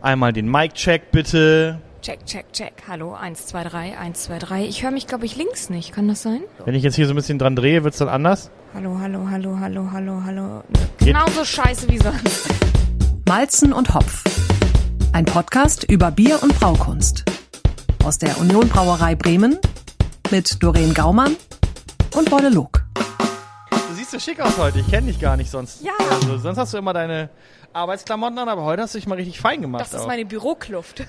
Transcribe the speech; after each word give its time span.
Einmal 0.00 0.32
den 0.32 0.48
Mic-Check 0.48 1.10
bitte. 1.10 1.80
Check, 2.02 2.24
check, 2.24 2.52
check. 2.52 2.72
Hallo, 2.86 3.14
1, 3.14 3.46
2, 3.46 3.64
3, 3.64 3.98
1, 3.98 4.22
2, 4.22 4.38
3. 4.38 4.64
Ich 4.64 4.84
höre 4.84 4.92
mich, 4.92 5.08
glaube 5.08 5.26
ich, 5.26 5.34
links 5.34 5.70
nicht. 5.70 5.92
Kann 5.92 6.06
das 6.06 6.22
sein? 6.22 6.42
Wenn 6.64 6.76
ich 6.76 6.84
jetzt 6.84 6.94
hier 6.94 7.06
so 7.06 7.14
ein 7.14 7.16
bisschen 7.16 7.40
dran 7.40 7.56
drehe, 7.56 7.82
wird's 7.82 7.98
dann 7.98 8.08
anders? 8.08 8.52
Hallo, 8.74 8.96
hallo, 9.00 9.26
hallo, 9.28 9.58
hallo, 9.58 9.88
hallo, 9.90 10.22
hallo. 10.24 10.62
Genauso 10.98 11.44
scheiße 11.44 11.88
wie 11.88 11.98
sonst. 11.98 12.48
Malzen 13.28 13.72
und 13.72 13.92
Hopf. 13.92 14.22
Ein 15.12 15.24
Podcast 15.24 15.82
über 15.90 16.12
Bier 16.12 16.40
und 16.44 16.56
Braukunst. 16.60 17.24
Aus 18.04 18.18
der 18.18 18.38
Union 18.38 18.68
Brauerei 18.68 19.16
Bremen 19.16 19.58
mit 20.30 20.62
Doreen 20.62 20.94
Gaumann 20.94 21.34
und 22.14 22.30
Bolle 22.30 22.50
Log. 22.50 22.84
Du 23.70 23.94
siehst 23.96 24.12
so 24.12 24.20
schick 24.20 24.40
aus 24.40 24.56
heute. 24.58 24.78
Ich 24.78 24.88
kenne 24.88 25.08
dich 25.08 25.18
gar 25.18 25.36
nicht 25.36 25.50
sonst. 25.50 25.82
Ja. 25.82 25.92
Also, 26.08 26.38
sonst 26.38 26.58
hast 26.58 26.72
du 26.72 26.78
immer 26.78 26.92
deine 26.92 27.30
Arbeitsklamotten 27.72 28.38
an, 28.38 28.48
aber 28.48 28.64
heute 28.64 28.82
hast 28.82 28.94
du 28.94 28.98
dich 28.98 29.06
mal 29.06 29.16
richtig 29.16 29.40
fein 29.40 29.60
gemacht. 29.60 29.82
Das 29.82 29.92
ist 29.92 30.00
auch. 30.02 30.06
meine 30.06 30.24
Bürokluft. 30.24 31.04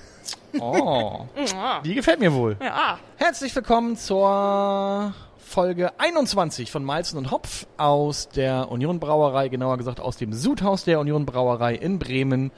Oh, 0.59 1.25
die 1.86 1.95
gefällt 1.95 2.19
mir 2.19 2.33
wohl. 2.33 2.57
Ja. 2.61 3.00
Herzlich 3.17 3.55
willkommen 3.55 3.95
zur 3.97 5.14
Folge 5.37 5.91
21 6.00 6.71
von 6.71 6.83
Malzen 6.83 7.17
und 7.17 7.31
Hopf 7.31 7.65
aus 7.77 8.29
der 8.29 8.71
Union 8.71 9.00
Brauerei, 9.00 9.47
genauer 9.50 9.77
gesagt 9.77 10.00
aus 10.00 10.17
dem 10.17 10.33
Sudhaus 10.33 10.83
der 10.83 11.00
Union 11.00 11.25
Brauerei 11.25 11.75
in 11.75 11.97
Bremen. 11.97 12.51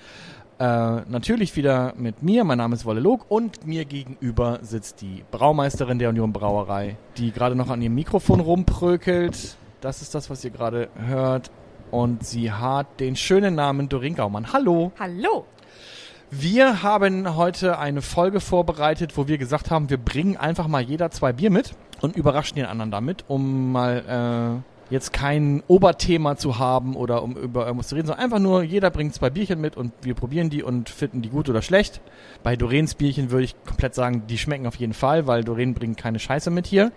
Äh, 0.59 0.63
natürlich 1.07 1.55
wieder 1.55 1.93
mit 1.95 2.21
mir, 2.23 2.43
mein 2.43 2.57
Name 2.57 2.75
ist 2.75 2.85
Wolle 2.85 2.99
Log 2.99 3.25
und 3.29 3.65
mir 3.65 3.85
gegenüber 3.85 4.59
sitzt 4.61 5.01
die 5.01 5.23
Braumeisterin 5.31 5.99
der 5.99 6.09
Union 6.09 6.33
Brauerei, 6.33 6.97
die 7.17 7.31
gerade 7.31 7.55
noch 7.55 7.69
an 7.69 7.81
ihrem 7.81 7.95
Mikrofon 7.95 8.39
rumprökelt. 8.39 9.55
Das 9.79 10.01
ist 10.01 10.13
das, 10.13 10.29
was 10.29 10.43
ihr 10.43 10.51
gerade 10.51 10.89
hört. 10.95 11.49
Und 11.91 12.25
sie 12.25 12.51
hat 12.51 12.99
den 13.01 13.15
schönen 13.17 13.55
Namen 13.55 13.89
Doreen 13.89 14.15
Gaumann. 14.15 14.53
Hallo! 14.53 14.93
Hallo. 14.97 15.45
Wir 16.33 16.81
haben 16.81 17.35
heute 17.35 17.77
eine 17.77 18.01
Folge 18.01 18.39
vorbereitet, 18.39 19.17
wo 19.17 19.27
wir 19.27 19.37
gesagt 19.37 19.69
haben, 19.69 19.89
wir 19.89 19.97
bringen 19.97 20.37
einfach 20.37 20.67
mal 20.67 20.81
jeder 20.81 21.11
zwei 21.11 21.33
Bier 21.33 21.51
mit 21.51 21.75
und 21.99 22.15
überraschen 22.15 22.55
den 22.55 22.65
anderen 22.65 22.89
damit, 22.89 23.25
um 23.27 23.73
mal 23.73 24.61
äh, 24.63 24.70
jetzt 24.91 25.13
kein 25.13 25.63
Oberthema 25.67 26.35
zu 26.35 26.59
haben 26.59 26.95
oder 26.95 27.23
um 27.23 27.35
über 27.35 27.65
irgendwas 27.65 27.87
zu 27.87 27.95
reden, 27.95 28.07
sondern 28.07 28.23
einfach 28.23 28.39
nur, 28.39 28.61
jeder 28.61 28.91
bringt 28.91 29.15
zwei 29.15 29.29
Bierchen 29.29 29.59
mit 29.59 29.77
und 29.77 29.93
wir 30.03 30.13
probieren 30.13 30.49
die 30.49 30.61
und 30.61 30.89
finden 30.89 31.21
die 31.21 31.29
gut 31.29 31.49
oder 31.49 31.61
schlecht. 31.61 32.01
Bei 32.43 32.55
Doreens 32.55 32.95
Bierchen 32.95 33.31
würde 33.31 33.45
ich 33.45 33.55
komplett 33.65 33.95
sagen, 33.95 34.23
die 34.27 34.37
schmecken 34.37 34.67
auf 34.67 34.75
jeden 34.75 34.93
Fall, 34.93 35.27
weil 35.27 35.43
Doreen 35.43 35.73
bringt 35.73 35.97
keine 35.97 36.19
Scheiße 36.19 36.51
mit 36.51 36.67
hier. 36.67 36.91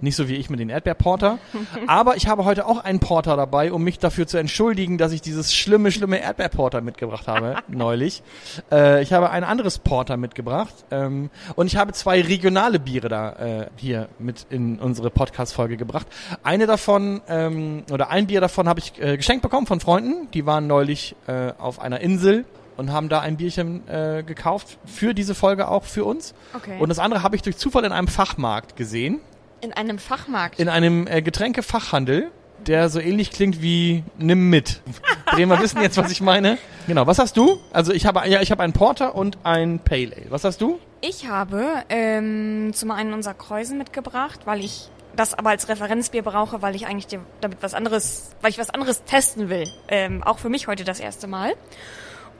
Nicht 0.00 0.16
so 0.16 0.28
wie 0.28 0.34
ich 0.34 0.50
mit 0.50 0.60
den 0.60 0.68
Erdbeerporter. 0.68 1.38
Aber 1.86 2.16
ich 2.16 2.28
habe 2.28 2.44
heute 2.44 2.66
auch 2.66 2.84
einen 2.84 3.00
Porter 3.00 3.36
dabei, 3.36 3.72
um 3.72 3.82
mich 3.82 3.98
dafür 3.98 4.26
zu 4.26 4.36
entschuldigen, 4.36 4.98
dass 4.98 5.12
ich 5.12 5.22
dieses 5.22 5.54
schlimme, 5.54 5.90
schlimme 5.90 6.20
Erdbeerporter 6.20 6.80
mitgebracht 6.80 7.26
habe, 7.28 7.56
neulich. 7.68 8.22
Äh, 8.70 9.02
ich 9.02 9.12
habe 9.12 9.30
ein 9.30 9.44
anderes 9.44 9.78
Porter 9.78 10.16
mitgebracht 10.16 10.74
ähm, 10.90 11.30
und 11.56 11.66
ich 11.66 11.76
habe 11.76 11.92
zwei 11.92 12.20
regionale 12.20 12.78
Biere 12.78 13.08
da 13.08 13.32
äh, 13.32 13.66
hier 13.76 14.08
mit 14.18 14.46
in 14.50 14.78
unsere 14.78 15.10
Podcast-Folge 15.10 15.76
gebracht. 15.76 16.06
Eine 16.42 16.66
davon 16.66 17.22
ähm, 17.46 17.84
oder 17.90 18.10
ein 18.10 18.26
Bier 18.26 18.40
davon 18.40 18.68
habe 18.68 18.80
ich 18.80 19.00
äh, 19.00 19.16
geschenkt 19.16 19.42
bekommen 19.42 19.66
von 19.66 19.80
Freunden. 19.80 20.30
Die 20.32 20.46
waren 20.46 20.66
neulich 20.66 21.14
äh, 21.26 21.52
auf 21.58 21.80
einer 21.80 22.00
Insel 22.00 22.44
und 22.76 22.92
haben 22.92 23.08
da 23.08 23.20
ein 23.20 23.36
Bierchen 23.36 23.86
äh, 23.88 24.22
gekauft 24.24 24.78
für 24.86 25.14
diese 25.14 25.34
Folge 25.34 25.68
auch 25.68 25.84
für 25.84 26.04
uns. 26.04 26.34
Okay. 26.54 26.76
Und 26.78 26.88
das 26.88 26.98
andere 26.98 27.22
habe 27.22 27.36
ich 27.36 27.42
durch 27.42 27.56
Zufall 27.56 27.84
in 27.84 27.92
einem 27.92 28.08
Fachmarkt 28.08 28.76
gesehen, 28.76 29.20
in 29.60 29.72
einem 29.72 29.98
Fachmarkt. 29.98 30.60
in 30.60 30.68
einem 30.68 31.06
äh, 31.06 31.20
Getränkefachhandel, 31.20 32.30
der 32.66 32.88
so 32.88 33.00
ähnlich 33.00 33.30
klingt 33.30 33.60
wie 33.62 34.04
Nimm 34.16 34.50
mit. 34.50 34.80
Bremer 35.26 35.58
wissen 35.62 35.82
jetzt, 35.82 35.96
was 35.96 36.10
ich 36.10 36.20
meine. 36.20 36.58
Genau, 36.86 37.06
was 37.06 37.18
hast 37.18 37.36
du? 37.36 37.58
Also 37.72 37.92
ich 37.92 38.06
habe 38.06 38.28
ja, 38.28 38.40
ich 38.40 38.50
habe 38.50 38.62
einen 38.62 38.72
Porter 38.72 39.14
und 39.14 39.38
ein 39.42 39.80
Pale 39.80 40.12
Ale. 40.16 40.30
Was 40.30 40.44
hast 40.44 40.60
du? 40.60 40.78
Ich 41.00 41.28
habe 41.28 41.64
ähm, 41.88 42.72
zum 42.74 42.90
einen 42.90 43.12
unser 43.12 43.34
Kreuzen 43.34 43.78
mitgebracht, 43.78 44.40
weil 44.44 44.64
ich 44.64 44.88
das 45.18 45.34
aber 45.34 45.50
als 45.50 45.68
Referenzbier 45.68 46.22
brauche, 46.22 46.62
weil 46.62 46.74
ich 46.74 46.86
eigentlich 46.86 47.06
damit 47.40 47.58
was 47.62 47.74
anderes, 47.74 48.30
weil 48.40 48.50
ich 48.50 48.58
was 48.58 48.70
anderes 48.70 49.04
testen 49.04 49.48
will. 49.48 49.64
Ähm, 49.88 50.22
auch 50.22 50.38
für 50.38 50.48
mich 50.48 50.66
heute 50.68 50.84
das 50.84 51.00
erste 51.00 51.26
Mal. 51.26 51.54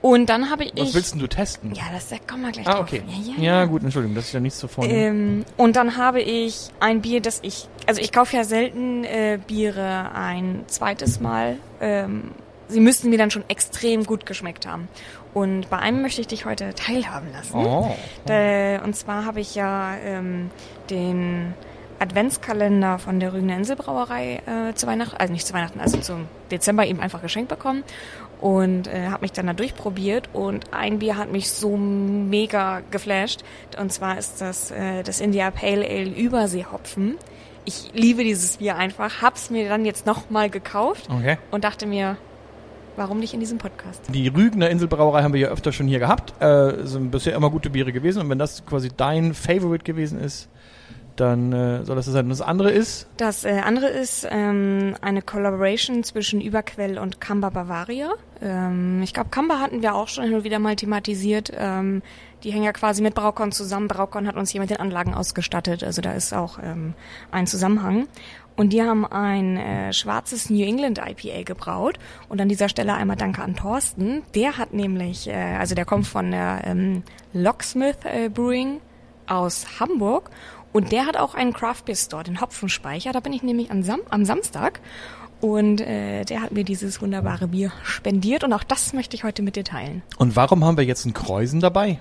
Und 0.01 0.27
dann 0.29 0.49
habe 0.49 0.63
ich. 0.63 0.73
Was 0.77 0.93
willst 0.93 1.13
denn 1.13 1.19
du 1.19 1.27
testen? 1.27 1.73
Ja, 1.75 1.83
das 1.91 2.07
da 2.07 2.15
kommen 2.25 2.43
wir 2.43 2.51
gleich 2.53 2.65
Ah, 2.67 2.71
drauf. 2.75 2.81
okay. 2.83 3.03
Ja, 3.05 3.17
ja, 3.17 3.33
Ja, 3.37 3.59
ja. 3.59 3.65
gut, 3.65 3.83
Entschuldigung, 3.83 4.15
das 4.15 4.25
ist 4.27 4.33
ja 4.33 4.39
nichts 4.39 4.57
zu 4.59 4.69
vorne. 4.69 4.93
Ähm, 4.93 5.45
und 5.57 5.75
dann 5.75 5.97
habe 5.97 6.21
ich 6.21 6.69
ein 6.79 7.01
Bier, 7.01 7.21
das 7.21 7.39
ich, 7.41 7.67
also 7.85 7.99
ich 8.01 8.13
kaufe 8.13 8.35
ja 8.37 8.45
selten 8.45 9.03
äh, 9.03 9.39
Biere 9.45 10.11
ein 10.15 10.63
zweites 10.67 11.19
Mal. 11.19 11.57
Ähm, 11.81 12.31
sie 12.69 12.79
müssten 12.79 13.09
mir 13.09 13.17
dann 13.17 13.29
schon 13.29 13.43
extrem 13.49 14.05
gut 14.05 14.25
geschmeckt 14.25 14.65
haben. 14.65 14.87
Und 15.33 15.69
bei 15.69 15.77
einem 15.79 16.01
möchte 16.01 16.21
ich 16.21 16.27
dich 16.27 16.45
heute 16.45 16.73
teilhaben 16.75 17.27
lassen. 17.33 17.55
oh. 17.57 17.93
Äh, 18.29 18.79
und 18.79 18.95
zwar 18.95 19.25
habe 19.25 19.41
ich 19.41 19.53
ja 19.53 19.95
ähm, 19.97 20.49
den 20.89 21.53
Adventskalender 21.99 22.99
von 22.99 23.19
der 23.19 23.33
Rügener 23.33 23.55
Inselbrauerei 23.57 24.41
äh, 24.45 24.73
zu 24.73 24.87
Weihnachten, 24.87 25.17
also 25.17 25.33
nicht 25.33 25.45
zu 25.45 25.53
Weihnachten, 25.53 25.79
also 25.79 25.97
zum 25.99 26.25
Dezember 26.51 26.85
eben 26.85 26.99
einfach 26.99 27.21
geschenkt 27.21 27.49
bekommen 27.49 27.83
und 28.41 28.87
äh, 28.87 29.07
habe 29.07 29.21
mich 29.21 29.31
dann 29.33 29.47
da 29.47 29.53
durchprobiert 29.53 30.29
und 30.33 30.73
ein 30.73 30.99
Bier 30.99 31.17
hat 31.17 31.31
mich 31.31 31.51
so 31.51 31.75
mega 31.77 32.81
geflasht 32.91 33.43
und 33.79 33.91
zwar 33.91 34.17
ist 34.17 34.41
das 34.41 34.71
äh, 34.71 35.03
das 35.03 35.19
India 35.19 35.51
Pale 35.51 35.85
Ale 35.87 36.09
Überseehopfen. 36.09 37.17
Ich 37.65 37.91
liebe 37.93 38.23
dieses 38.23 38.57
Bier 38.57 38.77
einfach, 38.77 39.21
hab's 39.21 39.49
mir 39.49 39.67
dann 39.69 39.85
jetzt 39.85 40.05
nochmal 40.05 40.49
gekauft 40.49 41.07
Okay. 41.11 41.37
und 41.51 41.63
dachte 41.65 41.85
mir, 41.85 42.17
warum 42.95 43.19
nicht 43.19 43.33
in 43.33 43.39
diesem 43.41 43.57
Podcast? 43.59 44.01
Die 44.07 44.27
Rügener 44.27 44.69
Inselbrauerei 44.69 45.21
haben 45.21 45.33
wir 45.33 45.39
ja 45.41 45.47
öfter 45.49 45.71
schon 45.71 45.87
hier 45.87 45.99
gehabt. 45.99 46.33
Äh, 46.41 46.85
sind 46.87 47.11
bisher 47.11 47.35
immer 47.35 47.49
gute 47.49 47.69
Biere 47.69 47.91
gewesen. 47.93 48.21
Und 48.21 48.29
wenn 48.29 48.39
das 48.39 48.65
quasi 48.65 48.89
dein 48.95 49.33
Favorite 49.33 49.83
gewesen 49.83 50.19
ist, 50.19 50.49
dann 51.19 51.53
äh, 51.53 51.83
soll 51.83 51.95
das 51.95 52.05
so 52.05 52.11
sein. 52.11 52.25
Und 52.25 52.29
das 52.29 52.41
andere 52.41 52.71
ist, 52.71 53.07
Das 53.17 53.43
äh, 53.43 53.59
andere 53.63 53.87
ist 53.87 54.27
ähm, 54.29 54.95
eine 55.01 55.21
Collaboration 55.21 56.03
zwischen 56.03 56.41
Überquell 56.41 56.97
und 56.97 57.19
Kamba 57.19 57.49
Bavaria. 57.49 58.11
Ähm, 58.41 59.01
ich 59.03 59.13
glaube, 59.13 59.29
Kamba 59.29 59.59
hatten 59.59 59.81
wir 59.81 59.95
auch 59.95 60.07
schon 60.07 60.25
hin 60.25 60.33
und 60.35 60.43
wieder 60.43 60.59
mal 60.59 60.75
thematisiert. 60.75 61.51
Ähm, 61.55 62.01
die 62.43 62.51
hängen 62.51 62.63
ja 62.63 62.71
quasi 62.71 63.01
mit 63.01 63.15
Braukon 63.15 63.51
zusammen. 63.51 63.87
Braukon 63.87 64.27
hat 64.27 64.35
uns 64.35 64.51
hier 64.51 64.61
mit 64.61 64.69
den 64.69 64.77
Anlagen 64.77 65.13
ausgestattet. 65.13 65.83
Also 65.83 66.01
da 66.01 66.13
ist 66.13 66.33
auch 66.33 66.59
ähm, 66.63 66.93
ein 67.31 67.47
Zusammenhang. 67.47 68.07
Und 68.55 68.73
die 68.73 68.81
haben 68.81 69.05
ein 69.05 69.57
äh, 69.57 69.93
schwarzes 69.93 70.49
New 70.49 70.65
England 70.65 70.99
IPA 70.99 71.43
gebraut. 71.43 71.97
Und 72.27 72.41
an 72.41 72.49
dieser 72.49 72.69
Stelle 72.69 72.93
einmal 72.93 73.15
danke 73.15 73.41
an 73.41 73.55
Thorsten. 73.55 74.23
Der 74.35 74.57
hat 74.57 74.73
nämlich, 74.73 75.27
äh, 75.27 75.55
also 75.57 75.75
der 75.75 75.85
kommt 75.85 76.07
von 76.07 76.31
der 76.31 76.61
ähm, 76.65 77.03
Locksmith 77.33 77.97
äh, 78.03 78.29
Brewing 78.29 78.81
aus 79.27 79.79
Hamburg 79.79 80.29
und 80.73 80.91
der 80.91 81.05
hat 81.05 81.17
auch 81.17 81.35
einen 81.35 81.53
Craft 81.53 81.83
Beer 81.85 81.95
Store, 81.95 82.23
den 82.23 82.41
Hopfenspeicher. 82.41 83.11
Da 83.11 83.19
bin 83.19 83.33
ich 83.33 83.43
nämlich 83.43 83.71
am, 83.71 83.83
Sam 83.83 84.01
am 84.09 84.25
Samstag 84.25 84.79
und 85.41 85.81
äh, 85.81 86.25
der 86.25 86.41
hat 86.41 86.51
mir 86.51 86.63
dieses 86.63 87.01
wunderbare 87.01 87.47
Bier 87.47 87.71
spendiert 87.83 88.43
und 88.43 88.53
auch 88.53 88.63
das 88.63 88.93
möchte 88.93 89.15
ich 89.15 89.23
heute 89.23 89.41
mit 89.41 89.55
dir 89.55 89.63
teilen. 89.63 90.03
und 90.17 90.35
warum 90.35 90.63
haben 90.65 90.77
wir 90.77 90.83
jetzt 90.83 91.05
einen 91.05 91.13
Kreuzen 91.13 91.59
dabei? 91.59 91.99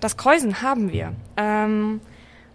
Das 0.00 0.16
Kreuzen 0.16 0.62
haben 0.62 0.92
wir. 0.92 1.12
Ähm, 1.36 2.00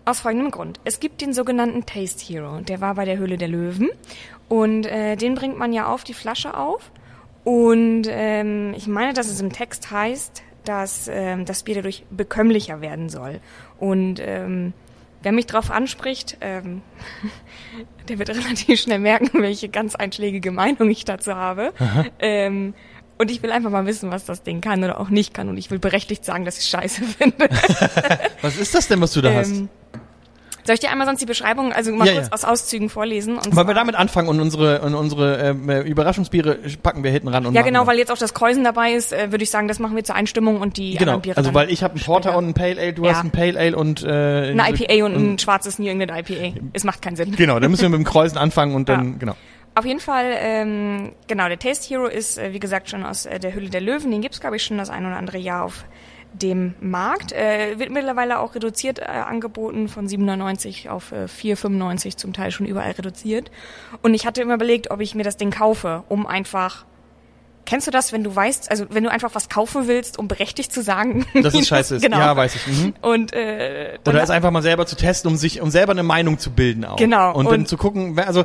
aus 0.06 0.20
folgendem 0.20 0.52
Grund. 0.52 0.80
Es 0.84 1.00
gibt 1.00 1.22
den 1.22 1.34
sogenannten 1.34 1.86
Taste 1.86 2.24
Hero. 2.24 2.60
Der 2.62 2.80
war 2.80 2.96
bei 2.96 3.06
der 3.06 3.18
Höhle 3.18 3.38
der 3.38 3.48
Löwen. 3.48 3.90
Und 4.48 4.86
äh, 4.86 5.16
den 5.16 5.34
bringt 5.34 5.58
man 5.58 5.74
ja 5.74 5.88
auf 5.88 6.04
die 6.04 6.14
Flasche 6.14 6.56
auf. 6.56 6.92
Und 7.44 8.04
ähm, 8.08 8.74
ich 8.78 8.88
meine, 8.88 9.14
dass 9.14 9.28
es 9.28 9.42
im 9.42 9.52
Text 9.52 9.90
heißt, 9.92 10.44
dass 10.64 11.08
ähm, 11.08 11.46
das 11.46 11.64
Bier 11.64 11.76
dadurch 11.76 12.04
bekömmlicher 12.12 12.82
werden 12.82 13.10
soll. 13.10 13.40
Und 13.80 14.20
ähm, 14.20 14.74
wer 15.26 15.32
mich 15.32 15.48
drauf 15.48 15.72
anspricht, 15.72 16.38
ähm, 16.40 16.82
der 18.08 18.20
wird 18.20 18.30
relativ 18.30 18.80
schnell 18.80 19.00
merken, 19.00 19.32
welche 19.42 19.68
ganz 19.68 19.96
einschlägige 19.96 20.52
Meinung 20.52 20.90
ich 20.90 21.04
dazu 21.04 21.36
habe. 21.36 21.74
Ähm, 22.20 22.76
und 23.18 23.32
ich 23.32 23.42
will 23.42 23.52
einfach 23.52 23.72
mal 23.72 23.86
wissen, 23.86 24.12
was 24.12 24.26
das 24.26 24.44
Ding 24.44 24.62
kann 24.62 24.84
oder 24.84 25.00
auch 25.00 25.10
nicht 25.10 25.34
kann. 25.34 25.50
Und 25.50 25.58
ich 25.58 25.72
will 25.72 25.80
berechtigt 25.80 26.24
sagen, 26.24 26.46
dass 26.46 26.60
ich 26.60 26.66
scheiße 26.66 27.04
finde. 27.18 27.50
Was 28.42 28.58
ist 28.58 28.76
das 28.76 28.88
denn, 28.88 29.02
was 29.02 29.14
du 29.14 29.22
da 29.22 29.34
hast? 29.34 29.64
Soll 30.66 30.74
ich 30.74 30.80
dir 30.80 30.90
einmal 30.90 31.06
sonst 31.06 31.22
die 31.22 31.26
Beschreibung, 31.28 31.72
also 31.72 31.92
mal 31.94 32.08
Ja, 32.08 32.14
kurz 32.14 32.28
ja. 32.28 32.34
aus 32.34 32.44
Auszügen 32.44 32.90
vorlesen? 32.90 33.36
Und 33.38 33.54
zwar- 33.54 33.68
wir 33.68 33.74
damit 33.76 33.96
anfangen 33.96 34.28
und 34.30 34.40
unsere, 34.40 34.82
und 34.82 34.96
unsere 34.96 35.38
ähm, 35.50 35.70
äh, 35.70 35.82
Überraschungsbiere 35.82 36.58
packen 36.82 37.04
wir 37.04 37.12
hinten 37.12 37.28
ran? 37.28 37.46
Und 37.46 37.54
Ja, 37.54 37.62
genau, 37.62 37.86
weil 37.88 37.98
jetzt 38.00 38.12
auch 38.12 38.18
das 38.18 38.34
Kreuzen 38.34 38.64
dabei 38.64 38.94
ist, 38.94 39.14
äh, 39.14 39.32
würde 39.32 39.44
ich 39.44 39.52
sagen, 39.52 39.68
das 39.68 39.78
machen 39.80 39.96
wir 39.96 40.04
zur 40.04 40.16
Einstimmung 40.16 40.60
und 40.62 40.78
die 40.78 40.92
Genau, 40.94 41.14
anderen 41.14 41.22
Biere 41.22 41.38
also 41.38 41.54
weil 41.54 41.70
ich 41.70 41.84
habe 41.84 41.94
einen 41.96 42.04
Porter 42.04 42.30
später. 42.30 42.38
und 42.40 42.44
einen 42.46 42.54
Pale 42.56 42.82
Ale, 42.82 42.94
du 42.94 43.04
Ja. 43.06 43.12
hast 43.12 43.20
einen 43.22 43.32
Pale 43.32 43.60
Ale 43.60 43.76
und 43.78 44.04
äh, 44.04 44.08
Eine 44.08 44.70
IPA 44.72 45.06
und 45.06 45.16
ein 45.16 45.40
schwarzes 45.40 45.78
New 45.78 45.88
England 45.88 46.12
IPA. 46.12 46.60
Es 46.74 46.84
macht 46.84 47.02
keinen 47.02 47.16
Sinn. 47.16 47.32
Genau, 47.36 47.60
dann 47.60 47.70
müssen 47.70 47.84
wir 47.84 47.90
mit 47.90 48.00
dem 48.00 48.04
Kreuzen 48.12 48.38
anfangen 48.40 48.74
und 48.76 48.90
dann, 48.90 49.20
genau. 49.20 49.36
Auf 49.78 49.86
jeden 49.86 50.00
Fall, 50.00 50.26
ähm, 50.40 51.12
genau, 51.28 51.48
der 51.50 51.60
Taste 51.60 51.88
Hero 51.90 52.08
ist, 52.08 52.38
äh, 52.38 52.54
wie 52.54 52.60
gesagt, 52.60 52.90
schon 52.90 53.06
aus 53.06 53.26
äh, 53.26 53.40
der 53.40 53.54
Hülle 53.54 53.70
der 53.70 53.82
Löwen. 53.82 54.10
Den 54.10 54.22
gibt's 54.22 54.40
glaube 54.40 54.56
ich, 54.56 54.64
schon 54.64 54.78
das 54.78 54.90
ein 54.90 55.06
oder 55.06 55.18
andere 55.18 55.38
Jahr 55.38 55.66
auf 55.66 55.84
dem 56.42 56.74
Markt. 56.82 57.32
Äh, 57.32 57.80
wird 57.80 57.92
mittlerweile 57.92 58.40
auch 58.40 58.56
reduziert 58.56 59.00
äh, 59.00 59.04
angeboten, 59.06 59.88
von 59.88 60.08
7,99 60.08 60.90
auf 60.90 61.12
äh, 61.12 61.26
4,95 61.26 62.18
zum 62.18 62.34
Teil 62.34 62.52
schon 62.52 62.66
überall 62.66 62.92
reduziert. 62.92 63.52
Und 64.02 64.14
ich 64.14 64.26
hatte 64.26 64.42
immer 64.42 64.56
überlegt, 64.56 64.92
ob 64.92 65.02
ich 65.02 65.16
mir 65.16 65.24
das 65.24 65.38
Ding 65.38 65.52
kaufe, 65.52 66.04
um 66.10 66.26
einfach 66.28 66.86
Kennst 67.68 67.88
du 67.88 67.92
das, 67.92 68.14
wenn 68.14 68.24
du 68.24 68.36
weißt, 68.36 68.70
also 68.70 68.86
wenn 68.92 69.04
du 69.04 69.10
einfach 69.10 69.34
was 69.34 69.50
kaufen 69.50 69.88
willst, 69.88 70.20
um 70.20 70.28
berechtigt 70.28 70.72
zu 70.72 70.84
sagen, 70.84 71.26
Dass 71.34 71.54
es 71.56 71.68
scheiße 71.68 71.96
ist. 71.96 72.04
Genau. 72.04 72.20
Ja, 72.20 72.38
weiß 72.38 72.54
ich. 72.54 72.68
Mhm. 72.68 72.94
Und 73.02 73.34
äh, 73.34 73.98
dann 74.04 74.14
Oder 74.14 74.24
es 74.24 74.30
einfach 74.30 74.52
mal 74.52 74.62
selber 74.62 74.86
zu 74.86 74.96
testen, 74.96 75.32
um 75.32 75.36
sich, 75.36 75.62
um 75.62 75.72
selber 75.72 75.94
eine 75.94 76.04
Meinung 76.04 76.38
zu 76.38 76.52
bilden 76.52 76.86
auch. 76.86 76.98
Genau. 76.98 77.34
Und, 77.34 77.46
dann 77.46 77.62
Und- 77.62 77.68
zu 77.68 77.76
gucken, 77.78 78.16
wer- 78.18 78.28
also 78.28 78.44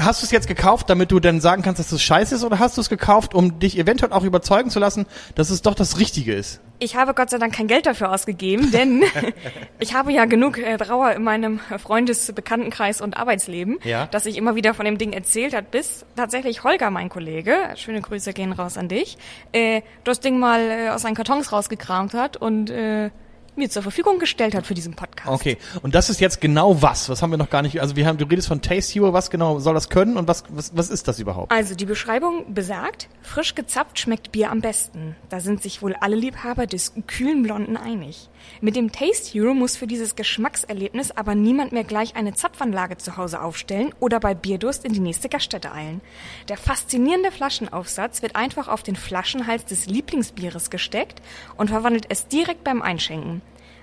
hast 0.00 0.22
du 0.22 0.24
es 0.24 0.30
jetzt 0.30 0.48
gekauft, 0.48 0.88
damit 0.88 1.12
du 1.12 1.20
dann 1.20 1.42
sagen 1.42 1.60
kannst, 1.60 1.80
dass 1.80 1.92
es 1.92 2.02
scheiße 2.02 2.34
ist, 2.34 2.44
oder 2.44 2.58
hast 2.58 2.78
du 2.78 2.80
es 2.80 2.88
gekauft, 2.88 3.34
um 3.34 3.58
dich 3.58 3.78
eventuell 3.78 4.14
auch 4.14 4.24
überzeugen 4.24 4.70
zu 4.70 4.78
lassen, 4.78 5.04
dass 5.34 5.50
es 5.50 5.60
doch 5.60 5.74
das 5.74 5.98
Richtige 5.98 6.32
ist? 6.32 6.60
Ich 6.78 6.94
habe 6.96 7.14
Gott 7.14 7.30
sei 7.30 7.38
Dank 7.38 7.54
kein 7.54 7.66
Geld 7.68 7.86
dafür 7.86 8.12
ausgegeben, 8.12 8.70
denn 8.72 9.02
ich 9.78 9.94
habe 9.94 10.12
ja 10.12 10.24
genug 10.26 10.58
äh, 10.58 10.76
Trauer 10.76 11.12
in 11.12 11.22
meinem 11.24 11.58
Freundes-, 11.78 12.32
Bekanntenkreis 12.32 13.00
und 13.00 13.16
Arbeitsleben, 13.16 13.78
Ja. 13.84 14.06
dass 14.06 14.26
ich 14.26 14.36
immer 14.36 14.54
wieder 14.56 14.74
von 14.74 14.84
dem 14.84 14.98
Ding 14.98 15.12
erzählt 15.12 15.54
hat, 15.54 15.70
bis 15.70 16.04
tatsächlich 16.16 16.64
Holger, 16.64 16.90
mein 16.90 17.08
Kollege, 17.08 17.56
schöne 17.76 18.00
Grüße 18.00 18.32
gehen 18.32 18.52
raus 18.52 18.76
an 18.76 18.88
dich, 18.88 19.16
äh, 19.52 19.82
das 20.04 20.20
Ding 20.20 20.38
mal 20.38 20.60
äh, 20.60 20.88
aus 20.90 21.02
seinen 21.02 21.14
Kartons 21.14 21.52
rausgekramt 21.52 22.14
hat 22.14 22.36
und 22.36 22.70
äh, 22.70 23.10
mir 23.56 23.70
zur 23.70 23.82
Verfügung 23.82 24.18
gestellt 24.18 24.54
hat 24.54 24.66
für 24.66 24.74
diesen 24.74 24.94
Podcast. 24.94 25.28
Okay. 25.28 25.56
Und 25.82 25.94
das 25.94 26.10
ist 26.10 26.20
jetzt 26.20 26.40
genau 26.40 26.80
was? 26.82 27.08
Was 27.08 27.22
haben 27.22 27.30
wir 27.30 27.38
noch 27.38 27.50
gar 27.50 27.62
nicht, 27.62 27.80
also 27.80 27.96
wir 27.96 28.06
haben, 28.06 28.18
du 28.18 28.26
redest 28.26 28.48
von 28.48 28.62
Taste 28.62 28.94
Hero, 28.94 29.12
was 29.12 29.30
genau 29.30 29.58
soll 29.58 29.74
das 29.74 29.88
können 29.88 30.16
und 30.16 30.28
was, 30.28 30.44
was, 30.50 30.76
was 30.76 30.90
ist 30.90 31.08
das 31.08 31.18
überhaupt? 31.18 31.52
Also 31.52 31.74
die 31.74 31.86
Beschreibung 31.86 32.54
besagt, 32.54 33.08
frisch 33.22 33.54
gezapft 33.54 33.98
schmeckt 33.98 34.32
Bier 34.32 34.50
am 34.50 34.60
besten. 34.60 35.16
Da 35.28 35.40
sind 35.40 35.62
sich 35.62 35.82
wohl 35.82 35.94
alle 35.94 36.16
Liebhaber 36.16 36.66
des 36.66 36.92
kühlen 37.06 37.42
Blonden 37.42 37.76
einig. 37.76 38.28
Mit 38.60 38.76
dem 38.76 38.92
Taste 38.92 39.32
Hero 39.32 39.54
muss 39.54 39.76
für 39.76 39.86
dieses 39.86 40.16
Geschmackserlebnis 40.16 41.10
aber 41.10 41.34
niemand 41.34 41.72
mehr 41.72 41.84
gleich 41.84 42.16
eine 42.16 42.34
Zapfanlage 42.34 42.96
zu 42.96 43.16
Hause 43.16 43.40
aufstellen 43.40 43.94
oder 44.00 44.20
bei 44.20 44.34
Bierdurst 44.34 44.84
in 44.84 44.92
die 44.92 45.00
nächste 45.00 45.28
Gaststätte 45.28 45.72
eilen. 45.72 46.00
Der 46.48 46.56
faszinierende 46.56 47.32
Flaschenaufsatz 47.32 48.22
wird 48.22 48.36
einfach 48.36 48.68
auf 48.68 48.82
den 48.82 48.96
Flaschenhals 48.96 49.64
des 49.64 49.86
Lieblingsbieres 49.86 50.70
gesteckt 50.70 51.20
und 51.56 51.70
verwandelt 51.70 52.06
es 52.08 52.28
direkt 52.28 52.64
beim 52.64 52.82
Einschenken. 52.82 53.42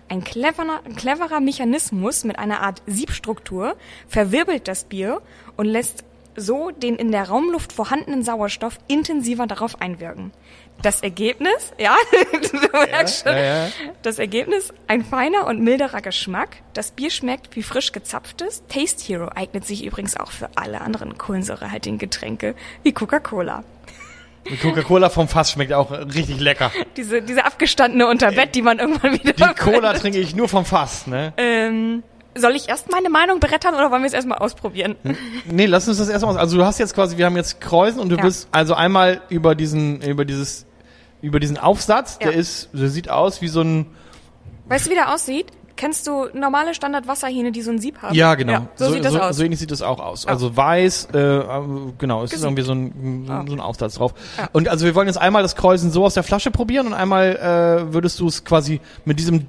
Ein 0.10 0.24
cleverer, 0.24 0.82
ein 0.86 0.96
cleverer 0.96 1.40
Mechanismus 1.40 2.24
mit 2.24 2.38
einer 2.38 2.62
Art 2.62 2.82
Siebstruktur 2.86 3.76
verwirbelt 4.08 4.68
das 4.68 4.84
Bier 4.84 5.22
und 5.58 5.66
lässt 5.66 6.04
so 6.36 6.72
den 6.72 6.96
in 6.96 7.12
der 7.12 7.30
Raumluft 7.30 7.74
vorhandenen 7.74 8.24
Sauerstoff 8.24 8.80
intensiver 8.88 9.48
darauf 9.48 9.82
einwirken. 9.82 10.32
Das 10.82 11.02
Ergebnis, 11.02 11.72
ja, 11.78 11.96
du 12.32 12.58
merkst 12.72 13.24
schon, 13.24 13.34
ja, 13.34 13.66
ja. 13.66 13.72
das 14.02 14.20
Ergebnis, 14.20 14.74
ein 14.88 15.06
feiner 15.06 15.48
und 15.48 15.62
milderer 15.62 16.02
Geschmack. 16.02 16.58
Das 16.74 16.92
Bier 16.92 17.12
schmeckt 17.12 17.56
wie 17.56 17.64
frisch 17.64 17.92
gezapftes. 17.92 18.64
Taste 18.68 19.04
Hero 19.06 19.30
eignet 19.34 19.66
sich 19.66 19.86
übrigens 19.86 20.18
auch 20.18 20.32
für 20.32 20.50
alle 20.56 20.82
anderen 20.82 21.18
kohlensäurehaltigen 21.18 22.00
Getränke, 22.00 22.56
wie 22.82 22.92
Coca-Cola. 22.92 23.64
Die 24.50 24.58
Coca-Cola 24.58 25.10
vom 25.10 25.28
Fass 25.28 25.52
schmeckt 25.52 25.74
auch 25.74 25.92
richtig 25.92 26.40
lecker. 26.40 26.72
Diese, 26.98 27.22
diese 27.22 27.46
abgestandene 27.46 28.08
Unterbett, 28.08 28.56
die 28.56 28.62
man 28.62 28.80
irgendwann 28.80 29.14
wieder 29.14 29.34
Die 29.34 29.54
Cola 29.62 29.94
trinke 29.94 30.20
ich 30.20 30.36
nur 30.36 30.50
vom 30.50 30.66
Fass, 30.66 31.08
ne? 31.08 31.34
Ähm, 31.38 32.04
soll 32.36 32.56
ich 32.56 32.68
erst 32.68 32.92
meine 32.92 33.10
Meinung 33.10 33.40
brettern 33.40 33.76
oder 33.76 33.92
wollen 33.92 34.02
wir 34.02 34.08
es 34.08 34.14
erstmal 34.14 34.40
ausprobieren? 34.40 34.96
Nee, 35.46 35.66
lass 35.68 35.88
uns 35.88 35.98
das 36.00 36.10
erstmal 36.10 36.34
aus. 36.36 36.40
Also 36.40 36.58
du 36.58 36.66
hast 36.66 36.80
jetzt 36.80 36.94
quasi, 36.96 37.18
wir 37.18 37.26
haben 37.26 37.36
jetzt 37.38 37.62
Kreuzen 37.62 38.00
und 38.00 38.10
du 38.10 38.16
Ja. 38.18 38.24
bist 38.24 38.48
also 38.52 38.74
einmal 38.74 39.22
über 39.30 39.56
diesen, 39.56 40.02
über 40.02 40.26
dieses, 40.26 40.66
über 41.22 41.40
diesen 41.40 41.58
Aufsatz, 41.58 42.18
der 42.20 42.32
Ja. 42.34 42.38
ist, 42.40 42.70
der 42.74 42.90
sieht 42.90 43.10
aus 43.10 43.42
wie 43.42 43.48
so 43.48 43.62
ein, 43.62 43.86
Weißt 44.66 44.88
du, 44.88 44.92
wie 44.92 44.96
der 44.96 45.14
aussieht? 45.14 45.48
Kennst 45.84 46.08
du 46.08 46.28
normale 46.34 46.74
Standardwasserhähne, 46.74 47.52
die 47.52 47.62
so 47.62 47.72
ein 47.72 47.80
Sieb 47.80 48.02
haben? 48.02 48.16
ja 48.16 48.36
genau, 48.36 48.68
so, 48.76 48.90
sieht 48.90 49.04
das 49.04 49.12
so, 49.12 49.20
aus. 49.20 49.36
so 49.36 49.44
ähnlich 49.44 49.60
sieht 49.60 49.70
das 49.72 49.82
auch 49.82 50.00
aus. 50.00 50.24
Ja. 50.24 50.30
Also 50.30 50.56
weiß, 50.56 51.10
äh, 51.14 51.42
genau, 51.98 52.24
es 52.24 52.32
ist 52.32 52.42
Gesiebt. 52.42 52.46
irgendwie 52.46 52.62
so 52.64 52.72
ein, 52.72 53.24
so 53.28 53.34
ein- 53.34 53.48
so 53.48 53.54
ein 53.54 53.60
Aufsatz 53.60 53.96
drauf. 53.96 54.14
Ja. 54.38 54.48
Und 54.54 54.70
also 54.70 54.86
wir 54.86 54.96
wollen 54.96 55.08
jetzt 55.08 55.18
einmal 55.18 55.42
das 55.42 55.58
Kreuzen 55.58 55.92
so 55.92 56.06
aus 56.06 56.14
der 56.14 56.24
Flasche 56.24 56.52
probieren 56.52 56.88
und 56.88 56.94
einmal 56.94 57.36
äh, 57.36 57.94
würdest 57.94 58.18
du 58.22 58.28
es 58.28 58.46
quasi 58.46 58.80
mit 59.04 59.20
diesem 59.20 59.46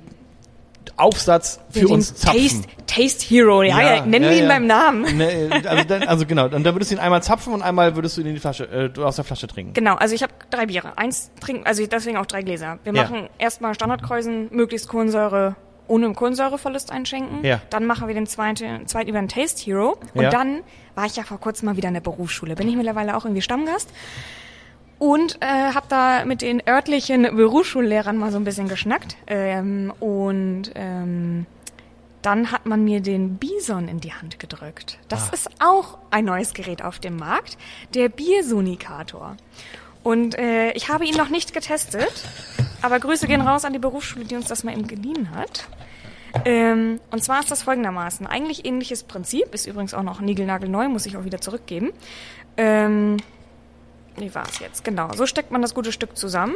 Aufsatz 0.96 1.60
für 1.70 1.80
Den 1.80 1.88
uns 1.92 2.14
zapfen. 2.14 2.40
Taste, 2.40 2.68
Taste 2.86 3.24
Hero, 3.28 3.62
ja, 3.62 3.80
ja, 3.96 4.04
nennen 4.06 4.28
wir 4.30 4.36
ihn 4.42 4.48
beim 4.48 4.66
Namen. 4.66 5.16
Ne, 5.16 5.50
also, 5.66 5.84
dann, 5.84 6.02
also 6.04 6.26
genau, 6.26 6.44
und 6.46 6.64
dann 6.64 6.74
würdest 6.74 6.90
du 6.90 6.96
ihn 6.96 7.00
einmal 7.00 7.22
zapfen 7.22 7.52
und 7.52 7.62
einmal 7.62 7.96
würdest 7.96 8.16
du 8.16 8.20
ihn 8.22 8.26
in 8.28 8.34
die 8.34 8.40
Flasche, 8.40 8.64
äh, 8.96 9.00
aus 9.00 9.16
der 9.16 9.24
Flasche 9.24 9.46
trinken. 9.46 9.72
Genau, 9.72 9.94
also 9.94 10.14
ich 10.14 10.22
habe 10.22 10.32
drei 10.50 10.66
Biere. 10.66 10.96
Eins 10.98 11.30
trinken, 11.40 11.64
also 11.66 11.84
deswegen 11.86 12.16
auch 12.16 12.26
drei 12.26 12.42
Gläser. 12.42 12.78
Wir 12.84 12.92
Ja. 12.92 13.02
machen 13.04 13.28
erstmal 13.38 13.74
Standardkreuzen, 13.74 14.48
möglichst 14.50 14.88
Kohlensäure 14.88 15.56
ohne 15.86 16.12
Kohlensäureverlust 16.12 16.90
einschenken. 16.90 17.44
Ja. 17.44 17.60
Dann 17.70 17.86
machen 17.86 18.08
wir 18.08 18.14
den 18.14 18.26
zweiten, 18.26 18.86
zweiten 18.86 19.10
über 19.10 19.18
den 19.20 19.28
Taste 19.28 19.64
Hero. 19.64 19.98
Und 20.14 20.22
Ja. 20.22 20.30
dann 20.30 20.60
war 20.94 21.06
ich 21.06 21.16
ja 21.16 21.22
vor 21.24 21.38
kurzem 21.38 21.66
mal 21.66 21.76
wieder 21.76 21.88
in 21.88 21.94
der 21.94 22.00
Berufsschule. 22.00 22.54
Bin 22.54 22.68
ich 22.68 22.76
mittlerweile 22.76 23.16
auch 23.16 23.24
irgendwie 23.24 23.42
Stammgast. 23.42 23.90
Und 24.98 25.36
äh, 25.42 25.46
habe 25.74 25.86
da 25.88 26.24
mit 26.24 26.40
den 26.40 26.62
örtlichen 26.66 27.22
Berufsschullehrern 27.36 28.16
mal 28.16 28.30
so 28.30 28.38
ein 28.38 28.44
bisschen 28.44 28.68
geschnackt. 28.68 29.16
Ähm, 29.26 29.92
und 30.00 30.70
ähm, 30.74 31.46
dann 32.22 32.50
hat 32.52 32.64
man 32.64 32.84
mir 32.84 33.00
den 33.00 33.36
Bison 33.36 33.88
in 33.88 34.00
die 34.00 34.14
Hand 34.14 34.38
gedrückt. 34.38 34.98
Das 35.08 35.28
ist 35.30 35.50
auch 35.60 35.98
ein 36.10 36.24
neues 36.24 36.54
Gerät 36.54 36.82
auf 36.82 36.98
dem 36.98 37.16
Markt, 37.16 37.58
der 37.92 38.08
Biersonikator. 38.08 39.36
Und 40.02 40.38
äh, 40.38 40.70
ich 40.72 40.88
habe 40.88 41.04
ihn 41.04 41.16
noch 41.16 41.28
nicht 41.28 41.52
getestet, 41.52 42.24
aber 42.84 43.00
Grüße 43.00 43.26
gehen 43.26 43.40
raus 43.40 43.64
an 43.64 43.72
die 43.72 43.78
Berufsschule, 43.78 44.26
die 44.26 44.36
uns 44.36 44.46
das 44.46 44.62
mal 44.62 44.72
eben 44.72 44.86
geliehen 44.86 45.30
hat. 45.34 45.66
Ähm, 46.44 47.00
und 47.10 47.24
zwar 47.24 47.40
ist 47.40 47.50
das 47.50 47.62
folgendermaßen. 47.62 48.26
Eigentlich 48.26 48.66
ähnliches 48.66 49.04
Prinzip, 49.04 49.54
ist 49.54 49.66
übrigens 49.66 49.94
auch 49.94 50.02
noch 50.02 50.20
niegelnagelneu, 50.20 50.88
muss 50.88 51.06
ich 51.06 51.16
auch 51.16 51.24
wieder 51.24 51.40
zurückgeben. 51.40 51.92
Ähm, 52.56 53.16
wie 54.16 54.34
war 54.34 54.44
es 54.48 54.58
jetzt? 54.58 54.84
Genau, 54.84 55.12
so 55.14 55.26
steckt 55.26 55.50
man 55.50 55.62
das 55.62 55.74
gute 55.74 55.92
Stück 55.92 56.16
zusammen. 56.16 56.54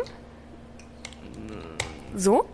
So. 2.15 2.47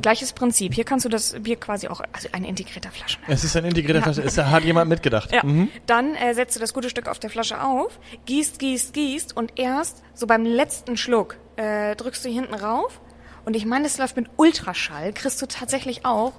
Gleiches 0.00 0.32
Prinzip. 0.32 0.74
Hier 0.74 0.84
kannst 0.84 1.04
du 1.04 1.08
das 1.08 1.34
Bier 1.40 1.56
quasi 1.56 1.88
auch, 1.88 2.00
also 2.12 2.28
ein 2.32 2.44
integrierter 2.44 2.90
Flaschenhals. 2.90 3.40
Es 3.40 3.44
ist 3.44 3.56
ein 3.56 3.64
integrierter 3.64 3.98
Ja. 3.98 4.12
Flasche. 4.12 4.22
Es 4.22 4.38
hat 4.38 4.64
jemand 4.64 4.88
mitgedacht. 4.88 5.32
Ja. 5.32 5.44
Mhm. 5.44 5.68
Dann 5.86 6.14
äh, 6.14 6.32
setzt 6.34 6.56
du 6.56 6.60
das 6.60 6.72
gute 6.72 6.88
Stück 6.90 7.08
auf 7.08 7.18
der 7.18 7.28
Flasche 7.28 7.62
auf, 7.62 7.98
gießt, 8.26 8.58
gießt, 8.58 8.94
gießt 8.94 9.36
und 9.36 9.58
erst 9.58 10.02
so 10.14 10.26
beim 10.26 10.44
letzten 10.44 10.96
Schluck 10.96 11.36
äh, 11.56 11.94
drückst 11.96 12.24
du 12.24 12.28
hier 12.28 12.40
hinten 12.40 12.54
rauf. 12.54 13.00
Und 13.44 13.54
ich 13.54 13.66
meine, 13.66 13.86
es 13.86 13.98
läuft 13.98 14.16
mit 14.16 14.26
Ultraschall, 14.36 15.12
kriegst 15.12 15.40
du 15.42 15.46
tatsächlich 15.46 16.06
auch 16.06 16.32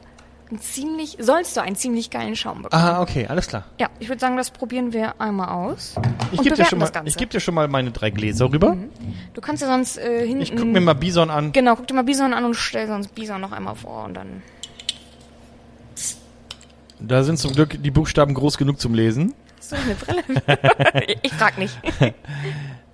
einen 0.49 0.59
ziemlich, 0.59 1.17
sollst 1.19 1.57
du 1.57 1.61
einen 1.61 1.75
ziemlich 1.75 2.09
geilen 2.11 2.35
Schaum 2.35 2.61
bekommen. 2.63 2.83
Ah, 2.83 3.01
okay, 3.01 3.25
alles 3.27 3.47
klar. 3.47 3.65
Ja, 3.79 3.89
ich 3.99 4.09
würde 4.09 4.19
sagen, 4.19 4.37
das 4.37 4.51
probieren 4.51 4.93
wir 4.93 5.19
einmal 5.19 5.49
aus. 5.49 5.95
Ich 6.31 6.39
und 6.39 6.43
gebe 6.43 6.55
dir, 6.55 6.65
schon 6.65 6.79
mal- 6.79 6.85
das 6.85 6.93
Ganze. 6.93 7.09
ich 7.09 7.17
geb 7.17 7.29
dir 7.31 7.39
schon 7.39 7.55
mal 7.55 7.67
meine 7.67 7.91
drei 7.91 8.09
Gläser 8.11 8.51
rüber. 8.51 8.77
Du 9.33 9.41
kannst 9.41 9.61
ja 9.63 9.67
sonst 9.67 9.97
äh, 9.97 10.25
hinten. 10.25 10.41
Ich 10.41 10.55
guck 10.55 10.65
mir 10.65 10.81
mal 10.81 10.93
Bison 10.93 11.29
an. 11.31 11.51
Genau, 11.51 11.75
guck 11.75 11.87
dir 11.87 11.95
mal 11.95 12.03
Bison 12.03 12.33
an 12.33 12.45
und 12.45 12.53
stell 12.55 12.87
sonst 12.87 13.13
Bison 13.15 13.41
noch 13.41 13.51
einmal 13.51 13.75
vor 13.75 14.03
und 14.05 14.13
dann. 14.15 14.41
Da 16.99 17.23
sind 17.23 17.37
zum 17.37 17.53
Glück 17.53 17.81
die 17.81 17.91
Buchstaben 17.91 18.33
groß 18.33 18.57
genug 18.57 18.79
zum 18.79 18.93
Lesen. 18.93 19.33
Hast 19.57 19.71
du 19.71 19.75
eine 19.77 19.95
Brille? 19.95 20.23
ich 21.23 21.33
frag 21.33 21.57
nicht. 21.57 21.77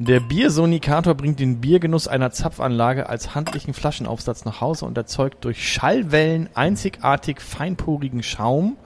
Der 0.04 0.20
Biersonikator 0.20 1.14
bringt 1.14 1.40
den 1.40 1.62
Biergenuss 1.62 2.08
einer 2.08 2.32
Zapfanlage 2.32 3.08
als 3.08 3.36
handlichen 3.36 3.76
Flaschenaufsatz 3.76 4.46
nach 4.46 4.60
Hause 4.60 4.86
und 4.86 4.98
erzeugt 4.98 5.46
durch 5.46 5.72
Schallwellen 5.72 6.50
einzigartig 6.56 7.40
feinporigen 7.40 8.24
Schaum 8.24 8.78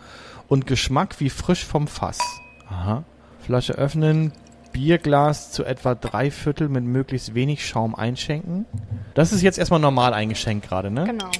und 0.49 0.67
Geschmack 0.67 1.21
wie 1.21 1.29
frisch 1.29 1.63
vom 1.63 1.87
Fass. 1.87 2.19
Aha. 2.67 3.05
Flasche 3.39 3.75
öffnen, 3.75 4.33
Bierglas 4.73 5.53
zu 5.53 5.63
etwa 5.63 5.95
drei 5.95 6.31
Viertel 6.31 6.67
mit 6.67 6.83
möglichst 6.83 7.33
wenig 7.33 7.65
Schaum 7.65 7.95
einschenken. 7.95 8.65
Das 9.13 9.31
ist 9.31 9.41
jetzt 9.41 9.57
erstmal 9.57 9.79
normal 9.79 10.13
eingeschenkt 10.13 10.67
gerade, 10.67 10.91
ne? 10.91 11.05
Genau. 11.05 11.31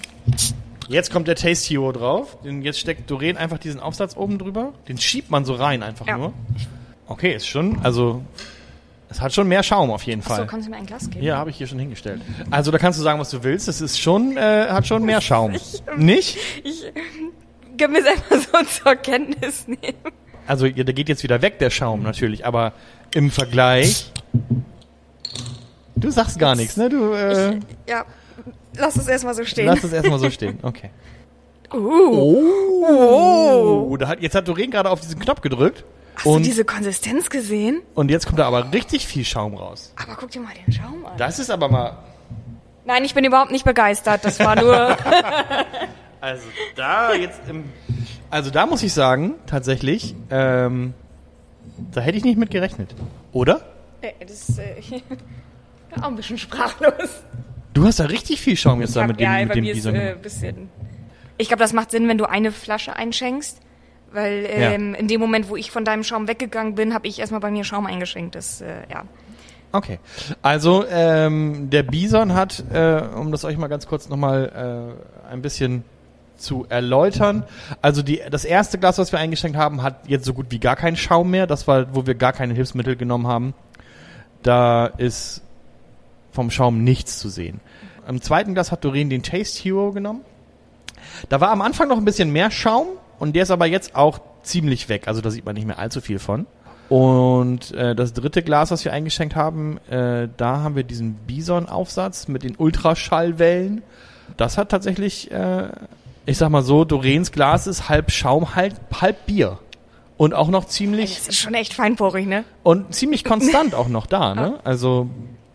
Jetzt 0.88 1.12
kommt 1.12 1.28
der 1.28 1.36
Taste 1.36 1.68
Hero 1.68 1.92
drauf. 1.92 2.38
Jetzt 2.46 2.80
steckt 2.80 3.12
Doreen 3.12 3.36
einfach 3.36 3.58
diesen 3.58 3.82
Aufsatz 3.82 4.16
oben 4.16 4.38
drüber. 4.40 4.72
Den 4.88 4.98
schiebt 4.98 5.30
man 5.30 5.44
so 5.44 5.54
rein 5.54 5.84
einfach 5.84 6.08
Ja. 6.08 6.18
nur. 6.18 6.34
Okay, 7.08 7.36
ist 7.36 7.48
schon, 7.48 7.80
also 7.84 8.22
es 9.16 9.22
hat 9.22 9.34
schon 9.34 9.48
mehr 9.48 9.64
Schaum 9.64 9.92
auf 9.92 10.04
jeden 10.04 10.22
Achso, 10.22 10.36
Fall. 10.36 10.48
kannst 10.48 10.68
du 10.68 10.72
mir 10.72 10.78
ein 10.78 10.86
Glas 10.86 11.10
geben? 11.10 11.24
Ja, 11.24 11.38
habe 11.38 11.50
ich 11.50 11.56
hier 11.58 11.68
schon 11.68 11.80
hingestellt. 11.80 12.22
Also 12.52 12.70
da 12.72 12.78
kannst 12.78 13.00
du 13.00 13.04
sagen, 13.04 13.18
was 13.20 13.30
du 13.30 13.44
willst. 13.44 13.68
Es 13.70 13.80
ist 13.80 13.98
schon, 14.00 14.36
äh, 14.36 14.68
hat 14.70 14.86
schon 14.86 15.04
mehr 15.04 15.22
Schaum. 15.30 15.54
Nicht? 15.98 16.38
Ich 16.64 16.84
kann 17.78 17.92
mir 17.94 18.04
selber 18.04 18.22
so 18.40 18.66
zur 18.84 18.96
Kenntnis 18.96 19.68
nehmen. 19.68 19.98
Also 20.48 20.66
ja, 20.66 20.84
der 20.84 20.94
geht 20.94 21.08
jetzt 21.10 21.24
wieder 21.24 21.42
weg, 21.42 21.60
der 21.60 21.70
Schaum 21.70 22.04
natürlich, 22.04 22.46
aber 22.46 22.74
im 23.14 23.32
Vergleich. 23.32 24.12
Du 25.96 26.12
sagst 26.12 26.38
gar 26.38 26.56
nichts, 26.56 26.76
ne? 26.78 26.90
Du 26.90 27.14
äh, 27.14 27.60
Ja, 27.88 28.04
lass 28.78 28.98
es 28.98 29.08
erstmal 29.08 29.34
so 29.34 29.46
stehen. 29.46 29.66
lass 29.68 29.84
es 29.84 29.94
erstmal 29.94 30.20
so 30.20 30.30
stehen. 30.30 30.60
Okay. 30.62 30.90
uh, 31.74 32.46
Oh, 33.90 33.98
da 33.98 34.08
hat, 34.10 34.22
jetzt 34.22 34.36
hat 34.36 34.48
Doreen 34.48 34.70
gerade 34.72 34.90
auf 34.90 35.00
diesen 35.00 35.20
Knopf 35.20 35.42
gedrückt. 35.42 35.84
Hast 36.16 36.26
und, 36.26 36.40
du 36.44 36.44
diese 36.50 36.66
Konsistenz 36.66 37.30
gesehen? 37.30 37.82
und 37.94 38.10
jetzt 38.12 38.26
kommt 38.26 38.40
da 38.40 38.48
aber 38.48 38.72
richtig 38.74 39.08
viel 39.08 39.26
Schaum 39.26 39.56
raus. 39.56 39.94
Aber 39.96 40.16
guck 40.16 40.32
dir 40.32 40.42
mal 40.42 40.54
den 40.66 40.74
Schaum 40.74 41.06
an. 41.06 41.14
Das 41.18 41.40
ist 41.40 41.50
aber 41.50 41.70
mal. 41.70 41.98
Nein, 42.86 43.04
ich 43.04 43.14
bin 43.16 43.26
überhaupt 43.26 43.52
nicht 43.52 43.66
begeistert. 43.66 44.24
Das 44.26 44.40
war 44.40 44.56
nur. 44.62 44.98
Also 46.22 46.48
da 46.76 47.14
jetzt 47.14 47.40
im. 47.48 47.66
Also 48.32 48.50
da 48.50 48.66
muss 48.66 48.82
ich 48.82 48.94
sagen, 48.94 49.36
tatsächlich, 49.46 50.16
ähm, 50.32 50.96
da 51.92 52.02
hätte 52.02 52.18
ich 52.18 52.24
nicht 52.24 52.40
mit 52.40 52.50
gerechnet. 52.50 52.96
Oder? 53.32 53.62
Äh, 54.02 54.14
das, 54.28 54.58
äh, 54.58 54.82
Auch 56.02 56.08
ein 56.08 56.16
bisschen 56.16 56.40
sprachlos. 56.40 56.94
Du 57.76 57.86
hast 57.86 58.00
da 58.00 58.06
richtig 58.06 58.42
viel 58.42 58.58
Schaum 58.58 58.82
jetzt 58.82 58.90
Ich 58.92 58.96
da 58.96 59.02
hab- 59.02 59.10
mit 59.10 59.20
dem, 59.20 59.24
ja, 59.24 59.40
mit 59.40 59.50
bei 59.50 59.54
dem 59.56 59.64
mir 59.66 59.72
ist 59.74 59.76
Bison. 59.84 59.96
äh, 59.96 60.16
bisschen. 60.20 60.70
Ich 61.38 61.48
glaube, 61.50 61.62
das 61.62 61.74
macht 61.74 61.92
Sinn, 61.92 62.08
wenn 62.08 62.18
du 62.18 62.26
eine 62.26 62.52
Flasche 62.52 62.96
einschenkst. 62.96 63.60
Weil 64.16 64.46
ähm, 64.48 64.96
in 64.96 65.08
dem 65.08 65.20
Moment, 65.20 65.50
wo 65.50 65.56
ich 65.56 65.72
von 65.72 65.86
deinem 65.86 66.04
Schaum 66.04 66.28
weggegangen 66.28 66.76
bin, 66.76 66.94
habe 66.94 67.08
ich 67.08 67.20
erstmal 67.20 67.42
bei 67.42 67.52
mir 67.52 67.64
Schaum 67.64 67.86
eingeschenkt. 67.86 68.36
Das, 68.36 68.62
äh, 68.62 68.84
ja. 68.90 69.04
Okay. 69.72 70.00
Also, 70.42 70.86
ähm, 70.90 71.70
der 71.70 71.84
Bison 71.84 72.34
hat, 72.34 72.64
äh, 72.72 73.02
um 73.16 73.32
das 73.32 73.44
euch 73.44 73.58
mal 73.58 73.68
ganz 73.68 73.88
kurz 73.88 74.08
nochmal 74.08 74.96
äh, 75.28 75.32
ein 75.32 75.42
bisschen 75.42 75.84
zu 76.38 76.66
erläutern. 76.70 77.44
Also 77.82 78.02
die, 78.02 78.22
das 78.30 78.46
erste 78.46 78.78
Glas, 78.78 78.98
was 78.98 79.12
wir 79.12 79.20
eingeschenkt 79.20 79.58
haben, 79.58 79.84
hat 79.84 80.08
jetzt 80.08 80.26
so 80.26 80.34
gut 80.34 80.48
wie 80.50 80.60
gar 80.60 80.76
keinen 80.76 80.98
Schaum 80.98 81.32
mehr. 81.32 81.48
Das 81.48 81.68
war, 81.68 81.94
wo 81.96 82.06
wir 82.06 82.16
gar 82.16 82.34
keine 82.34 82.54
Hilfsmittel 82.54 82.96
genommen 82.96 83.28
haben. 83.28 83.54
Da 84.44 84.88
ist 84.88 85.42
vom 86.32 86.52
Schaum 86.52 86.84
nichts 86.84 87.20
zu 87.20 87.30
sehen. 87.30 87.62
Im 88.08 88.22
zweiten 88.22 88.54
Glas 88.54 88.72
hat 88.72 88.84
Doreen 88.84 89.10
den 89.10 89.24
Taste 89.24 89.64
Hero 89.64 89.92
genommen. 89.92 90.22
Da 91.30 91.42
war 91.42 91.52
am 91.52 91.62
Anfang 91.62 91.88
noch 91.88 91.98
ein 91.98 92.06
bisschen 92.06 92.32
mehr 92.32 92.52
Schaum 92.52 92.88
und 93.20 93.36
der 93.36 93.44
ist 93.44 93.52
aber 93.52 93.66
jetzt 93.66 93.96
auch 93.96 94.20
ziemlich 94.44 94.90
weg. 94.90 95.08
Also 95.08 95.22
da 95.22 95.30
sieht 95.32 95.46
man 95.46 95.56
nicht 95.56 95.66
mehr 95.68 95.80
allzu 95.80 96.02
viel 96.02 96.20
von. 96.20 96.46
Und 96.90 97.72
äh, 97.74 97.96
das 97.96 98.14
dritte 98.14 98.44
Glas, 98.44 98.70
was 98.72 98.86
wir 98.86 98.94
eingeschenkt 98.94 99.36
haben, 99.36 99.80
äh, 99.90 100.28
da 100.38 100.60
haben 100.62 100.76
wir 100.76 100.84
diesen 100.84 101.16
Bison-Aufsatz 101.16 102.28
mit 102.28 102.44
den 102.44 102.56
Ultraschallwellen. 102.58 103.82
Das 104.38 104.58
hat 104.58 104.70
tatsächlich, 104.70 105.32
äh, 105.32 105.70
ich 106.28 106.38
sag 106.38 106.50
mal 106.50 106.62
so, 106.62 106.86
Doreens 106.86 107.32
Glas 107.32 107.66
ist 107.68 107.90
halb 107.90 108.12
Schaum, 108.12 108.56
halb, 108.56 108.76
halb 109.02 109.26
Bier. 109.26 109.58
Und 110.18 110.34
auch 110.34 110.48
noch 110.48 110.66
ziemlich, 110.66 111.16
Das 111.18 111.28
ist 111.30 111.40
schon 111.40 111.56
echt 111.56 111.74
feinporig, 111.74 112.26
ne? 112.26 112.44
und 112.64 112.94
ziemlich 112.96 113.24
konstant 113.26 113.76
auch 113.76 113.90
noch 113.90 114.06
da, 114.06 114.34
ne? 114.34 114.60
Also, 114.64 115.10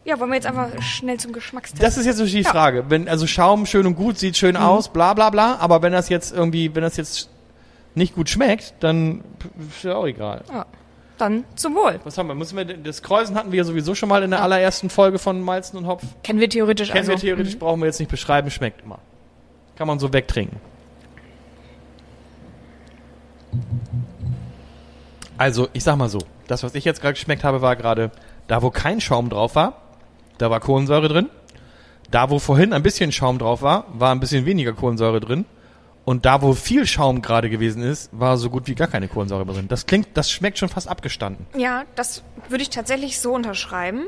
Ja, 0.04 0.20
wollen 0.20 0.30
wir 0.30 0.34
jetzt 0.34 0.46
einfach 0.46 0.68
schnell 0.82 1.16
zum 1.18 1.32
Geschmackstest. 1.32 1.82
das 1.82 1.96
ist 1.96 2.04
jetzt 2.04 2.16
natürlich 2.18 2.34
die 2.34 2.42
Ja. 2.42 2.50
Frage. 2.50 2.84
Wenn, 2.88 3.08
also 3.08 3.26
Schaum 3.26 3.64
schön 3.64 3.86
und 3.86 3.94
gut, 3.94 4.18
sieht 4.18 4.36
schön 4.36 4.56
aus, 4.58 4.88
bla 4.92 5.14
bla 5.14 5.30
bla, 5.30 5.56
aber 5.60 5.80
wenn 5.80 5.92
das 5.92 6.10
jetzt 6.10 6.32
irgendwie, 6.34 6.74
wenn 6.74 6.82
das 6.82 6.98
jetzt 6.98 7.29
nicht 7.94 8.14
gut 8.14 8.28
schmeckt, 8.28 8.74
dann 8.80 9.22
ist 9.68 9.84
ja 9.84 9.96
auch 9.96 10.06
egal. 10.06 10.42
ja. 10.52 10.66
Dann 11.18 11.44
zum 11.54 11.74
Wohl. 11.74 12.00
Was 12.04 12.16
haben 12.16 12.28
wir? 12.28 12.34
Müssen 12.34 12.56
wir 12.56 12.64
das 12.64 13.02
Kreuzen 13.02 13.36
hatten 13.36 13.52
wir 13.52 13.58
ja 13.58 13.64
sowieso 13.64 13.94
schon 13.94 14.08
mal 14.08 14.22
in 14.22 14.30
der 14.30 14.42
allerersten 14.42 14.88
Folge 14.88 15.18
von 15.18 15.42
Malzen 15.42 15.76
und 15.76 15.86
Hopf. 15.86 16.02
Kennen 16.22 16.40
wir 16.40 16.48
theoretisch 16.48 16.88
Kennen 16.88 17.00
also. 17.00 17.12
wir 17.12 17.18
theoretisch, 17.18 17.58
brauchen 17.58 17.80
wir 17.80 17.86
jetzt 17.86 17.98
nicht 17.98 18.10
beschreiben, 18.10 18.50
schmeckt 18.50 18.82
immer. 18.82 19.00
Kann 19.76 19.86
man 19.86 19.98
so 19.98 20.14
wegtrinken. 20.14 20.58
Also, 25.36 25.68
ich 25.74 25.84
sag 25.84 25.96
mal 25.96 26.08
so, 26.08 26.20
das, 26.46 26.62
was 26.62 26.74
ich 26.74 26.86
jetzt 26.86 27.02
gerade 27.02 27.14
geschmeckt 27.14 27.44
habe, 27.44 27.60
war 27.60 27.76
gerade, 27.76 28.10
da 28.46 28.62
wo 28.62 28.70
kein 28.70 29.00
Schaum 29.00 29.28
drauf 29.28 29.54
war, 29.56 29.74
da 30.38 30.50
war 30.50 30.60
Kohlensäure 30.60 31.08
drin. 31.08 31.28
Da, 32.10 32.30
wo 32.30 32.38
vorhin 32.38 32.72
ein 32.72 32.82
bisschen 32.82 33.12
Schaum 33.12 33.38
drauf 33.38 33.60
war, 33.60 33.84
war 33.92 34.14
ein 34.14 34.20
bisschen 34.20 34.46
weniger 34.46 34.72
Kohlensäure 34.72 35.20
drin. 35.20 35.44
Und 36.10 36.26
da, 36.26 36.42
wo 36.42 36.54
viel 36.54 36.88
Schaum 36.88 37.22
gerade 37.22 37.48
gewesen 37.48 37.84
ist, 37.84 38.10
war 38.10 38.36
so 38.36 38.50
gut 38.50 38.66
wie 38.66 38.74
gar 38.74 38.88
keine 38.88 39.06
Kohlensäure 39.06 39.46
drin. 39.46 39.68
Das 39.68 39.86
klingt, 39.86 40.08
das 40.14 40.28
schmeckt 40.28 40.58
schon 40.58 40.68
fast 40.68 40.88
abgestanden. 40.88 41.46
Ja, 41.56 41.84
das 41.94 42.24
würde 42.48 42.62
ich 42.62 42.70
tatsächlich 42.70 43.20
so 43.20 43.32
unterschreiben. 43.32 44.06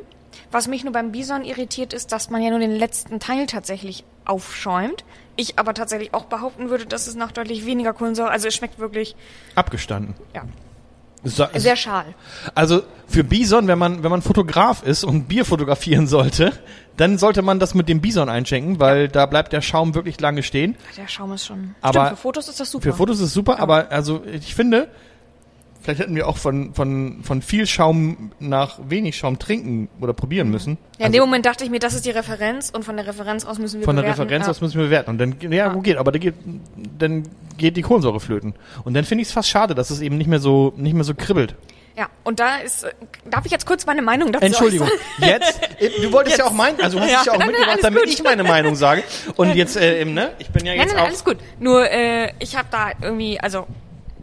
Was 0.50 0.66
mich 0.66 0.82
nur 0.82 0.92
beim 0.92 1.12
Bison 1.12 1.44
irritiert, 1.44 1.92
ist, 1.92 2.10
dass 2.10 2.28
man 2.28 2.42
ja 2.42 2.50
nur 2.50 2.58
den 2.58 2.74
letzten 2.74 3.20
Teil 3.20 3.46
tatsächlich 3.46 4.02
aufschäumt. 4.24 5.04
Ich 5.36 5.60
aber 5.60 5.74
tatsächlich 5.74 6.12
auch 6.12 6.24
behaupten 6.24 6.70
würde, 6.70 6.86
dass 6.86 7.06
es 7.06 7.14
nach 7.14 7.30
deutlich 7.30 7.66
weniger 7.66 7.92
Kohlensäure, 7.92 8.32
also 8.32 8.48
es 8.48 8.56
schmeckt 8.56 8.80
wirklich, 8.80 9.14
Abgestanden. 9.54 10.16
ja, 10.34 10.42
So, 11.24 11.46
sehr 11.54 11.76
schal. 11.76 12.14
Also 12.54 12.82
für 13.06 13.22
Bison, 13.22 13.68
wenn 13.68 13.78
man, 13.78 14.02
wenn 14.02 14.10
man 14.10 14.22
Fotograf 14.22 14.82
ist 14.82 15.04
und 15.04 15.28
Bier 15.28 15.44
fotografieren 15.44 16.08
sollte, 16.08 16.52
dann 16.96 17.16
sollte 17.16 17.42
man 17.42 17.58
das 17.60 17.74
mit 17.74 17.88
dem 17.88 18.00
Bison 18.00 18.28
einschenken, 18.28 18.80
weil 18.80 19.08
da 19.08 19.26
bleibt 19.26 19.52
der 19.52 19.60
Schaum 19.60 19.94
wirklich 19.94 20.20
lange 20.20 20.42
stehen. 20.42 20.76
Der 20.96 21.08
Schaum 21.08 21.32
ist 21.32 21.46
schon. 21.46 21.74
Aber 21.80 22.06
Stimmt, 22.06 22.08
für 22.10 22.16
Fotos 22.22 22.48
ist 22.48 22.60
das 22.60 22.70
super. 22.70 22.82
Für 22.82 22.92
Fotos 22.92 23.20
ist 23.20 23.32
super, 23.32 23.60
aber 23.60 23.90
also 23.92 24.22
ich 24.24 24.54
finde, 24.54 24.88
vielleicht 25.82 26.00
hätten 26.00 26.14
wir 26.14 26.28
auch 26.28 26.36
von, 26.36 26.72
von, 26.74 27.20
von 27.22 27.42
viel 27.42 27.66
Schaum 27.66 28.32
nach 28.38 28.78
wenig 28.88 29.16
Schaum 29.16 29.38
trinken 29.38 29.88
oder 30.00 30.12
probieren 30.12 30.48
müssen. 30.50 30.78
ja, 30.98 31.00
in 31.00 31.04
Also 31.06 31.12
dem 31.18 31.20
Moment 31.22 31.44
dachte 31.46 31.64
ich 31.64 31.70
mir, 31.70 31.78
das 31.80 31.94
ist 31.94 32.06
die 32.06 32.10
Referenz 32.10 32.70
und 32.70 32.84
von 32.84 32.96
der 32.96 33.06
Referenz 33.06 33.44
aus 33.44 33.58
müssen 33.58 33.80
wir 33.80 33.84
von 33.84 33.96
der 33.96 34.02
bewerten. 34.02 34.22
Referenz 34.22 34.46
ja. 34.46 34.50
aus 34.50 34.60
müssen 34.60 34.78
wir 34.78 34.84
bewerten. 34.86 35.10
Und 35.10 35.18
dann, 35.18 35.36
ja, 35.52 35.74
wo 35.74 35.80
geht, 35.80 35.96
aber 35.96 36.12
da 36.12 36.18
geht, 36.18 36.34
dann 36.98 37.24
geht 37.58 37.76
die 37.76 37.82
Kohlensäure 37.82 38.20
flöten. 38.20 38.54
Und 38.84 38.94
dann 38.94 39.04
finde 39.04 39.22
ich 39.22 39.28
es 39.28 39.32
fast 39.34 39.48
schade, 39.48 39.74
dass 39.74 39.90
es 39.90 40.00
eben 40.00 40.16
nicht 40.18 40.28
mehr 40.28 40.38
so, 40.40 40.72
nicht 40.76 40.94
mehr 40.94 41.04
so 41.04 41.14
kribbelt. 41.14 41.54
Ja, 41.94 42.06
und 42.24 42.40
da 42.40 42.56
ist, 42.56 42.86
darf 43.30 43.44
ich 43.44 43.52
jetzt 43.52 43.66
kurz 43.66 43.84
meine 43.84 44.00
Meinung 44.00 44.32
dazu 44.32 44.46
Entschuldigung, 44.46 44.88
äußern? 45.18 45.28
jetzt, 45.42 45.60
äh, 45.78 45.90
du 46.00 46.10
wolltest 46.10 46.38
ja 46.38 46.46
auch 46.46 46.52
meinen, 46.52 46.80
also 46.80 46.96
du 46.96 47.04
hast 47.04 47.10
Ja. 47.10 47.18
dich 47.18 47.26
ja 47.26 47.32
auch 47.34 47.36
Nein, 47.38 47.48
nein, 47.48 47.48
mitgebracht, 47.48 47.70
alles 47.72 47.82
damit 47.82 48.02
gut. 48.04 48.12
ich 48.14 48.22
meine 48.22 48.44
Meinung 48.44 48.74
sage. 48.76 49.02
Und 49.36 49.54
jetzt, 49.54 49.76
äh, 49.76 50.00
eben, 50.00 50.14
ne, 50.14 50.30
ich 50.38 50.48
bin 50.48 50.64
ja 50.64 50.72
Nein, 50.72 50.80
jetzt 50.80 50.86
nein, 50.88 50.96
nein, 50.96 51.02
auch, 51.04 51.08
alles 51.08 51.22
gut. 51.22 51.36
Nur, 51.60 51.90
äh, 51.90 52.32
ich 52.38 52.56
habe 52.56 52.68
da 52.70 52.92
irgendwie, 53.02 53.38
also 53.40 53.66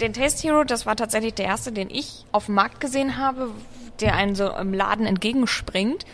den 0.02 0.14
Taste 0.14 0.48
Hero, 0.48 0.64
das 0.64 0.86
war 0.86 0.96
tatsächlich 0.96 1.34
der 1.34 1.46
erste, 1.46 1.72
den 1.72 1.90
ich 1.90 2.26
auf 2.32 2.46
dem 2.48 2.56
Markt 2.56 2.80
gesehen 2.80 3.18
habe, 3.18 3.52
der 4.00 4.16
einen 4.16 4.36
so 4.36 4.50
im 4.50 4.74
Laden 4.74 5.06
entgegenspringt. 5.06 6.06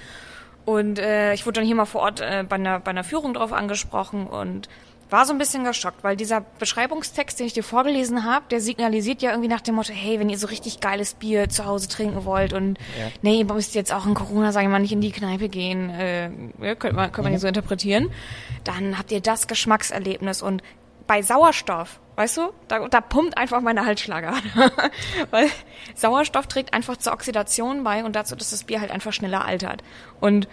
Und 0.66 0.98
äh, 0.98 1.34
ich 1.34 1.46
wurde 1.46 1.60
dann 1.60 1.66
hier 1.68 1.76
mal 1.76 1.86
vor 1.86 2.02
Ort 2.02 2.22
äh, 2.22 2.44
bei, 2.48 2.56
einer, 2.56 2.80
bei 2.80 2.90
einer 2.92 3.04
Führung 3.04 3.34
drauf 3.36 3.54
angesprochen 3.54 4.26
und 4.28 4.68
war 5.12 5.26
so 5.26 5.34
ein 5.34 5.38
bisschen 5.38 5.64
geschockt, 5.64 6.04
weil 6.04 6.16
dieser 6.16 6.42
Beschreibungstext, 6.58 7.40
den 7.40 7.46
ich 7.46 7.54
dir 7.54 7.64
vorgelesen 7.64 8.24
habe, 8.26 8.46
der 8.50 8.60
signalisiert 8.60 9.22
ja 9.22 9.30
irgendwie 9.30 9.48
nach 9.50 9.62
dem 9.62 9.76
Motto, 9.76 9.94
hey, 9.94 10.20
wenn 10.20 10.30
ihr 10.30 10.40
so 10.40 10.48
richtig 10.48 10.80
geiles 10.80 11.14
Bier 11.14 11.48
zu 11.48 11.66
Hause 11.66 11.88
trinken 11.88 12.26
wollt 12.26 12.54
und 12.54 12.80
Ja. 13.00 13.12
nee, 13.22 13.38
ihr 13.38 13.46
müsst 13.46 13.76
jetzt 13.76 13.94
auch 13.94 14.08
in 14.08 14.16
Corona, 14.16 14.52
sagen 14.52 14.68
wir 14.68 14.72
mal, 14.72 14.80
nicht 14.80 14.92
in 14.92 15.02
die 15.02 15.12
Kneipe 15.12 15.48
gehen, 15.48 15.92
äh, 15.92 16.32
ja, 16.60 16.74
könnte 16.74 16.96
man, 16.96 17.12
könnte 17.12 17.22
man 17.22 17.32
hier 17.34 17.40
so 17.40 17.48
interpretieren, 17.48 18.10
dann 18.64 18.98
habt 18.98 19.12
ihr 19.12 19.22
das 19.22 19.46
Geschmackserlebnis 19.46 20.42
und 20.42 20.64
bei 21.06 21.22
Sauerstoff, 21.22 22.00
weißt 22.16 22.38
du, 22.38 22.50
da, 22.68 22.88
da 22.88 23.02
pumpt 23.02 23.38
einfach 23.38 23.62
meine 23.62 23.86
Halsschlagader. 23.86 24.38
Weil 25.32 25.50
Sauerstoff 25.96 26.48
trägt 26.48 26.74
einfach 26.74 26.98
zur 26.98 27.14
Oxidation 27.14 27.84
bei 27.84 28.04
und 28.04 28.16
dazu, 28.16 28.36
dass 28.36 28.52
das 28.52 28.64
Bier 28.64 28.82
halt 28.82 28.92
einfach 28.92 29.14
schneller 29.14 29.46
altert. 29.46 29.84
Und 30.22 30.48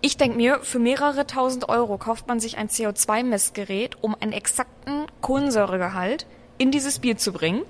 ich 0.00 0.16
denke 0.16 0.36
mir, 0.36 0.60
für 0.62 0.78
mehrere 0.78 1.26
tausend 1.26 1.68
Euro 1.68 1.96
kauft 1.96 2.26
man 2.28 2.40
sich 2.40 2.58
ein 2.58 2.68
CO2-Messgerät, 2.68 3.96
um 4.00 4.16
einen 4.20 4.32
exakten 4.32 5.06
Kohlensäuregehalt 5.20 6.26
in 6.58 6.70
dieses 6.70 6.98
Bier 6.98 7.16
zu 7.16 7.32
bringen. 7.32 7.62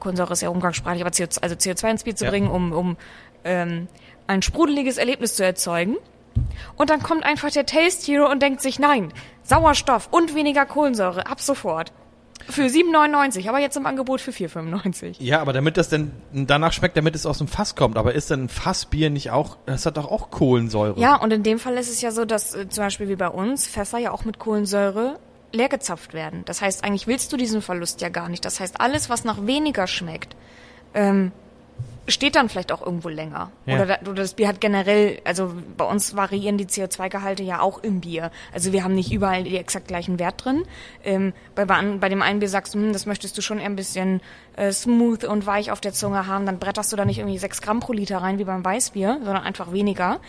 Kohlensäure 0.00 0.32
ist 0.32 0.42
ja 0.42 0.48
umgangssprachlich, 0.48 1.02
aber 1.02 1.10
CO2, 1.10 1.42
also 1.42 1.54
CO2 1.54 1.90
ins 1.90 2.04
Bier 2.04 2.16
zu 2.16 2.24
Ja. 2.24 2.30
bringen, 2.30 2.48
um, 2.50 2.72
um 2.72 2.96
ähm, 3.44 3.88
ein 4.26 4.42
sprudeliges 4.42 4.96
Erlebnis 4.96 5.36
zu 5.36 5.44
erzeugen. 5.44 5.96
Und 6.76 6.90
dann 6.90 7.02
kommt 7.02 7.24
einfach 7.24 7.50
der 7.50 7.66
Taste 7.66 8.10
Hero 8.10 8.30
und 8.30 8.40
denkt 8.42 8.60
sich, 8.62 8.78
nein, 8.78 9.12
Sauerstoff 9.42 10.08
und 10.10 10.34
weniger 10.34 10.66
Kohlensäure, 10.66 11.26
ab 11.26 11.40
sofort. 11.40 11.92
Für 12.48 12.62
7,99, 12.62 13.48
aber 13.48 13.58
jetzt 13.58 13.76
im 13.76 13.86
Angebot 13.86 14.20
für 14.20 14.30
4,95. 14.30 15.16
ja, 15.18 15.40
aber 15.40 15.52
damit 15.52 15.76
das 15.76 15.88
denn 15.88 16.12
danach 16.32 16.72
schmeckt, 16.72 16.96
damit 16.96 17.14
es 17.14 17.26
aus 17.26 17.38
dem 17.38 17.48
Fass 17.48 17.74
kommt, 17.74 17.96
aber 17.96 18.14
ist 18.14 18.30
denn 18.30 18.44
ein 18.44 18.48
Fassbier 18.48 19.10
nicht 19.10 19.30
auch, 19.30 19.58
das 19.66 19.84
hat 19.86 19.96
doch 19.96 20.10
auch 20.10 20.30
Kohlensäure. 20.30 20.98
Ja, 21.00 21.16
und 21.16 21.32
in 21.32 21.42
dem 21.42 21.58
Fall 21.58 21.76
ist 21.76 21.90
es 21.90 22.00
ja 22.00 22.10
so, 22.10 22.24
dass 22.24 22.54
äh, 22.54 22.68
zum 22.68 22.84
Beispiel 22.84 23.08
wie 23.08 23.16
bei 23.16 23.28
uns 23.28 23.66
Fässer 23.66 23.98
ja 23.98 24.12
auch 24.12 24.24
mit 24.24 24.38
Kohlensäure 24.38 25.18
leergezapft 25.52 26.14
werden. 26.14 26.42
Das 26.44 26.62
heißt, 26.62 26.84
eigentlich 26.84 27.06
willst 27.06 27.32
du 27.32 27.36
diesen 27.36 27.62
Verlust 27.62 28.00
ja 28.00 28.08
gar 28.08 28.28
nicht. 28.28 28.44
Das 28.44 28.60
heißt, 28.60 28.80
alles, 28.80 29.08
was 29.10 29.24
nach 29.24 29.46
weniger 29.46 29.86
schmeckt, 29.86 30.36
ähm, 30.94 31.32
steht 32.08 32.36
dann 32.36 32.48
vielleicht 32.48 32.72
auch 32.72 32.84
irgendwo 32.84 33.08
länger. 33.08 33.52
Ja. 33.66 33.76
Oder, 33.76 33.86
da, 33.86 34.10
oder 34.10 34.22
das 34.22 34.34
Bier 34.34 34.48
hat 34.48 34.60
generell, 34.60 35.20
also 35.24 35.54
bei 35.76 35.84
uns 35.84 36.16
variieren 36.16 36.58
die 36.58 36.66
CO2-Gehalte 36.66 37.42
ja 37.42 37.60
auch 37.60 37.82
im 37.82 38.00
Bier. 38.00 38.30
Also 38.52 38.72
wir 38.72 38.82
haben 38.82 38.94
nicht 38.94 39.12
überall 39.12 39.44
die 39.44 39.56
exakt 39.56 39.88
gleichen 39.88 40.18
Wert 40.18 40.44
drin. 40.44 40.64
Ähm, 41.04 41.32
bei, 41.54 41.64
bei 41.64 42.08
dem 42.08 42.22
einen 42.22 42.40
Bier 42.40 42.48
sagst 42.48 42.74
du, 42.74 42.78
hm, 42.78 42.92
das 42.92 43.06
möchtest 43.06 43.36
du 43.36 43.42
schon 43.42 43.58
eher 43.58 43.66
ein 43.66 43.76
bisschen 43.76 44.20
äh, 44.56 44.72
smooth 44.72 45.24
und 45.24 45.46
weich 45.46 45.70
auf 45.70 45.80
der 45.80 45.92
Zunge 45.92 46.26
haben, 46.26 46.46
dann 46.46 46.58
bretterst 46.58 46.92
du 46.92 46.96
da 46.96 47.04
nicht 47.04 47.18
irgendwie 47.18 47.38
6 47.38 47.60
Gramm 47.62 47.80
pro 47.80 47.92
Liter 47.92 48.18
rein 48.18 48.38
wie 48.38 48.44
beim 48.44 48.64
Weißbier, 48.64 49.20
sondern 49.22 49.44
einfach 49.44 49.72
weniger. 49.72 50.20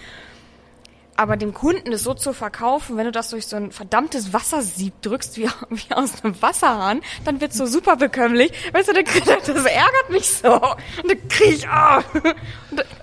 Aber 1.19 1.35
dem 1.35 1.53
Kunden 1.53 1.91
das 1.91 2.03
so 2.03 2.13
zu 2.13 2.31
verkaufen, 2.31 2.95
wenn 2.95 3.03
du 3.03 3.11
das 3.11 3.31
durch 3.31 3.45
so 3.45 3.57
ein 3.57 3.73
verdammtes 3.73 4.31
Wassersieb 4.31 5.01
drückst, 5.01 5.35
wie, 5.35 5.49
wie 5.69 5.93
aus 5.93 6.23
einem 6.23 6.41
Wasserhahn, 6.41 7.01
dann 7.25 7.41
wird's 7.41 7.57
so 7.57 7.65
super 7.65 7.97
bekömmlich. 7.97 8.53
Weißt 8.71 8.87
du, 8.87 8.93
das 8.93 9.65
ärgert 9.65 10.09
mich 10.09 10.29
so. 10.29 10.53
Und 10.53 11.09
dann 11.09 11.27
krieg 11.27 11.55
ich, 11.57 11.67
ah. 11.67 12.01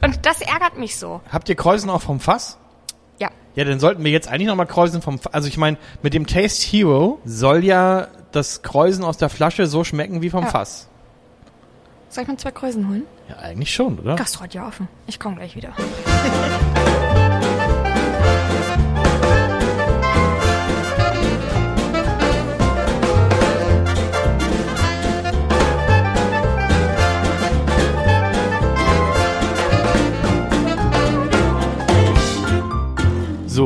Und, 0.00 0.24
das 0.24 0.40
ärgert 0.40 0.78
mich 0.78 0.96
so. 0.96 1.20
Habt 1.30 1.50
ihr 1.50 1.56
Kräusen 1.56 1.90
auch 1.90 2.00
vom 2.00 2.18
Fass? 2.18 2.56
Ja. 3.18 3.28
Ja, 3.54 3.64
dann 3.64 3.80
sollten 3.80 4.02
wir 4.02 4.10
jetzt 4.10 4.28
eigentlich 4.28 4.48
nochmal 4.48 4.66
Kräusen 4.66 5.02
vom 5.02 5.18
Fass. 5.18 5.34
Also 5.34 5.48
ich 5.48 5.58
meine, 5.58 5.76
mit 6.02 6.14
dem 6.14 6.26
Taste 6.26 6.66
Hero 6.66 7.20
soll 7.26 7.64
ja 7.64 8.08
das 8.32 8.62
Kräusen 8.62 9.04
aus 9.04 9.18
der 9.18 9.28
Flasche 9.28 9.66
so 9.66 9.84
schmecken 9.84 10.22
wie 10.22 10.30
vom 10.30 10.44
Ja. 10.44 10.50
Fass. 10.52 10.88
Soll 12.08 12.22
ich 12.22 12.28
mal 12.28 12.38
zwei 12.38 12.50
Kräusen 12.50 12.88
holen? 12.88 13.02
Ja, 13.28 13.36
eigentlich 13.40 13.74
schon, 13.74 13.98
oder? 13.98 14.16
Gastro 14.16 14.44
hat 14.44 14.54
ja 14.54 14.66
offen. 14.66 14.88
Ich 15.06 15.20
komme 15.20 15.36
gleich 15.36 15.54
wieder. 15.54 15.74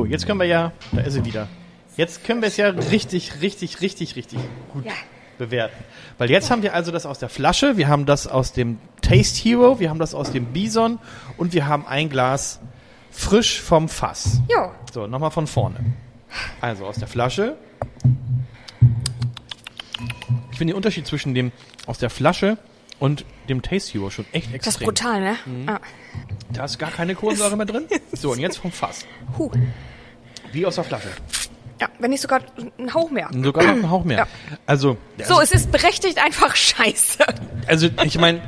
jetzt 0.06 0.26
können 0.26 0.38
wir 0.40 0.46
ja, 0.46 0.72
da 0.92 1.00
ist 1.02 1.14
sie 1.14 1.24
wieder. 1.24 1.48
Jetzt 1.96 2.24
können 2.24 2.40
wir 2.40 2.48
es 2.48 2.56
ja 2.56 2.68
richtig, 2.68 3.40
richtig, 3.42 3.80
richtig, 3.80 4.16
richtig 4.16 4.38
gut 4.72 4.84
Ja. 4.86 4.92
bewerten. 5.38 5.74
Weil 6.18 6.30
jetzt 6.30 6.50
haben 6.50 6.62
wir 6.62 6.74
also 6.74 6.92
das 6.92 7.04
aus 7.06 7.18
der 7.18 7.28
Flasche, 7.28 7.76
wir 7.76 7.88
haben 7.88 8.06
das 8.06 8.26
aus 8.26 8.52
dem 8.52 8.78
Taste 9.02 9.42
Hero, 9.42 9.80
wir 9.80 9.90
haben 9.90 9.98
das 9.98 10.14
aus 10.14 10.30
dem 10.32 10.46
Bison 10.46 10.98
und 11.36 11.52
wir 11.52 11.66
haben 11.66 11.86
ein 11.86 12.08
Glas 12.08 12.60
frisch 13.10 13.60
vom 13.60 13.88
Fass. 13.88 14.40
Jo. 14.48 14.70
So, 14.92 15.06
nochmal 15.06 15.30
von 15.30 15.46
vorne. 15.46 15.80
Also 16.60 16.86
aus 16.86 16.96
der 16.96 17.08
Flasche. 17.08 17.56
Ich 20.52 20.58
finde 20.58 20.72
den 20.72 20.76
Unterschied 20.76 21.06
zwischen 21.06 21.34
dem 21.34 21.52
aus 21.86 21.98
der 21.98 22.10
Flasche 22.10 22.56
und 23.00 23.24
dem 23.48 23.62
Taste 23.62 23.92
Hero 23.94 24.10
schon 24.10 24.26
echt 24.30 24.46
Das 24.46 24.52
ist 24.52 24.66
extrem. 24.66 24.86
brutal, 24.86 25.20
ne? 25.20 25.36
Ah. 25.66 25.80
Da 26.52 26.64
ist 26.64 26.78
gar 26.78 26.90
keine 26.92 27.14
Kohlensäure 27.16 27.56
mehr 27.56 27.66
drin. 27.66 27.86
So, 28.12 28.30
und 28.32 28.38
jetzt 28.38 28.58
vom 28.58 28.70
Fass. 28.70 29.04
Huh. 29.36 29.50
Wie 30.52 30.64
aus 30.66 30.76
der 30.76 30.84
Flasche. 30.84 31.08
Ja, 31.80 31.88
wenn 31.98 32.10
nicht 32.10 32.20
sogar 32.20 32.40
ein 32.78 32.92
Hauch 32.92 33.10
mehr. 33.10 33.30
Sogar 33.32 33.64
noch 33.64 33.72
einen 33.72 33.90
Hauch 33.90 34.04
mehr. 34.04 34.18
Ja. 34.18 34.26
Also, 34.66 34.98
So, 35.26 35.40
es 35.40 35.50
ist 35.50 35.72
berechtigt 35.72 36.18
einfach 36.22 36.54
scheiße. 36.54 37.24
also 37.66 37.88
ich 38.04 38.18
meine, 38.18 38.42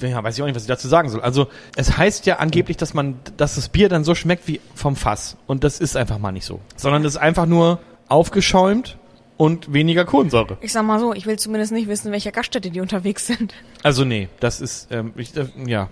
ja, 0.00 0.08
ja, 0.08 0.24
weiß 0.24 0.36
ich 0.36 0.42
auch 0.42 0.46
nicht, 0.46 0.54
was 0.56 0.62
ich 0.62 0.68
dazu 0.68 0.88
sagen 0.88 1.10
soll. 1.10 1.20
Also 1.20 1.48
es 1.76 1.98
heißt 1.98 2.24
ja 2.24 2.36
angeblich, 2.38 2.78
dass 2.78 2.94
man, 2.94 3.18
dass 3.36 3.56
das 3.56 3.68
Bier 3.68 3.90
dann 3.90 4.04
so 4.04 4.14
schmeckt 4.14 4.48
wie 4.48 4.60
vom 4.74 4.96
Fass. 4.96 5.36
Und 5.46 5.62
das 5.64 5.80
ist 5.80 5.96
einfach 5.96 6.18
mal 6.18 6.32
nicht 6.32 6.46
so. 6.46 6.60
Sondern 6.76 7.04
es 7.04 7.14
ist 7.16 7.20
einfach 7.20 7.44
nur 7.44 7.80
aufgeschäumt 8.08 8.96
und 9.40 9.72
weniger 9.72 10.04
Kohlensäure. 10.04 10.58
Ich 10.60 10.70
sag 10.70 10.84
mal 10.84 11.00
so, 11.00 11.14
ich 11.14 11.24
will 11.24 11.38
zumindest 11.38 11.72
nicht 11.72 11.88
wissen, 11.88 12.12
welcher 12.12 12.30
Gaststätte 12.30 12.70
die 12.70 12.82
unterwegs 12.82 13.26
sind. 13.26 13.54
Also 13.82 14.04
nee, 14.04 14.28
das 14.38 14.60
ist, 14.60 14.88
ähm, 14.90 15.14
ich, 15.16 15.34
äh, 15.34 15.46
ja. 15.66 15.88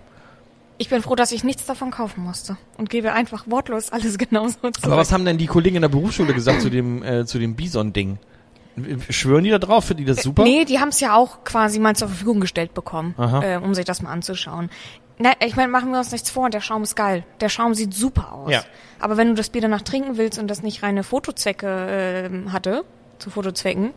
Ich 0.76 0.90
bin 0.90 1.00
froh, 1.00 1.14
dass 1.14 1.33
ich 1.33 1.45
nichts 1.45 1.64
davon 1.64 1.90
kaufen 1.90 2.23
musste 2.23 2.59
und 2.76 2.90
gebe 2.90 3.14
einfach 3.14 3.47
wortlos 3.47 3.90
alles 3.90 4.19
genauso 4.19 4.59
zurück. 4.59 4.75
Aber 4.83 4.99
was 4.99 5.12
haben 5.12 5.25
denn 5.25 5.38
die 5.38 5.47
Kollegen 5.47 5.76
in 5.76 5.83
der 5.83 5.88
Berufsschule 5.88 6.35
gesagt 6.35 6.61
zu 6.61 6.69
dem, 6.69 7.02
äh, 7.02 7.25
zu 7.25 7.38
dem 7.38 7.55
Bison-Ding? 7.55 8.19
Schwören 9.09 9.45
die 9.45 9.50
da 9.50 9.59
drauf? 9.59 9.87
Finden 9.87 10.05
die 10.05 10.12
das 10.12 10.23
super? 10.23 10.43
Nee, 10.45 10.67
die 10.67 10.78
haben 10.78 10.90
es 10.90 11.00
ja 11.00 11.17
auch 11.17 11.43
quasi 11.45 11.78
mal 11.78 11.97
zur 11.97 12.09
Verfügung 12.09 12.40
gestellt 12.40 12.75
bekommen, 12.75 13.14
äh, 13.17 13.57
um 13.57 13.75
sich 13.75 13.87
das 13.87 14.02
mal 14.02 14.11
anzuschauen. 14.11 14.69
Na, 15.17 15.33
ich 15.45 15.57
meine, 15.57 15.73
machen 15.73 15.90
wir 15.90 15.99
uns 15.99 16.12
nichts 16.12 16.28
vor, 16.28 16.50
der 16.50 16.61
Schaum 16.61 16.83
ist 16.83 16.97
geil. 16.97 17.25
Der 17.40 17.49
Schaum 17.49 17.73
sieht 17.73 17.95
super 17.95 18.31
aus. 18.35 18.52
Ja. 18.52 18.62
Aber 19.00 19.17
wenn 19.17 19.28
du 19.28 19.35
das 19.35 19.49
Bier 19.49 19.62
danach 19.62 19.83
trinken 19.83 20.19
willst 20.19 20.38
und 20.38 20.49
das 20.49 20.62
nicht 20.62 20.83
reine 20.83 21.02
Fotozwecke 21.02 21.67
äh, 21.67 22.50
hatte, 22.50 22.85
zu 23.19 23.31
Fotozwecken, 23.31 23.93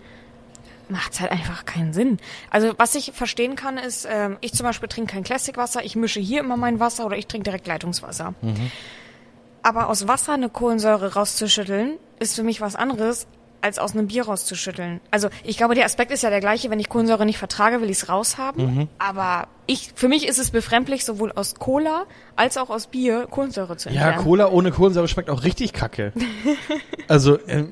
macht's 0.90 1.20
halt 1.20 1.32
einfach 1.32 1.66
keinen 1.66 1.94
Sinn. 1.94 2.18
Also 2.50 2.74
was 2.78 2.96
ich 2.96 3.12
verstehen 3.14 3.56
kann, 3.56 3.78
ist, 3.78 4.08
ähm, 4.10 4.38
ich 4.42 4.54
zum 4.54 4.66
Beispiel 4.66 4.90
trinke 4.90 5.14
kein 5.14 5.24
Classic-Wasser, 5.24 5.84
ich 5.84 5.96
mische 5.96 6.20
hier 6.20 6.42
immer 6.42 6.58
mein 6.58 6.80
Wasser 6.80 7.06
oder 7.06 7.18
ich 7.18 7.28
trinke 7.28 7.46
direkt 7.46 7.68
Leitungswasser. 7.68 8.34
Aber 9.64 9.90
aus 9.90 10.08
Wasser 10.08 10.34
eine 10.34 10.50
Kohlensäure 10.50 11.14
rauszuschütteln, 11.14 11.98
ist 12.20 12.36
für 12.36 12.44
mich 12.44 12.62
was 12.62 12.76
anderes, 12.76 13.28
als 13.62 13.80
aus 13.80 13.94
einem 13.94 14.08
Bier 14.08 14.26
rauszuschütteln. 14.26 15.00
Also 15.12 15.30
ich 15.44 15.58
glaube, 15.58 15.76
der 15.76 15.86
Aspekt 15.86 16.12
ist 16.12 16.24
ja 16.24 16.30
der 16.30 16.40
gleiche. 16.40 16.70
Wenn 16.70 16.80
ich 16.80 16.90
Kohlensäure 16.90 17.26
nicht 17.26 17.38
vertrage, 17.38 17.82
will 17.82 17.90
ich 17.90 17.98
es 17.98 18.10
raushaben. 18.10 18.90
Aber 19.00 19.48
ich, 19.68 19.92
für 19.96 20.08
mich 20.08 20.28
ist 20.28 20.40
es 20.40 20.52
befremdlich, 20.52 21.06
sowohl 21.06 21.32
aus 21.32 21.56
Cola 21.56 22.04
als 22.36 22.58
auch 22.58 22.70
aus 22.70 22.88
Bier 22.88 23.28
Kohlensäure 23.30 23.78
zu 23.78 23.90
Ja, 23.90 24.02
entfernen. 24.08 24.24
Cola 24.24 24.50
ohne 24.50 24.72
Kohlensäure 24.72 25.08
schmeckt 25.08 25.30
auch 25.30 25.44
richtig 25.44 25.74
kacke. 25.74 26.12
also, 27.08 27.38
äh, 27.48 27.66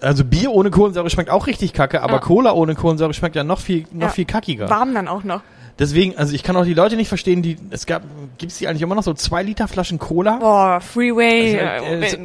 also 0.00 0.24
Bier 0.24 0.50
ohne 0.52 0.70
Kohlensäure 0.70 1.10
schmeckt 1.10 1.30
auch 1.30 1.46
richtig 1.46 1.72
kacke, 1.72 2.02
aber 2.02 2.14
Ja. 2.14 2.18
Cola 2.20 2.52
ohne 2.52 2.74
Kohlensäure 2.74 3.14
schmeckt 3.14 3.36
ja 3.36 3.44
noch 3.44 3.60
viel, 3.60 3.84
noch 3.92 4.08
Ja. 4.08 4.12
viel 4.12 4.24
kackiger. 4.24 4.68
Warm 4.68 4.94
dann 4.94 5.08
auch 5.08 5.24
noch. 5.24 5.42
Deswegen, 5.78 6.16
also 6.16 6.34
ich 6.34 6.42
kann 6.42 6.56
auch 6.56 6.64
die 6.64 6.74
Leute 6.74 6.96
nicht 6.96 7.08
verstehen, 7.08 7.42
die, 7.42 7.56
es 7.70 7.84
gab, 7.84 8.02
gibt's 8.38 8.58
die 8.58 8.66
eigentlich 8.66 8.82
immer 8.82 8.94
noch 8.94 9.02
so 9.02 9.12
zwei 9.12 9.42
Liter 9.42 9.68
Flaschen 9.68 9.98
Cola? 9.98 10.36
Boah, 10.36 10.80
Freeway. 10.80 11.54
Äh, 11.54 12.00
äh, 12.00 12.14
äh. 12.14 12.16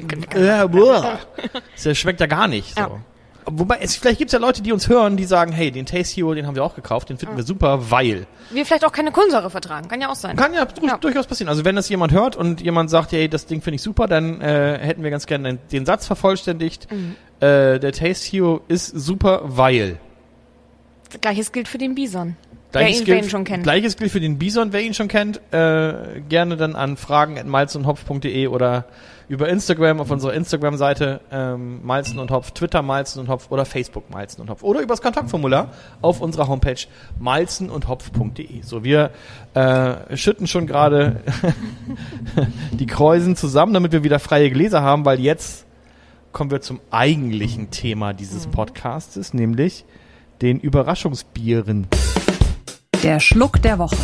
Das 1.83 1.97
schmeckt 1.97 2.21
ja 2.21 2.27
gar 2.27 2.47
nicht. 2.47 2.75
So. 2.75 2.81
Ja. 2.81 2.91
Wobei, 3.45 3.79
es, 3.81 3.95
vielleicht 3.95 4.19
gibt's 4.19 4.33
ja 4.33 4.39
Leute, 4.39 4.61
die 4.61 4.71
uns 4.71 4.87
hören, 4.87 5.17
die 5.17 5.25
sagen, 5.25 5.51
hey, 5.51 5.71
den 5.71 5.85
Taste 5.85 6.15
Hero, 6.15 6.33
den 6.33 6.45
haben 6.45 6.55
wir 6.55 6.63
auch 6.63 6.75
gekauft, 6.75 7.09
den 7.09 7.17
finden 7.17 7.35
wir 7.35 7.43
super, 7.43 7.89
weil. 7.89 8.27
wir 8.51 8.65
vielleicht 8.65 8.85
auch 8.85 8.91
keine 8.91 9.11
Kohlensäure 9.11 9.49
vertragen. 9.49 9.87
Kann 9.87 9.99
ja 9.99 10.09
auch 10.09 10.15
sein. 10.15 10.35
Kann 10.35 10.53
ja, 10.53 10.67
Ja. 10.81 10.97
durchaus 10.97 11.27
passieren. 11.27 11.49
Also 11.49 11.65
wenn 11.65 11.75
das 11.75 11.89
jemand 11.89 12.13
hört 12.13 12.35
und 12.35 12.61
jemand 12.61 12.89
sagt, 12.89 13.11
hey, 13.11 13.27
das 13.27 13.47
Ding 13.47 13.61
finde 13.61 13.75
ich 13.75 13.81
super, 13.81 14.07
dann 14.07 14.39
äh, 14.41 14.77
hätten 14.79 15.03
wir 15.03 15.09
ganz 15.09 15.25
gerne 15.25 15.49
den, 15.53 15.59
den 15.71 15.85
Satz 15.85 16.05
vervollständigt. 16.05 16.87
Mhm. 16.91 17.15
Äh, 17.39 17.79
der 17.79 17.91
Taste 17.91 18.29
Hero 18.31 18.61
ist 18.67 18.87
super, 18.87 19.41
weil. 19.43 19.97
Gleiches 21.19 21.51
gilt 21.51 21.67
für 21.67 21.79
den 21.79 21.95
Bison. 21.95 22.37
Wer 22.73 22.89
ihn, 22.89 23.01
wer 23.05 23.17
ihn 23.17 23.29
schon 23.29 23.43
kennt. 23.43 23.63
Gleiches 23.63 23.97
gilt 23.97 24.11
für 24.11 24.19
den 24.19 24.37
Bison, 24.37 24.71
wer 24.71 24.81
ihn 24.81 24.93
schon 24.93 25.07
kennt. 25.07 25.41
Äh, 25.53 26.21
gerne 26.29 26.57
dann 26.57 26.75
an 26.75 26.95
fragen.malzenundhopf.de 26.97 28.47
oder 28.47 28.85
über 29.27 29.47
Instagram 29.47 30.01
auf 30.01 30.11
unserer 30.11 30.33
Instagram-Seite 30.33 31.21
ähm, 31.31 31.85
Malzen 31.85 32.19
und 32.19 32.31
Hopf, 32.31 32.51
Twitter 32.51 32.81
Malzen 32.81 33.21
und 33.21 33.29
Hopf 33.29 33.49
oder 33.49 33.63
Facebook 33.65 34.09
Malzen 34.09 34.41
und 34.41 34.49
Hopf 34.49 34.61
oder 34.61 34.81
übers 34.81 35.01
Kontaktformular 35.01 35.71
auf 36.01 36.19
unserer 36.19 36.49
Homepage 36.49 36.75
malzenundhopf.de. 37.19 38.61
So, 38.61 38.83
wir 38.83 39.11
äh, 39.53 40.17
schütten 40.17 40.47
schon 40.47 40.67
gerade 40.67 41.21
die 42.73 42.87
Kreusen 42.87 43.35
zusammen, 43.37 43.73
damit 43.73 43.93
wir 43.93 44.03
wieder 44.03 44.19
freie 44.19 44.49
Gläser 44.51 44.81
haben, 44.81 45.05
weil 45.05 45.19
jetzt 45.19 45.65
kommen 46.33 46.51
wir 46.51 46.61
zum 46.61 46.79
eigentlichen 46.91 47.71
Thema 47.71 48.13
dieses 48.13 48.47
Mhm. 48.47 48.51
Podcastes, 48.51 49.33
nämlich 49.33 49.85
den 50.41 50.59
Überraschungsbieren. 50.59 51.87
Der 53.03 53.19
Schluck 53.19 53.61
der 53.61 53.79
Woche. 53.79 53.95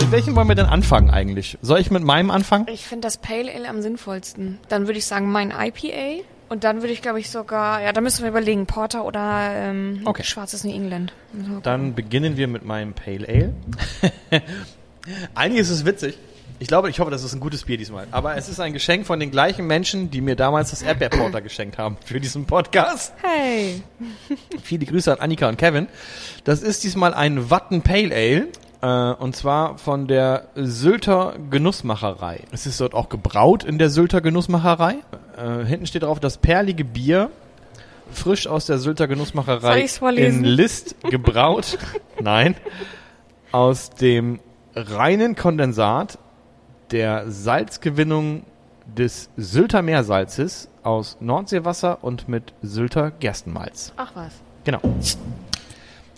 Mit 0.00 0.10
welchem 0.12 0.36
wollen 0.36 0.48
wir 0.48 0.54
denn 0.54 0.66
anfangen 0.66 1.10
eigentlich? 1.10 1.58
Soll 1.62 1.80
ich 1.80 1.90
mit 1.90 2.02
meinem 2.02 2.30
anfangen? 2.30 2.66
Ich 2.72 2.86
finde 2.86 3.06
das 3.06 3.16
Pale 3.18 3.52
Ale 3.54 3.68
am 3.68 3.82
sinnvollsten. 3.82 4.58
Dann 4.68 4.86
würde 4.86 4.98
ich 4.98 5.06
sagen, 5.06 5.30
mein 5.30 5.50
IPA. 5.50 6.24
Und 6.48 6.64
dann 6.64 6.80
würde 6.80 6.92
ich, 6.92 7.02
glaube 7.02 7.20
ich, 7.20 7.28
sogar, 7.28 7.82
ja, 7.82 7.92
da 7.92 8.00
müssen 8.00 8.22
wir 8.22 8.30
überlegen, 8.30 8.66
Porter 8.66 9.04
oder 9.04 9.50
ähm, 9.54 10.02
Okay. 10.06 10.22
schwarzes 10.24 10.64
New 10.64 10.72
England. 10.72 11.12
So. 11.46 11.60
Dann 11.60 11.94
beginnen 11.94 12.36
wir 12.38 12.48
mit 12.48 12.64
meinem 12.64 12.94
Pale 12.94 13.28
Ale. 13.28 13.52
Eigentlich 15.34 15.60
ist 15.60 15.70
es 15.70 15.84
witzig. 15.84 16.16
Ich 16.60 16.66
glaube, 16.66 16.90
ich 16.90 16.98
hoffe, 16.98 17.10
das 17.10 17.22
ist 17.22 17.34
ein 17.34 17.40
gutes 17.40 17.64
Bier 17.64 17.78
diesmal. 17.78 18.08
Aber 18.10 18.36
es 18.36 18.48
ist 18.48 18.58
ein 18.58 18.72
Geschenk 18.72 19.06
von 19.06 19.20
den 19.20 19.30
gleichen 19.30 19.66
Menschen, 19.66 20.10
die 20.10 20.20
mir 20.20 20.34
damals 20.34 20.70
das 20.70 20.82
Erdbeerporter 20.82 21.40
geschenkt 21.40 21.78
haben 21.78 21.96
für 22.04 22.18
diesen 22.18 22.46
Podcast. 22.46 23.12
Hey. 23.22 23.82
Viele 24.62 24.86
Grüße 24.86 25.12
an 25.12 25.20
Annika 25.20 25.48
und 25.48 25.56
Kevin. 25.56 25.86
Das 26.42 26.62
ist 26.62 26.82
diesmal 26.82 27.14
ein 27.14 27.50
Watten 27.50 27.82
Pale 27.82 28.12
Ale. 28.14 28.48
Äh, 28.80 29.22
und 29.22 29.34
zwar 29.36 29.78
von 29.78 30.06
der 30.06 30.48
Sylter 30.54 31.34
Genussmacherei. 31.50 32.42
Es 32.52 32.66
ist 32.66 32.80
dort 32.80 32.94
auch 32.94 33.08
gebraut 33.08 33.64
in 33.64 33.78
der 33.78 33.90
Sylter 33.90 34.20
Genussmacherei. 34.20 34.96
Äh, 35.36 35.64
hinten 35.64 35.86
steht 35.86 36.02
drauf 36.02 36.20
das 36.20 36.38
perlige 36.38 36.84
Bier, 36.84 37.30
frisch 38.12 38.46
aus 38.46 38.66
der 38.66 38.78
Sylter 38.78 39.08
Genussmacherei 39.08 39.86
in 40.16 40.44
List 40.44 40.96
gebraut. 41.02 41.78
Nein. 42.20 42.56
Aus 43.50 43.90
dem 43.90 44.40
reinen 44.74 45.34
Kondensat 45.34 46.18
der 46.90 47.30
Salzgewinnung 47.30 48.44
des 48.86 49.28
Sylter 49.36 49.82
Meersalzes 49.82 50.68
aus 50.82 51.18
Nordseewasser 51.20 52.02
und 52.02 52.28
mit 52.28 52.54
Sylter 52.62 53.10
Gerstenmalz. 53.10 53.92
Ach 53.96 54.12
was. 54.14 54.32
Genau. 54.64 54.80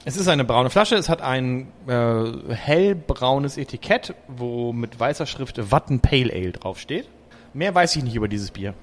Es 0.05 0.17
ist 0.17 0.29
eine 0.29 0.45
braune 0.45 0.71
Flasche. 0.71 0.95
Es 0.95 1.09
hat 1.09 1.21
ein 1.21 1.69
äh, 1.87 2.55
hellbraunes 2.55 3.59
Etikett, 3.59 4.15
wo 4.29 4.73
mit 4.73 4.99
weißer 4.99 5.27
Schrift 5.27 5.71
Watten 5.71 6.01
Pale 6.01 6.33
Ale 6.33 6.53
draufsteht. 6.53 7.09
Mehr 7.53 7.75
weiß 7.75 7.97
ich 7.97 8.05
nicht 8.05 8.15
über 8.15 8.29
dieses 8.29 8.51
Bier. 8.51 8.75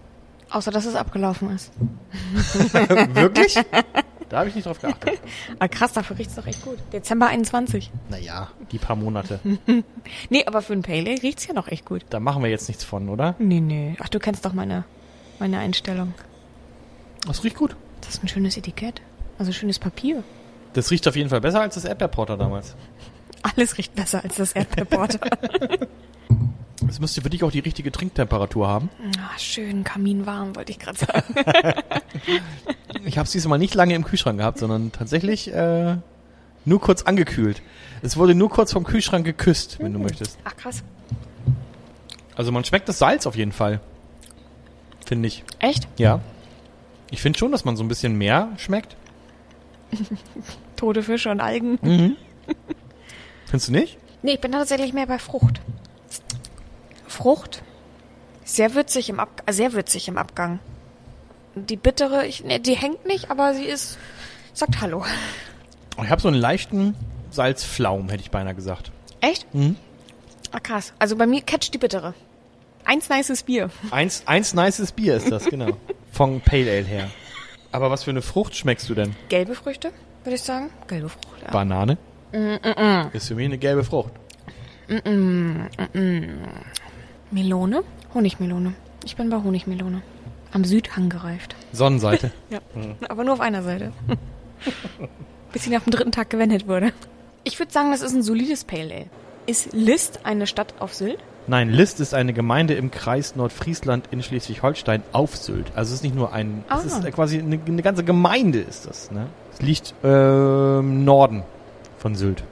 Außer, 0.50 0.72
dass 0.72 0.86
es 0.86 0.96
abgelaufen 0.96 1.54
ist. 1.56 1.72
Wirklich? 3.14 3.58
da 4.30 4.40
habe 4.40 4.50
ich 4.50 4.56
nicht 4.56 4.66
drauf 4.66 4.80
geachtet. 4.80 5.20
Ah, 5.60 5.68
krass, 5.68 5.94
dafür 5.94 6.18
riecht's 6.20 6.36
doch 6.36 6.46
echt 6.46 6.64
gut. 6.64 6.78
Dezember 6.94 7.28
21. 7.28 7.90
Naja, 8.10 8.50
die 8.72 8.78
paar 8.78 8.96
Monate. 8.96 9.40
Nee, 10.30 10.46
aber 10.46 10.62
für 10.62 10.74
ein 10.74 10.82
Pale 10.82 11.10
Ale 11.10 11.24
riecht's 11.24 11.48
ja 11.48 11.54
noch 11.54 11.68
echt 11.68 11.86
gut. 11.86 12.04
Da 12.10 12.20
machen 12.20 12.44
wir 12.44 12.50
jetzt 12.50 12.68
nichts 12.68 12.84
von, 12.84 13.10
oder? 13.10 13.36
Nee, 13.40 13.60
nee. 13.60 13.96
Ach, 14.02 14.10
du 14.10 14.20
kennst 14.20 14.46
doch 14.46 14.54
meine, 14.54 14.84
meine 15.40 15.60
Einstellung. 15.60 16.14
Das 17.26 17.44
riecht 17.44 17.58
gut. 17.58 17.76
Das 18.02 18.16
ist 18.16 18.24
ein 18.24 18.28
schönes 18.28 18.58
Etikett. 18.58 19.02
Also 19.38 19.52
schönes 19.52 19.80
Papier. 19.80 20.24
Das 20.74 20.92
riecht 20.92 21.08
auf 21.08 21.16
jeden 21.16 21.30
Fall 21.30 21.42
besser 21.42 21.62
als 21.62 21.76
das 21.76 21.86
Erdbeerporter 21.86 22.38
damals. 22.38 22.76
Alles 23.42 23.78
riecht 23.78 23.96
besser 23.96 24.24
als 24.24 24.36
das 24.36 24.54
Erdbeerporter. 24.54 25.20
Es 26.90 27.00
müsste 27.02 27.22
für 27.22 27.30
dich 27.30 27.44
auch 27.44 27.52
die 27.52 27.60
richtige 27.60 27.92
Trinktemperatur 27.92 28.68
haben. 28.68 28.90
ah, 29.20 29.38
schön 29.38 29.84
kaminwarm, 29.84 30.56
wollte 30.56 30.72
ich 30.72 30.80
gerade 30.80 30.98
sagen. 30.98 31.36
Ich 33.06 33.18
habe 33.18 33.26
es 33.26 33.32
diesmal 33.32 33.60
nicht 33.60 33.76
lange 33.76 33.96
im 33.96 34.04
Kühlschrank 34.04 34.38
gehabt, 34.40 34.60
sondern 34.60 34.92
tatsächlich 34.92 35.54
äh, 35.54 35.98
nur 36.66 36.82
kurz 36.82 37.04
angekühlt. 37.04 37.62
Es 38.02 38.18
wurde 38.18 38.36
nur 38.36 38.50
kurz 38.50 38.72
vom 38.72 38.84
Kühlschrank 38.84 39.26
geküsst, 39.26 39.80
wenn 39.80 39.94
du 39.94 40.00
möchtest. 40.00 40.38
Ach, 40.44 40.56
krass. 40.56 40.84
Also 42.36 42.52
man 42.52 42.64
schmeckt 42.64 42.88
das 42.88 43.00
Salz 43.00 43.26
auf 43.26 43.36
jeden 43.36 43.52
Fall. 43.52 43.80
Finde 45.06 45.28
ich. 45.28 45.44
Echt? 45.60 45.88
Ja. 45.98 46.20
Ich 47.10 47.22
finde 47.22 47.40
schon, 47.40 47.52
dass 47.52 47.66
man 47.66 47.78
so 47.78 47.84
ein 47.84 47.88
bisschen 47.88 48.18
mehr 48.18 48.50
schmeckt. 48.58 48.96
Tote 50.76 51.02
Fische 51.04 51.32
und 51.32 51.40
Algen. 51.40 52.18
Findest 53.46 53.70
du 53.70 53.72
nicht? 53.72 53.98
Nee, 54.22 54.34
ich 54.34 54.42
bin 54.42 54.52
tatsächlich 54.52 54.94
mehr 54.94 55.08
bei 55.08 55.18
Frucht. 55.20 55.62
Frucht, 57.08 57.64
Sehr 58.44 58.76
würzig 58.76 59.10
im 59.10 59.20
Ab 59.20 59.44
sehr 59.50 59.74
würzig 59.74 60.08
im 60.08 60.18
Abgang. 60.18 60.60
Die 61.66 61.78
bittere, 61.78 62.26
ich, 62.26 62.44
ne, 62.44 62.60
die 62.60 62.76
hängt 62.76 63.06
nicht, 63.06 63.32
aber 63.32 63.54
sie 63.54 63.66
ist 63.66 63.98
sagt 64.54 64.82
Hallo. 64.82 65.04
Ich 66.02 66.10
habe 66.10 66.22
so 66.22 66.28
einen 66.28 66.38
leichten 66.38 66.96
Salzflaum, 67.32 68.10
hätte 68.10 68.22
ich 68.22 68.32
beinahe 68.32 68.56
gesagt. 68.56 68.92
Echt? 69.22 69.54
Mhm. 69.54 69.76
Ah, 70.52 70.60
krass. 70.60 70.94
Also 71.00 71.16
bei 71.16 71.28
mir 71.28 71.42
catcht 71.42 71.74
die 71.74 71.78
bittere. 71.78 72.14
Eins 72.86 73.10
nices 73.10 73.44
Bier. 73.44 73.70
Eins, 73.92 74.24
eins 74.26 74.54
nices 74.54 74.92
Bier 74.92 75.16
ist 75.18 75.32
das, 75.32 75.46
genau. 75.46 75.78
Von 76.12 76.42
Pale 76.42 76.72
Ale 76.72 76.86
her. 76.86 77.10
Aber 77.72 77.92
was 77.92 78.04
für 78.04 78.12
eine 78.12 78.22
Frucht 78.22 78.56
schmeckst 78.56 78.90
du 78.90 78.96
denn? 78.96 79.16
Gelbe 79.30 79.56
Früchte, 79.56 79.92
würde 80.24 80.36
ich 80.36 80.44
sagen. 80.44 80.70
Gelbe 80.88 81.10
Frucht, 81.10 81.28
ja. 81.44 81.52
Banane? 81.52 81.98
Ist 83.14 83.28
für 83.28 83.36
mich 83.36 83.46
eine 83.46 83.58
gelbe 83.58 83.84
Frucht. 83.84 84.14
Melone? 87.32 87.84
Honigmelone. 88.14 88.74
Ich 89.04 89.16
bin 89.16 89.30
bei 89.30 89.38
Honigmelone. 89.38 90.02
Am 90.52 90.64
Südhang 90.64 91.10
gereift. 91.10 91.56
Sonnenseite. 91.74 92.32
Ja. 92.50 92.60
Aber 93.10 93.24
nur 93.24 93.34
auf 93.34 93.42
einer 93.42 93.64
Seite. 93.64 93.92
Bis 95.54 95.64
sie 95.64 95.70
nach 95.70 95.84
dem 95.84 95.92
dritten 95.92 96.12
Tag 96.12 96.30
gewendet 96.30 96.68
wurde. 96.68 96.92
Ich 97.44 97.60
würde 97.60 97.72
sagen, 97.72 97.92
das 97.92 98.02
ist 98.02 98.14
ein 98.14 98.24
solides 98.24 98.64
Pale 98.64 98.84
Ale. 98.94 99.06
Ist 99.46 99.72
List 99.74 100.22
eine 100.26 100.48
Stadt 100.48 100.74
auf 100.80 100.94
Sylt? 100.94 101.20
Nein, 101.48 101.70
List 101.70 102.02
ist 102.02 102.14
eine 102.14 102.34
Gemeinde 102.34 102.74
im 102.74 102.92
Kreis 102.92 103.36
Nordfriesland 103.38 104.08
in 104.12 104.22
Schleswig-Holstein 104.22 105.04
auf 105.14 105.38
Sylt. 105.38 105.72
Also 105.76 105.90
es 105.90 106.00
ist 106.00 106.04
nicht 106.04 106.16
nur 106.16 106.34
ein, 106.34 106.66
Ah. 106.68 106.80
es 106.80 106.86
ist 106.86 107.12
quasi 107.14 107.40
eine, 107.40 107.58
eine 107.66 107.82
ganze 107.82 108.04
Gemeinde 108.04 108.60
ist 108.60 108.86
das. 108.86 109.12
Ne? 109.12 109.28
Es 109.54 109.62
liegt 109.62 109.94
äh, 110.04 110.80
im 110.80 111.06
Norden 111.06 111.44
von 111.98 112.16
Sylt. 112.16 112.44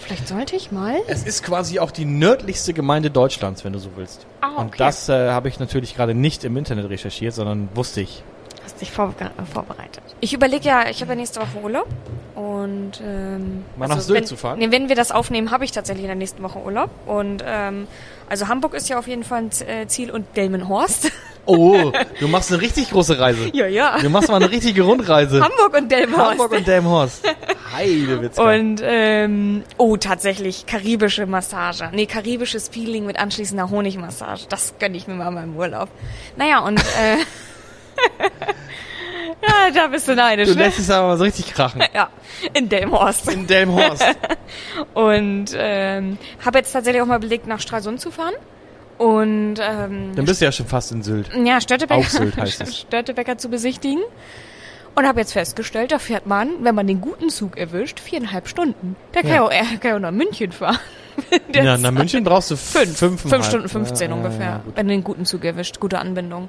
Vielleicht 0.00 0.28
sollte 0.28 0.56
ich 0.56 0.72
mal. 0.72 0.96
Es 1.06 1.24
ist 1.24 1.42
quasi 1.44 1.78
auch 1.78 1.90
die 1.90 2.04
nördlichste 2.04 2.72
Gemeinde 2.72 3.10
Deutschlands, 3.10 3.64
wenn 3.64 3.72
du 3.72 3.78
so 3.78 3.90
willst. 3.96 4.26
Ah, 4.40 4.56
Und 4.56 4.68
okay. 4.68 4.78
das 4.78 5.08
äh, 5.08 5.30
habe 5.30 5.48
ich 5.48 5.60
natürlich 5.60 5.94
gerade 5.94 6.14
nicht 6.14 6.44
im 6.44 6.56
Internet 6.56 6.88
recherchiert, 6.88 7.34
sondern 7.34 7.68
wusste 7.74 8.00
ich. 8.00 8.22
Hast 8.64 8.80
dich 8.80 8.90
vor, 8.90 9.14
äh, 9.18 9.26
vorbereitet. 9.52 10.02
Ich 10.20 10.32
überlege 10.32 10.66
ja, 10.66 10.88
ich 10.88 11.00
habe 11.00 11.12
ja 11.12 11.16
nächste 11.16 11.40
Woche 11.40 11.58
Urlaub. 11.62 11.86
Und 12.34 13.02
ähm, 13.04 13.64
Mal 13.76 13.88
nach 13.88 14.00
Sylt 14.00 14.20
wenn, 14.20 14.26
zu 14.26 14.36
fahren? 14.36 14.58
Nee, 14.58 14.70
wenn 14.70 14.88
wir 14.88 14.96
das 14.96 15.12
aufnehmen, 15.12 15.50
habe 15.50 15.64
ich 15.64 15.72
tatsächlich 15.72 16.04
in 16.04 16.08
der 16.08 16.16
nächsten 16.16 16.42
Woche 16.42 16.58
Urlaub. 16.58 16.90
Und 17.06 17.44
ähm, 17.46 17.86
also 18.28 18.48
Hamburg 18.48 18.74
ist 18.74 18.88
ja 18.88 18.98
auf 18.98 19.06
jeden 19.06 19.24
Fall 19.24 19.42
ein 19.42 19.50
äh, 19.68 19.86
Ziel 19.86 20.10
und 20.10 20.36
Delmenhorst. 20.36 21.12
Oh, 21.46 21.92
du 22.20 22.28
machst 22.28 22.52
eine 22.52 22.60
richtig 22.60 22.90
große 22.90 23.18
Reise. 23.18 23.50
ja, 23.52 23.66
ja. 23.66 23.98
Du 24.00 24.08
machst 24.10 24.28
mal 24.28 24.36
eine 24.36 24.50
richtige 24.50 24.82
Rundreise. 24.82 25.42
Hamburg 25.42 25.76
und 25.76 25.90
Delmenhorst. 25.90 26.30
Hamburg 26.30 26.52
und 26.52 26.66
Delmhorst. 26.66 27.22
Heidewitzka. 27.74 28.42
Und 28.42 28.80
ähm, 28.84 29.64
oh, 29.76 29.96
tatsächlich 29.96 30.66
karibische 30.66 31.26
Massage. 31.26 31.88
Nee, 31.92 32.06
karibisches 32.06 32.68
Feeling 32.68 33.06
mit 33.06 33.18
anschließender 33.18 33.70
Honigmassage. 33.70 34.46
Das 34.48 34.74
gönne 34.78 34.96
ich 34.96 35.06
mir 35.06 35.14
mal 35.14 35.28
in 35.28 35.34
meinem 35.34 35.56
Urlaub. 35.56 35.88
Naja, 36.36 36.60
und 36.60 36.78
äh, 36.80 37.16
ja, 39.42 39.70
da 39.74 39.86
bist 39.88 40.08
du 40.08 40.14
neidisch, 40.14 40.48
Du 40.48 40.54
ne? 40.54 40.64
lässt 40.64 40.78
es 40.78 40.90
aber 40.90 41.08
mal 41.08 41.18
so 41.18 41.24
richtig 41.24 41.52
krachen. 41.52 41.82
Ja, 41.94 42.08
in 42.54 42.68
Delmenhorst. 42.68 43.30
In 43.30 43.46
Delmhorst. 43.46 44.04
Und 44.94 45.46
ähm, 45.56 46.18
habe 46.44 46.58
jetzt 46.58 46.72
tatsächlich 46.72 47.02
auch 47.02 47.06
mal 47.06 47.18
belegt, 47.20 47.46
nach 47.46 47.60
Stralsund 47.60 48.00
zu 48.00 48.10
fahren. 48.10 48.34
Und 49.00 49.54
ähm, 49.62 50.12
Dann 50.14 50.24
bist 50.26 50.42
du 50.42 50.44
ja 50.44 50.52
schon 50.52 50.66
fast 50.66 50.92
in 50.92 51.02
Sylt. 51.02 51.30
ja, 51.42 51.58
Störtebecker, 51.58 52.02
Sylt 52.02 52.36
heißt 52.36 52.60
es. 52.60 52.78
Störtebecker 52.80 53.38
zu 53.38 53.48
besichtigen. 53.48 54.02
Und 54.94 55.06
habe 55.06 55.20
jetzt 55.20 55.32
festgestellt, 55.32 55.90
da 55.92 55.98
fährt 55.98 56.26
man, 56.26 56.50
wenn 56.64 56.74
man 56.74 56.86
den 56.86 57.00
guten 57.00 57.30
Zug 57.30 57.56
erwischt, 57.56 57.98
viereinhalb 57.98 58.46
Stunden. 58.46 58.96
Der 59.14 59.22
kann 59.22 59.30
Ja. 59.30 59.42
auch, 59.42 59.50
er 59.50 59.64
kann 59.78 59.94
auch 59.94 60.00
nach 60.00 60.10
München 60.10 60.52
fahren. 60.52 60.78
Ja, 61.54 61.76
nach 61.78 61.90
München 61.92 62.24
brauchst 62.24 62.50
du 62.50 62.56
fünf, 62.56 62.96
fünf, 62.96 63.20
fünf 63.22 63.44
Stunden 63.46 63.68
15 63.68 64.10
ja, 64.10 64.16
ungefähr, 64.16 64.46
Ja, 64.46 64.62
wenn 64.74 64.86
du 64.88 64.92
den 64.94 65.04
guten 65.04 65.24
Zug 65.26 65.44
erwischt. 65.44 65.78
Gute 65.80 65.98
Anbindung. 65.98 66.48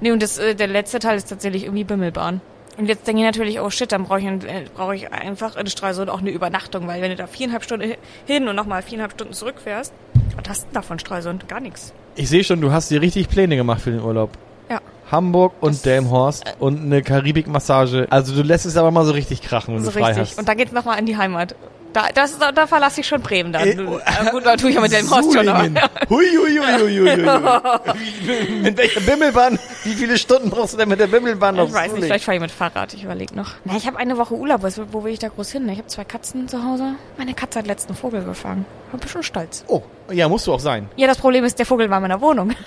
Nee, 0.00 0.10
und 0.12 0.22
das, 0.22 0.38
äh, 0.38 0.54
der 0.54 0.66
letzte 0.68 0.98
Teil 0.98 1.16
ist 1.16 1.28
tatsächlich 1.28 1.64
irgendwie 1.64 1.84
Bimmelbahn. 1.84 2.40
Und 2.78 2.86
jetzt 2.86 3.06
denke 3.06 3.22
ich 3.22 3.26
natürlich, 3.26 3.60
oh 3.60 3.70
shit, 3.70 3.90
dann 3.92 4.04
brauche 4.04 4.18
ich, 4.20 4.26
äh, 4.26 4.64
brauch 4.74 4.92
ich 4.92 5.10
einfach 5.12 5.56
in 5.56 5.66
Stralsund 5.66 6.10
auch 6.10 6.18
eine 6.20 6.30
Übernachtung, 6.30 6.86
weil 6.88 7.00
wenn 7.00 7.10
du 7.10 7.16
da 7.16 7.26
viereinhalb 7.26 7.64
Stunden 7.64 7.94
hin 8.26 8.48
und 8.48 8.56
nochmal 8.56 8.82
viereinhalb 8.82 9.12
Stunden 9.12 9.32
zurückfährst, 9.34 9.92
was 10.36 10.48
hast 10.48 10.60
du 10.62 10.64
denn 10.66 10.74
da 10.74 10.82
von 10.82 10.98
Stralsund? 10.98 11.48
Gar 11.48 11.60
nichts. 11.60 11.92
Ich 12.14 12.28
sehe 12.28 12.44
schon, 12.44 12.60
du 12.60 12.72
hast 12.72 12.90
dir 12.90 13.00
richtig 13.02 13.28
Pläne 13.28 13.56
gemacht 13.56 13.80
für 13.82 13.90
den 13.90 14.00
Urlaub. 14.00 14.30
Ja. 14.70 14.80
Hamburg 15.10 15.54
und 15.60 15.74
Das- 15.74 15.82
Delmhorst 15.82 16.44
und 16.58 16.80
eine 16.82 17.02
Karibikmassage. 17.02 18.06
Also 18.10 18.34
du 18.34 18.42
lässt 18.42 18.66
es 18.66 18.76
aber 18.76 18.90
mal 18.90 19.04
so 19.04 19.12
richtig 19.12 19.42
krachen, 19.42 19.74
wenn 19.74 19.84
So 19.84 19.90
du 19.90 19.98
frei 19.98 20.08
richtig. 20.12 20.30
hast. 20.30 20.38
Und 20.38 20.48
dann 20.48 20.56
geht's 20.56 20.72
nochmal 20.72 20.98
in 20.98 21.06
die 21.06 21.16
Heimat. 21.16 21.54
Da, 21.92 22.08
das, 22.14 22.38
da, 22.38 22.52
da 22.52 22.66
verlasse 22.66 23.00
ich 23.00 23.06
schon 23.06 23.22
Bremen 23.22 23.54
dann. 23.54 23.66
Äh, 23.66 23.74
Ja, 23.74 24.30
gut, 24.30 24.44
da 24.44 24.56
tue 24.56 24.68
ich 24.68 24.74
ja 24.74 24.82
mit 24.82 24.92
dem 24.92 25.10
Horst 25.10 25.32
schon. 25.32 25.48
Aber. 25.48 25.62
Hui, 26.10 26.26
hui, 26.36 26.58
hui, 26.58 26.78
hui, 26.78 26.98
hui, 26.98 27.16
mit 28.62 28.76
welcher 28.76 29.00
Bimmelbahn? 29.00 29.58
Wie 29.84 29.94
viele 29.94 30.18
Stunden 30.18 30.50
brauchst 30.50 30.74
du 30.74 30.78
denn 30.78 30.90
mit 30.90 31.00
der 31.00 31.06
Bimmelbahn 31.06 31.58
auf 31.58 31.68
Ich 31.70 31.74
weiß 31.74 31.92
nicht, 31.92 32.04
vielleicht 32.04 32.24
fahre 32.26 32.36
ich 32.36 32.42
mit 32.42 32.50
Fahrrad, 32.50 32.92
ich 32.92 33.02
überlege 33.04 33.34
noch. 33.34 33.52
Na, 33.64 33.76
ich 33.76 33.86
habe 33.86 33.96
eine 33.96 34.18
Woche 34.18 34.34
Urlaub, 34.34 34.62
wo 34.92 35.04
will 35.04 35.12
ich 35.12 35.20
da 35.20 35.28
groß 35.28 35.50
hin? 35.52 35.66
Ich 35.70 35.78
habe 35.78 35.86
zwei 35.88 36.04
Katzen 36.04 36.48
zu 36.48 36.62
Hause. 36.64 36.96
Meine 37.16 37.32
Katze 37.32 37.60
hat 37.60 37.66
letzten 37.66 37.94
Vogel 37.94 38.24
gefangen. 38.24 38.66
Hab 38.92 39.02
ich 39.04 39.10
schon 39.10 39.22
stolz. 39.22 39.64
Oh, 39.68 39.82
ja, 40.10 40.28
musst 40.28 40.46
du 40.46 40.52
auch 40.52 40.60
sein. 40.60 40.88
Ja, 40.96 41.06
das 41.06 41.18
Problem 41.18 41.44
ist, 41.44 41.58
der 41.58 41.66
Vogel 41.66 41.88
war 41.90 41.98
in 41.98 42.02
meiner 42.02 42.20
Wohnung. 42.20 42.52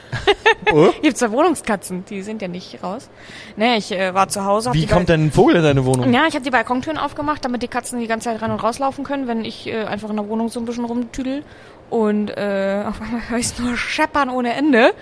Oh? 0.72 0.88
Habe 0.94 1.14
zwei 1.16 1.32
Wohnungskatzen, 1.32 2.06
die 2.06 2.22
sind 2.22 2.42
ja 2.44 2.48
nicht 2.48 2.84
raus. 2.84 3.10
Ne, 3.56 3.78
ich 3.78 3.92
äh, 3.92 4.14
war 4.14 4.28
zu 4.28 4.46
Hause. 4.46 4.72
Wie 4.74 4.86
kommt 4.86 5.10
denn 5.10 5.26
ein 5.28 5.32
Vogel 5.32 5.56
in 5.56 5.64
deine 5.64 5.84
Wohnung? 5.86 6.14
Ja, 6.14 6.28
ich 6.28 6.36
habe 6.36 6.44
die 6.44 6.52
Balkontüren 6.52 6.98
aufgemacht, 7.00 7.44
damit 7.44 7.64
die 7.64 7.68
Katzen 7.68 8.00
die 8.00 8.06
ganze 8.08 8.30
Zeit 8.30 8.42
rein 8.42 8.52
und 8.52 8.62
rauslaufen 8.62 9.04
können, 9.04 9.28
wenn 9.28 9.46
ich 9.46 9.66
äh, 9.68 9.86
einfach 9.86 10.10
in 10.12 10.18
der 10.18 10.28
Wohnung 10.28 10.50
so 10.50 10.60
ein 10.60 10.66
bisschen 10.66 10.86
rumtüdel. 10.86 11.44
Und 11.90 12.30
äh, 12.30 12.84
auf 12.88 13.02
einmal 13.02 13.22
höre 13.30 13.40
ich 13.40 13.58
nur 13.58 13.76
scheppern 13.78 14.30
ohne 14.30 14.54
Ende. 14.54 14.94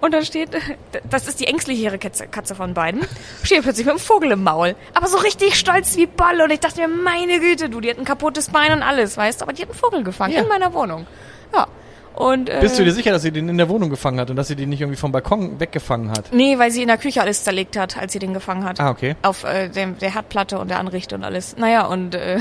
Und 0.00 0.12
da 0.12 0.22
steht, 0.22 0.54
äh, 0.54 0.60
das 1.08 1.26
ist 1.26 1.40
die 1.40 1.46
ängstlichere 1.46 1.96
Katze, 1.98 2.26
Katze 2.26 2.54
von 2.54 2.74
beiden, 2.74 3.00
steht 3.44 3.62
plötzlich 3.62 3.86
mit 3.86 3.92
einem 3.92 4.00
Vogel 4.00 4.32
im 4.32 4.42
Maul. 4.42 4.74
Aber 4.92 5.06
so 5.06 5.16
richtig 5.18 5.54
stolz 5.54 5.96
wie 5.96 6.04
Ball. 6.06 6.38
Und 6.42 6.50
ich 6.50 6.60
dachte 6.60 6.80
mir, 6.82 6.88
meine 6.88 7.40
Güte, 7.40 7.70
du, 7.70 7.80
die 7.80 7.88
hat 7.88 7.98
ein 7.98 8.04
kaputtes 8.04 8.50
Bein 8.50 8.72
und 8.72 8.82
alles, 8.82 9.16
weißt 9.16 9.40
du. 9.40 9.44
Aber 9.44 9.54
die 9.54 9.62
hat 9.62 9.70
einen 9.70 9.78
Vogel 9.78 10.02
gefangen 10.02 10.34
Ja. 10.34 10.42
in 10.42 10.48
meiner 10.48 10.74
Wohnung. 10.74 11.06
Ja. 11.54 11.66
Und, 12.14 12.48
äh, 12.48 12.58
Bist 12.60 12.78
du 12.78 12.84
dir 12.84 12.92
sicher, 12.92 13.10
dass 13.10 13.22
sie 13.22 13.32
den 13.32 13.48
in 13.48 13.58
der 13.58 13.68
Wohnung 13.68 13.90
gefangen 13.90 14.20
hat 14.20 14.30
und 14.30 14.36
dass 14.36 14.48
sie 14.48 14.54
den 14.56 14.68
nicht 14.68 14.80
irgendwie 14.80 14.96
vom 14.96 15.10
Balkon 15.10 15.58
weggefangen 15.58 16.10
hat? 16.10 16.32
Nee, 16.32 16.58
weil 16.58 16.70
sie 16.70 16.82
in 16.82 16.88
der 16.88 16.98
Küche 16.98 17.20
alles 17.20 17.42
zerlegt 17.42 17.76
hat, 17.76 17.96
als 17.96 18.12
sie 18.12 18.20
den 18.20 18.32
gefangen 18.34 18.64
hat. 18.64 18.78
Ah, 18.78 18.90
okay. 18.90 19.16
Auf 19.22 19.42
äh, 19.44 19.68
dem, 19.68 19.98
der 19.98 20.14
Herdplatte 20.14 20.58
und 20.58 20.68
der 20.68 20.78
Anrichte 20.78 21.16
und 21.16 21.24
alles. 21.24 21.56
Naja, 21.56 21.86
und 21.86 22.14
äh, 22.14 22.40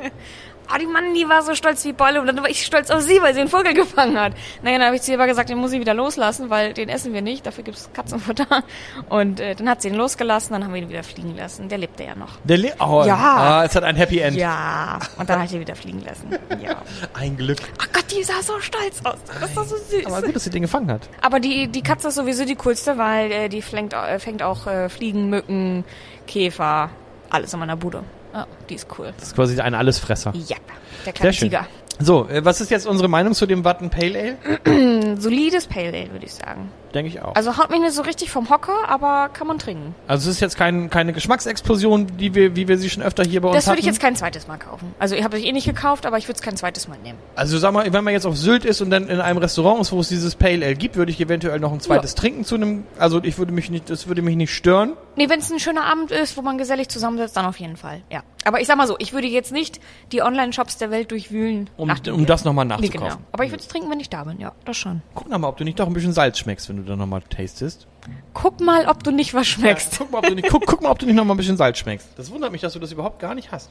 oh, 0.72 0.78
die 0.78 0.86
Mann, 0.86 1.14
die 1.14 1.28
war 1.28 1.42
so 1.42 1.54
stolz 1.54 1.84
wie 1.84 1.92
Bolle 1.92 2.20
und 2.20 2.26
dann 2.26 2.36
war 2.38 2.48
ich 2.48 2.64
stolz 2.64 2.90
auf 2.90 3.02
sie, 3.02 3.20
weil 3.22 3.34
sie 3.34 3.40
einen 3.40 3.48
Vogel 3.48 3.74
gefangen 3.74 4.18
hat. 4.18 4.32
Naja, 4.62 4.78
dann 4.78 4.86
habe 4.86 4.96
ich 4.96 5.02
zu 5.02 5.12
ihr 5.12 5.18
aber 5.18 5.26
gesagt, 5.26 5.50
den 5.50 5.58
muss 5.58 5.72
ich 5.72 5.80
wieder 5.80 5.94
loslassen, 5.94 6.50
weil 6.50 6.72
den 6.72 6.88
essen 6.88 7.12
wir 7.12 7.22
nicht, 7.22 7.46
dafür 7.46 7.64
gibt's 7.64 7.90
Katzenfutter. 7.92 8.64
Und 9.08 9.40
äh, 9.40 9.54
dann 9.54 9.68
hat 9.68 9.82
sie 9.82 9.88
ihn 9.88 9.94
losgelassen, 9.94 10.52
dann 10.52 10.64
haben 10.64 10.74
wir 10.74 10.82
ihn 10.82 10.88
wieder 10.88 11.02
fliegen 11.02 11.36
lassen. 11.36 11.68
Der 11.68 11.78
lebte 11.78 12.04
ja 12.04 12.14
noch. 12.14 12.38
Der 12.44 12.58
Le 12.58 12.72
oh, 12.80 13.04
Ja. 13.06 13.16
Ah, 13.16 13.64
es 13.64 13.74
hat 13.74 13.84
ein 13.84 13.96
Happy 13.96 14.18
End. 14.18 14.36
Ja, 14.36 14.98
und 15.18 15.28
dann 15.28 15.36
habe 15.36 15.46
ich 15.46 15.52
ihn 15.52 15.60
wieder 15.60 15.76
fliegen 15.76 16.02
lassen. 16.04 16.30
Ja. 16.62 16.76
Ein 17.14 17.36
Glück. 17.36 17.58
Ach 17.78 17.88
Gott, 17.92 18.04
die 18.10 18.22
sah 18.22 18.42
so 18.42 18.58
stolz 18.60 19.00
aus. 19.04 19.18
Das 19.40 19.54
war 19.56 19.64
so 19.64 19.76
süß. 19.76 20.06
Aber 20.06 20.22
gut, 20.22 20.34
dass 20.34 20.44
sie 20.44 20.50
den 20.50 20.62
gefangen 20.62 20.90
hat. 20.90 21.08
Aber 21.20 21.40
die, 21.40 21.68
die 21.68 21.82
Katze 21.82 22.08
ist 22.08 22.14
sowieso 22.14 22.44
die 22.44 22.56
coolste, 22.56 22.98
weil 22.98 23.30
äh, 23.30 23.48
die 23.48 23.62
fängt, 23.62 23.92
äh, 23.92 24.18
fängt 24.18 24.42
auch 24.42 24.66
äh, 24.66 24.88
Fliegen, 24.88 25.30
Mücken, 25.30 25.84
Käfer, 26.26 26.90
alles 27.30 27.52
in 27.52 27.60
meiner 27.60 27.76
Bude. 27.76 28.04
Ja, 28.32 28.46
die 28.68 28.74
ist 28.74 28.86
cool. 28.98 29.12
Das 29.18 29.28
ist 29.28 29.34
quasi 29.34 29.60
ein 29.60 29.74
Allesfresser. 29.74 30.32
Ja, 30.34 30.56
der 31.04 31.12
kleine 31.12 31.32
Sehr 31.32 31.38
schön. 31.38 31.50
Tiger. 31.50 31.66
So, 31.98 32.28
äh, 32.28 32.44
was 32.44 32.60
ist 32.60 32.70
jetzt 32.70 32.86
unsere 32.86 33.08
Meinung 33.08 33.34
zu 33.34 33.46
dem 33.46 33.64
Watten 33.64 33.90
Pale 33.90 34.38
Ale? 34.64 35.16
Solides 35.20 35.66
Pale 35.66 35.88
Ale, 35.88 36.12
würde 36.12 36.26
ich 36.26 36.34
sagen. 36.34 36.70
Denke 36.94 37.08
ich 37.08 37.22
auch. 37.22 37.34
Also 37.34 37.56
haut 37.56 37.70
mich 37.70 37.80
nicht 37.80 37.92
so 37.92 38.02
richtig 38.02 38.30
vom 38.30 38.50
Hocker, 38.50 38.88
aber 38.88 39.30
kann 39.32 39.46
man 39.46 39.58
trinken. 39.58 39.94
Also 40.06 40.28
es 40.28 40.36
ist 40.36 40.40
jetzt 40.40 40.56
kein, 40.56 40.90
keine 40.90 41.12
Geschmacksexplosion, 41.12 42.16
die 42.18 42.34
wir, 42.34 42.54
wie 42.56 42.68
wir 42.68 42.78
sie 42.78 42.90
schon 42.90 43.02
öfter 43.02 43.24
hier 43.24 43.40
bei 43.40 43.48
uns 43.48 43.56
Das 43.56 43.66
würde 43.66 43.80
ich 43.80 43.86
hatten. 43.86 43.94
jetzt 43.94 44.02
kein 44.02 44.16
zweites 44.16 44.46
Mal 44.46 44.58
kaufen. 44.58 44.94
Also 44.98 45.14
ich 45.14 45.24
habe 45.24 45.38
ich 45.38 45.46
eh 45.46 45.52
nicht 45.52 45.66
gekauft, 45.66 46.06
aber 46.06 46.18
ich 46.18 46.28
würde 46.28 46.36
es 46.36 46.42
kein 46.42 46.56
zweites 46.56 46.88
Mal 46.88 46.98
nehmen. 46.98 47.18
Also 47.34 47.58
sag 47.58 47.72
mal, 47.72 47.90
wenn 47.92 48.04
man 48.04 48.12
jetzt 48.12 48.26
auf 48.26 48.36
Sylt 48.36 48.64
ist 48.64 48.80
und 48.80 48.90
dann 48.90 49.08
in 49.08 49.20
einem 49.20 49.38
Restaurant 49.38 49.80
ist, 49.80 49.92
wo 49.92 50.00
es 50.00 50.08
dieses 50.08 50.34
Pale 50.34 50.64
Ale 50.64 50.74
gibt, 50.74 50.96
würde 50.96 51.10
ich 51.10 51.20
eventuell 51.20 51.58
noch 51.60 51.72
ein 51.72 51.80
zweites 51.80 52.14
trinken 52.14 52.44
zu 52.44 52.54
einem. 52.56 52.84
Also 52.98 53.22
ich 53.22 53.38
würde 53.38 53.52
mich 53.52 53.70
nicht, 53.70 53.90
das 53.90 54.06
würde 54.06 54.22
mich 54.22 54.36
nicht 54.36 54.54
stören. 54.54 54.92
Nee, 55.16 55.28
wenn 55.28 55.40
es 55.40 55.50
ein 55.50 55.58
schöner 55.58 55.84
Abend 55.84 56.10
ist, 56.10 56.36
wo 56.36 56.42
man 56.42 56.58
gesellig 56.58 56.88
zusammensitzt, 56.88 57.36
dann 57.36 57.46
auf 57.46 57.58
jeden 57.58 57.76
Fall. 57.76 58.02
Ja. 58.10 58.22
Aber 58.44 58.60
ich 58.60 58.66
sag 58.66 58.76
mal 58.76 58.86
so, 58.86 58.96
ich 58.98 59.12
würde 59.12 59.26
jetzt 59.28 59.52
nicht 59.52 59.80
die 60.10 60.22
Online-Shops 60.22 60.76
der 60.78 60.90
Welt 60.90 61.10
durchwühlen. 61.10 61.70
Um, 61.76 61.90
um 62.12 62.26
das 62.26 62.44
nochmal 62.44 62.64
Nee, 62.64 62.70
nachzukaufen. 62.70 63.08
genau. 63.08 63.16
Aber 63.32 63.44
ich 63.44 63.50
würde 63.50 63.62
es 63.62 63.68
trinken, 63.68 63.90
wenn 63.90 64.00
ich 64.00 64.10
da 64.10 64.24
bin. 64.24 64.40
Ja, 64.40 64.52
das 64.64 64.76
schon. 64.76 65.02
Guck 65.14 65.28
noch 65.28 65.38
mal, 65.38 65.48
ob 65.48 65.56
du 65.56 65.64
nicht 65.64 65.78
doch 65.78 65.86
ein 65.86 65.92
bisschen 65.92 66.12
Salz 66.12 66.38
schmeckst, 66.38 66.68
wenn 66.68 66.76
du 66.78 66.82
dann 66.82 66.98
nochmal 66.98 67.22
tastest. 67.22 67.86
Guck 68.34 68.60
mal, 68.60 68.86
ob 68.88 69.04
du 69.04 69.10
nicht 69.12 69.32
was 69.34 69.46
schmeckst. 69.46 69.96
Guck 69.98 70.10
mal, 70.10 70.18
ob 70.18 70.26
du 70.26 70.34
nicht, 70.34 70.48
guck, 70.48 70.66
guck 70.66 70.82
mal, 70.82 70.90
ob 70.90 70.98
du 70.98 71.06
nicht 71.06 71.14
noch 71.14 71.24
mal 71.24 71.34
ein 71.34 71.36
bisschen 71.36 71.56
Salz 71.56 71.78
schmeckst. 71.78 72.08
Das 72.16 72.30
wundert 72.32 72.50
mich, 72.52 72.60
dass 72.60 72.72
du 72.72 72.78
das 72.78 72.90
überhaupt 72.92 73.20
gar 73.20 73.34
nicht 73.34 73.52
hast. 73.52 73.70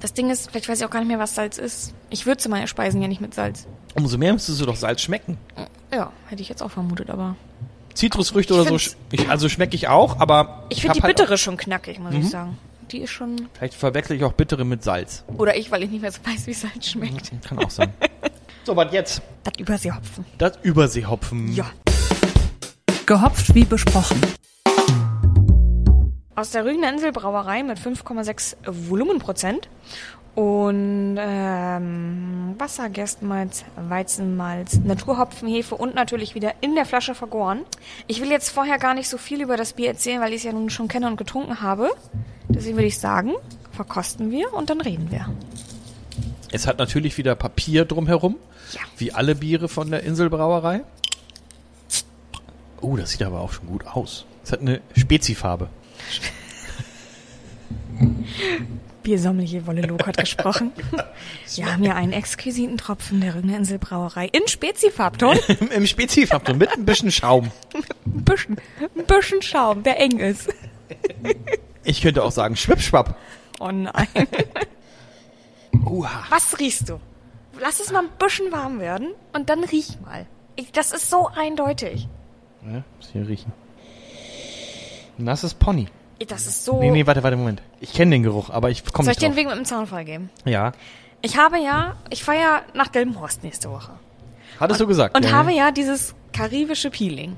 Das 0.00 0.12
Ding 0.14 0.30
ist, 0.30 0.50
vielleicht 0.50 0.68
weiß 0.68 0.78
ich 0.80 0.84
auch 0.86 0.90
gar 0.90 1.00
nicht 1.00 1.08
mehr, 1.08 1.18
was 1.18 1.34
Salz 1.34 1.58
ist. 1.58 1.92
Ich 2.10 2.24
würze 2.26 2.48
meine 2.48 2.68
Speisen 2.68 3.02
ja 3.02 3.08
nicht 3.08 3.20
mit 3.20 3.34
Salz. 3.34 3.66
Umso 3.96 4.16
mehr 4.16 4.32
müsstest 4.32 4.60
du 4.60 4.66
doch 4.66 4.76
Salz 4.76 5.00
schmecken. 5.00 5.38
Ja, 5.92 6.12
hätte 6.28 6.42
ich 6.42 6.48
jetzt 6.48 6.62
auch 6.62 6.70
vermutet, 6.70 7.10
aber. 7.10 7.34
Zitrusfrüchte 7.94 8.54
oder 8.54 8.64
so, 8.64 8.76
ich, 9.10 9.28
also 9.28 9.48
schmecke 9.48 9.74
ich 9.74 9.88
auch, 9.88 10.20
aber 10.20 10.64
Ich 10.68 10.82
finde 10.82 10.94
die 10.94 11.02
halt 11.02 11.16
bittere 11.16 11.36
schon 11.36 11.56
knackig, 11.56 11.98
muss 11.98 12.12
Mhm. 12.14 12.20
ich 12.20 12.30
sagen. 12.30 12.58
Die 12.90 12.98
ist 12.98 13.10
schon. 13.10 13.48
Vielleicht 13.52 13.74
verwechsel 13.74 14.16
ich 14.16 14.24
auch 14.24 14.32
bittere 14.32 14.64
mit 14.64 14.82
Salz. 14.82 15.24
Oder 15.36 15.56
ich, 15.56 15.70
weil 15.70 15.82
ich 15.82 15.90
nicht 15.90 16.00
mehr 16.00 16.12
so 16.12 16.20
weiß, 16.24 16.46
wie 16.46 16.54
Salz 16.54 16.88
schmeckt. 16.90 17.30
Kann 17.46 17.58
auch 17.58 17.70
sein. 17.70 17.92
So, 18.64 18.76
was 18.76 18.92
jetzt? 18.92 19.22
Das 19.44 19.54
Überseehopfen. 19.58 20.26
Das 20.36 20.58
Überseehopfen. 20.62 21.54
Ja. 21.54 21.70
Gehopft 23.06 23.54
wie 23.54 23.64
besprochen. 23.64 24.20
Aus 26.34 26.50
der 26.50 26.66
Rügener 26.66 26.90
Insel 26.92 27.10
Brauerei 27.12 27.62
mit 27.62 27.78
5,6 27.78 28.56
Volumenprozent. 28.66 29.70
Und 30.38 31.16
ähm, 31.18 32.54
Wasser, 32.58 32.88
Gerstenmalz, 32.90 33.64
Weizenmalz, 33.74 34.78
Naturhopfenhefe 34.84 35.74
und 35.74 35.96
natürlich 35.96 36.36
wieder 36.36 36.52
in 36.60 36.76
der 36.76 36.86
Flasche 36.86 37.16
vergoren. 37.16 37.62
Ich 38.06 38.20
will 38.20 38.30
jetzt 38.30 38.50
vorher 38.50 38.78
gar 38.78 38.94
nicht 38.94 39.08
so 39.08 39.18
viel 39.18 39.42
über 39.42 39.56
das 39.56 39.72
Bier 39.72 39.88
erzählen, 39.88 40.20
weil 40.20 40.28
ich 40.28 40.36
es 40.36 40.44
ja 40.44 40.52
nun 40.52 40.70
schon 40.70 40.86
kenne 40.86 41.08
und 41.08 41.16
getrunken 41.16 41.60
habe. 41.60 41.90
Deswegen 42.48 42.76
würde 42.76 42.86
ich 42.86 43.00
sagen, 43.00 43.32
verkosten 43.72 44.30
wir 44.30 44.54
und 44.54 44.70
dann 44.70 44.80
reden 44.80 45.10
wir. 45.10 45.28
Es 46.52 46.68
hat 46.68 46.78
natürlich 46.78 47.18
wieder 47.18 47.34
Papier 47.34 47.84
drumherum. 47.84 48.36
Ja. 48.74 48.82
Wie 48.96 49.12
alle 49.12 49.34
Biere 49.34 49.68
von 49.68 49.90
der 49.90 50.04
Inselbrauerei. 50.04 50.82
Oh, 52.80 52.96
das 52.96 53.10
sieht 53.10 53.24
aber 53.24 53.40
auch 53.40 53.52
schon 53.52 53.66
gut 53.66 53.88
aus. 53.88 54.24
Es 54.44 54.52
hat 54.52 54.60
eine 54.60 54.82
Spezifarbe. 54.94 55.68
Biersommelier 59.08 59.66
Wolle 59.66 59.80
Log 59.80 60.06
hat 60.06 60.18
gesprochen. 60.18 60.70
Wir 61.54 61.72
haben 61.72 61.82
hier 61.82 61.96
einen 61.96 62.12
exquisiten 62.12 62.76
Tropfen 62.76 63.22
der 63.22 63.34
Rügener 63.34 63.56
Insel 63.56 63.78
Brauerei 63.78 64.26
in 64.26 64.46
Spezifarbton. 64.46 65.38
Im, 65.60 65.70
Im 65.70 65.86
Spezifarbton 65.86 66.58
mit 66.58 66.70
ein 66.70 66.84
bisschen 66.84 67.10
Schaum. 67.10 67.50
Ein 68.04 68.24
bisschen, 68.24 68.58
ein 68.78 69.06
bisschen 69.06 69.40
Schaum, 69.40 69.82
der 69.82 69.98
eng 69.98 70.18
ist. 70.18 70.52
Ich 71.84 72.02
könnte 72.02 72.22
auch 72.22 72.32
sagen 72.32 72.54
Schwippschwapp. 72.54 73.16
Oh 73.60 73.70
nein. 73.70 74.08
Uha. 75.86 76.24
Was 76.28 76.58
riechst 76.58 76.90
du? 76.90 77.00
Lass 77.58 77.80
es 77.80 77.90
mal 77.90 78.00
ein 78.00 78.10
bisschen 78.18 78.52
warm 78.52 78.78
werden 78.78 79.14
und 79.32 79.48
dann 79.48 79.64
riech 79.64 79.98
mal. 80.04 80.26
Ich, 80.54 80.70
das 80.70 80.92
ist 80.92 81.08
so 81.08 81.30
eindeutig. 81.34 82.08
Ja, 82.62 82.84
muss 82.98 83.08
hier 83.10 83.26
riechen. 83.26 83.54
Nasses 85.16 85.54
Pony. 85.54 85.86
Das 86.26 86.46
ist 86.46 86.64
so. 86.64 86.80
Nee, 86.80 86.90
nee, 86.90 87.06
warte, 87.06 87.22
warte, 87.22 87.36
Moment. 87.36 87.62
Ich 87.80 87.92
kenne 87.92 88.10
den 88.10 88.24
Geruch, 88.24 88.50
aber 88.50 88.70
ich 88.70 88.84
komme 88.92 89.04
Soll 89.04 89.12
ich 89.12 89.18
nicht 89.18 89.22
dir 89.22 89.26
einen 89.26 89.36
Weg 89.36 89.46
mit 89.46 89.56
dem 89.56 89.64
Zaunfall 89.64 90.04
geben? 90.04 90.30
Ja. 90.44 90.72
Ich 91.22 91.36
habe 91.36 91.58
ja, 91.58 91.96
ich 92.10 92.24
fahre 92.24 92.38
ja 92.38 92.62
nach 92.74 92.88
Delmenhorst 92.88 93.44
nächste 93.44 93.70
Woche. 93.70 93.92
Hattest 94.58 94.80
du 94.80 94.86
gesagt. 94.86 95.16
Und 95.16 95.24
ja. 95.24 95.32
habe 95.32 95.52
ja 95.52 95.70
dieses 95.70 96.14
karibische 96.32 96.90
Peeling. 96.90 97.36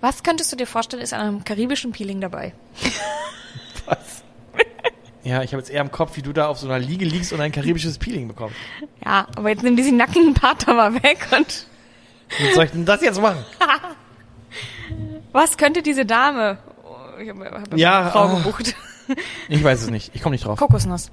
Was 0.00 0.22
könntest 0.22 0.52
du 0.52 0.56
dir 0.56 0.66
vorstellen, 0.66 1.02
ist 1.02 1.12
an 1.12 1.20
einem 1.20 1.44
karibischen 1.44 1.92
Peeling 1.92 2.20
dabei? 2.20 2.52
Was? 3.86 4.22
Ja, 5.24 5.42
ich 5.42 5.52
habe 5.52 5.62
jetzt 5.62 5.70
eher 5.70 5.80
im 5.80 5.90
Kopf, 5.90 6.16
wie 6.16 6.22
du 6.22 6.32
da 6.32 6.48
auf 6.48 6.58
so 6.58 6.68
einer 6.68 6.78
Liege 6.78 7.04
liegst 7.04 7.32
und 7.32 7.40
ein 7.40 7.50
karibisches 7.50 7.98
Peeling 7.98 8.28
bekommst. 8.28 8.56
Ja, 9.04 9.26
aber 9.36 9.48
jetzt 9.48 9.62
nimm 9.62 9.74
diesen 9.74 9.96
nackigen 9.96 10.34
Part 10.34 10.68
da 10.68 10.74
mal 10.74 10.94
weg 11.02 11.26
und 11.36 11.66
Wie 12.38 12.52
soll 12.52 12.66
ich 12.66 12.70
denn 12.72 12.84
das 12.84 13.00
jetzt 13.00 13.20
machen? 13.20 13.42
was 15.32 15.56
könnte 15.56 15.82
diese 15.82 16.04
Dame? 16.04 16.58
Oh, 17.16 17.20
Ich 17.20 17.28
habe 17.28 17.44
hab 17.50 17.76
Ja, 17.76 18.00
eine 18.02 18.10
Frau 18.10 18.24
ah. 18.24 18.34
gebucht. 18.36 18.74
Ich 19.48 19.62
weiß 19.62 19.82
es 19.82 19.90
nicht. 19.90 20.10
Ich 20.14 20.22
komme 20.22 20.34
nicht 20.34 20.44
drauf. 20.44 20.58
Kokosnuss. 20.58 21.10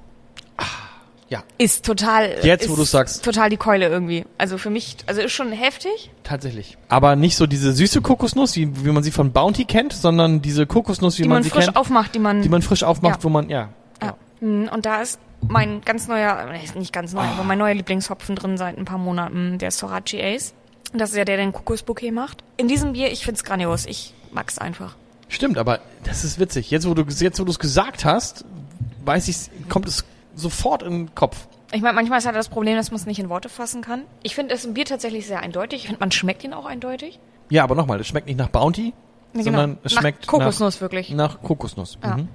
Ja, 1.28 1.42
Ist 1.56 1.86
total. 1.86 2.40
Jetzt, 2.42 2.64
ist 2.64 2.70
wo 2.70 2.76
du's 2.76 2.90
sagst. 2.90 3.24
Total 3.24 3.48
die 3.48 3.56
Keule 3.56 3.88
irgendwie. 3.88 4.26
Also 4.36 4.58
für 4.58 4.68
mich, 4.68 4.98
also 5.06 5.22
ist 5.22 5.32
schon 5.32 5.50
heftig. 5.50 6.10
tatsächlich. 6.24 6.76
Aber 6.90 7.16
nicht 7.16 7.36
so 7.36 7.46
diese 7.46 7.72
süße 7.72 8.02
Kokosnuss, 8.02 8.54
wie, 8.56 8.84
wie 8.84 8.90
man 8.90 9.02
sie 9.02 9.10
von 9.12 9.32
Bounty 9.32 9.64
kennt, 9.64 9.94
sondern 9.94 10.42
diese 10.42 10.66
Kokosnuss, 10.66 11.16
wie 11.18 11.22
Die 11.22 11.28
man, 11.30 11.36
man 11.36 11.42
sie 11.42 11.48
frisch 11.48 11.64
kennt, 11.64 11.76
aufmacht, 11.78 12.14
die 12.14 12.18
man. 12.18 12.42
die 12.42 12.50
man 12.50 12.60
frisch 12.60 12.82
aufmacht, 12.82 13.20
Ja. 13.20 13.24
wo 13.24 13.28
man, 13.30 13.48
ja. 13.48 13.70
ja. 14.02 14.14
Mm, 14.40 14.68
Und 14.68 14.84
da 14.84 15.00
ist 15.00 15.18
mein 15.48 15.80
ganz 15.80 16.06
neuer, 16.06 16.50
nicht 16.74 16.92
ganz 16.92 17.14
neu, 17.14 17.22
aber 17.22 17.44
mein 17.44 17.58
neuer 17.58 17.74
Lieblingshopfen 17.74 18.36
drin 18.36 18.58
seit 18.58 18.76
ein 18.76 18.84
paar 18.84 18.98
Monaten, 18.98 19.56
der 19.56 19.70
Sorachi 19.70 20.20
Ace. 20.22 20.52
Das 20.92 21.10
ist 21.12 21.16
ja 21.16 21.24
der, 21.24 21.38
der 21.38 21.46
den 21.46 21.54
Kokosbouquet 21.54 22.10
macht. 22.12 22.44
In 22.58 22.68
diesem 22.68 22.92
Bier, 22.92 23.10
ich 23.10 23.24
find's 23.24 23.42
grandios. 23.42 23.86
Ich 23.86 24.12
mag's 24.32 24.58
einfach. 24.58 24.96
Stimmt, 25.32 25.56
aber 25.56 25.80
das 26.04 26.24
ist 26.24 26.38
witzig. 26.38 26.70
Jetzt, 26.70 26.86
wo 26.86 26.92
du 26.92 27.02
jetzt, 27.02 27.40
wo 27.40 27.44
du 27.44 27.50
es 27.50 27.58
gesagt 27.58 28.04
hast, 28.04 28.44
weiß 29.06 29.28
ich, 29.28 29.68
kommt 29.70 29.88
es 29.88 30.04
sofort 30.34 30.82
in 30.82 30.90
den 31.06 31.14
Kopf. 31.14 31.48
Ich 31.72 31.80
meine, 31.80 31.94
manchmal 31.94 32.18
ist 32.18 32.26
halt 32.26 32.36
das 32.36 32.50
Problem, 32.50 32.76
dass 32.76 32.90
man 32.90 33.00
es 33.00 33.06
nicht 33.06 33.18
in 33.18 33.30
Worte 33.30 33.48
fassen 33.48 33.80
kann. 33.80 34.02
Ich 34.22 34.34
finde 34.34 34.54
es 34.54 34.66
im 34.66 34.74
Bier 34.74 34.84
tatsächlich 34.84 35.26
sehr 35.26 35.40
eindeutig. 35.40 35.80
Ich 35.80 35.86
finde, 35.86 36.00
man 36.00 36.12
schmeckt 36.12 36.44
ihn 36.44 36.52
auch 36.52 36.66
eindeutig. 36.66 37.18
Ja, 37.48 37.64
aber 37.64 37.74
nochmal, 37.74 37.98
es 37.98 38.06
schmeckt 38.06 38.26
nicht 38.26 38.36
nach 38.36 38.50
Bounty, 38.50 38.92
Ja, 39.32 39.42
sondern 39.42 39.78
es 39.84 39.94
Nach 39.94 40.02
schmeckt 40.02 40.26
Kokosnuss 40.26 40.82
wirklich. 40.82 41.08
nach, 41.10 41.36
nach 41.36 41.42
Kokosnuss. 41.42 41.96
Ja. 42.02 42.18
Mhm. 42.18 42.28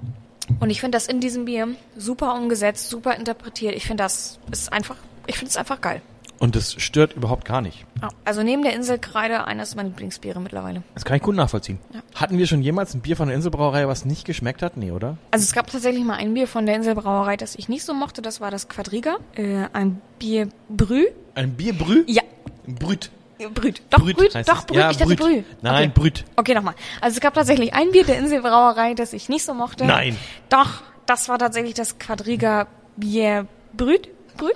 Und 0.60 0.72
ich 0.72 0.80
finde 0.82 0.96
das 0.96 1.06
in 1.06 1.20
diesem 1.20 1.46
Bier 1.46 1.68
super 1.96 2.34
umgesetzt, 2.34 2.90
super 2.90 3.16
interpretiert. 3.16 3.76
Ich 3.76 3.86
finde 3.86 4.04
das 4.04 4.40
ist 4.52 4.74
einfach, 4.74 4.96
ich 5.28 5.38
finde 5.38 5.52
es 5.52 5.58
einfach 5.58 5.82
geil. 5.82 6.02
Und 6.40 6.56
das 6.56 6.74
stört 6.74 7.14
überhaupt 7.14 7.46
gar 7.46 7.62
nicht. 7.62 7.86
Ja. 8.02 8.10
Also 8.26 8.44
neben 8.44 8.64
der 8.64 8.74
Inselkreide 8.74 9.46
eines 9.46 9.76
meiner 9.76 9.90
Lieblingsbiere 9.90 10.40
mittlerweile. 10.40 10.84
Das 10.94 11.04
kann 11.04 11.18
ich 11.18 11.24
gut 11.24 11.36
nachvollziehen. 11.36 11.80
Ja. 11.94 12.02
Hatten 12.16 12.38
wir 12.38 12.48
schon 12.48 12.62
jemals 12.62 12.94
ein 12.94 13.02
Bier 13.02 13.16
von 13.16 13.28
der 13.28 13.36
Inselbrauerei, 13.36 13.88
was 13.88 14.06
nicht 14.06 14.26
geschmeckt 14.26 14.62
hat? 14.62 14.78
Nee, 14.78 14.92
oder? 14.92 15.18
Also 15.32 15.44
es 15.44 15.54
gab 15.54 15.68
tatsächlich 15.72 16.04
mal 16.04 16.16
ein 16.16 16.34
Bier 16.34 16.48
von 16.48 16.66
der 16.66 16.76
Inselbrauerei, 16.76 17.38
das 17.38 17.56
ich 17.56 17.70
nicht 17.70 17.84
so 17.84 17.94
mochte. 17.94 18.22
Das 18.22 18.40
war 18.40 18.52
das 18.52 18.70
Quadriga. 18.70 19.18
Äh, 19.36 19.66
ein 19.74 20.02
Bier 20.20 20.50
Brü. 20.70 21.06
Ein 21.36 21.54
Bierbrü? 21.54 22.04
Ja, 22.08 22.22
Brüt. 22.68 23.12
Brüt. 23.54 23.82
Doch, 23.92 24.00
Brüt 24.00 24.18
Brüt. 24.18 24.36
Doch. 24.48 24.66
Brüt. 24.66 24.78
Ja, 24.78 24.92
ich 24.92 24.98
dachte 24.98 25.16
Brüt. 25.16 25.20
Brü. 25.20 25.44
Nein, 25.62 25.90
okay. 25.90 25.92
Brüt. 25.94 26.26
Okay, 26.36 26.54
nochmal. 26.56 26.74
Also 27.02 27.16
es 27.16 27.22
gab 27.22 27.34
tatsächlich 27.36 27.74
ein 27.74 27.92
Bier 27.92 28.04
der 28.04 28.18
Inselbrauerei, 28.18 28.94
das 28.94 29.14
ich 29.14 29.30
nicht 29.30 29.46
so 29.46 29.54
mochte. 29.54 29.86
Nein. 29.86 30.18
Doch, 30.50 30.82
das 31.06 31.30
war 31.30 31.38
tatsächlich 31.38 31.74
das 31.74 32.00
Quadriga 32.00 32.68
Bier 32.96 33.48
Brüt. 33.74 34.10
Brüt? 34.38 34.56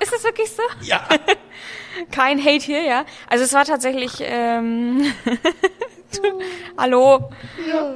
Ist 0.00 0.12
das 0.12 0.24
wirklich 0.24 0.50
so? 0.50 0.62
Ja. 0.82 1.06
Kein 2.10 2.38
Hate 2.38 2.64
hier, 2.64 2.82
ja. 2.82 3.04
Also 3.28 3.44
es 3.44 3.52
war 3.52 3.64
tatsächlich, 3.64 4.12
ähm, 4.20 5.12
hallo. 6.78 7.30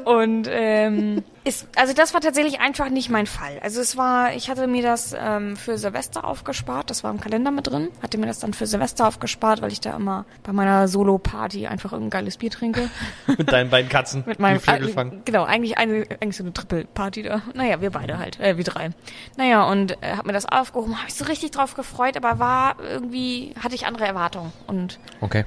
Und 0.04 0.48
ähm, 0.50 1.22
ist, 1.44 1.68
also 1.76 1.92
das 1.92 2.14
war 2.14 2.22
tatsächlich 2.22 2.60
einfach 2.60 2.88
nicht 2.88 3.10
mein 3.10 3.26
Fall. 3.26 3.58
Also 3.62 3.80
es 3.80 3.98
war, 3.98 4.32
ich 4.34 4.48
hatte 4.48 4.66
mir 4.66 4.82
das 4.82 5.14
ähm, 5.18 5.56
für 5.56 5.76
Silvester 5.76 6.24
aufgespart, 6.24 6.88
das 6.88 7.04
war 7.04 7.10
im 7.10 7.20
Kalender 7.20 7.50
mit 7.50 7.66
drin, 7.66 7.88
hatte 8.02 8.16
mir 8.16 8.26
das 8.26 8.38
dann 8.38 8.54
für 8.54 8.66
Silvester 8.66 9.06
aufgespart, 9.06 9.60
weil 9.60 9.70
ich 9.70 9.80
da 9.80 9.94
immer 9.94 10.24
bei 10.42 10.52
meiner 10.52 10.88
Solo-Party 10.88 11.66
einfach 11.66 11.92
irgendein 11.92 12.20
geiles 12.20 12.38
Bier 12.38 12.50
trinke. 12.50 12.88
Mit 13.26 13.52
deinen 13.52 13.68
beiden 13.68 13.90
Katzen. 13.90 14.24
Mit 14.26 14.40
meinem. 14.40 14.58
Äh, 14.66 15.10
genau, 15.24 15.44
eigentlich 15.44 15.76
eine 15.76 16.06
eigentlich 16.20 16.36
so 16.36 16.44
eine 16.44 16.54
Triple-Party 16.54 17.22
da. 17.22 17.42
Naja, 17.52 17.80
wir 17.80 17.90
beide 17.90 18.18
halt, 18.18 18.40
äh, 18.40 18.56
wir 18.56 18.64
drei. 18.64 18.90
Naja, 19.36 19.64
und 19.64 19.92
äh, 20.02 20.16
hab 20.16 20.24
mir 20.26 20.32
das 20.32 20.46
aufgehoben, 20.46 20.96
habe 20.96 21.08
ich 21.08 21.14
so 21.14 21.26
richtig 21.26 21.50
drauf 21.50 21.74
gefreut, 21.74 22.16
aber 22.16 22.38
war 22.38 22.76
irgendwie, 22.80 23.54
hatte 23.62 23.74
ich 23.74 23.86
andere 23.86 24.06
Erwartungen. 24.06 24.52
Und 24.66 24.98
Okay. 25.20 25.44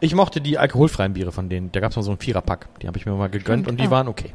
Ich 0.00 0.14
mochte 0.14 0.40
die 0.40 0.58
alkoholfreien 0.58 1.14
Biere 1.14 1.32
von 1.32 1.48
denen. 1.48 1.72
Da 1.72 1.80
gab's 1.80 1.96
mal 1.96 2.02
so 2.02 2.10
einen 2.10 2.20
Viererpack. 2.20 2.68
Die 2.80 2.86
habe 2.86 2.98
ich 2.98 3.06
mir 3.06 3.12
mal 3.12 3.28
gegönnt 3.28 3.64
Stimmt, 3.64 3.68
und 3.68 3.76
die 3.80 3.84
ja. 3.84 3.90
waren 3.90 4.08
okay. 4.08 4.34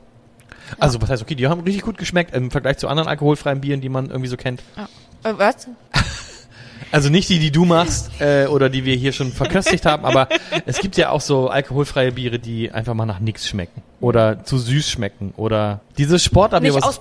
Also, 0.79 1.01
was 1.01 1.09
heißt 1.09 1.21
okay? 1.21 1.35
Die 1.35 1.47
haben 1.47 1.61
richtig 1.61 1.83
gut 1.83 1.97
geschmeckt 1.97 2.33
im 2.33 2.49
Vergleich 2.49 2.77
zu 2.77 2.87
anderen 2.87 3.09
alkoholfreien 3.09 3.61
Bieren, 3.61 3.81
die 3.81 3.89
man 3.89 4.07
irgendwie 4.07 4.29
so 4.29 4.37
kennt. 4.37 4.63
ja. 4.77 4.87
Äh, 5.29 5.37
was? 5.37 5.67
Also 6.91 7.09
nicht 7.09 7.27
die, 7.29 7.39
die 7.39 7.49
du 7.49 7.65
machst 7.65 8.11
äh, 8.21 8.45
oder 8.45 8.69
die 8.69 8.85
wir 8.85 8.95
hier 8.95 9.13
schon 9.13 9.31
verköstigt 9.31 9.83
haben, 9.87 10.05
aber 10.05 10.29
es 10.67 10.77
gibt 10.77 10.95
ja 10.95 11.09
auch 11.09 11.21
so 11.21 11.47
alkoholfreie 11.47 12.11
Biere, 12.11 12.37
die 12.37 12.71
einfach 12.71 12.93
mal 12.93 13.07
nach 13.07 13.19
nichts 13.19 13.47
schmecken 13.47 13.81
oder 14.03 14.43
zu 14.43 14.57
süß 14.57 14.89
schmecken 14.89 15.33
oder 15.37 15.79
dieses 15.97 16.23
Sportabier, 16.23 16.73
Nicht 16.73 16.83
was. 16.85 16.99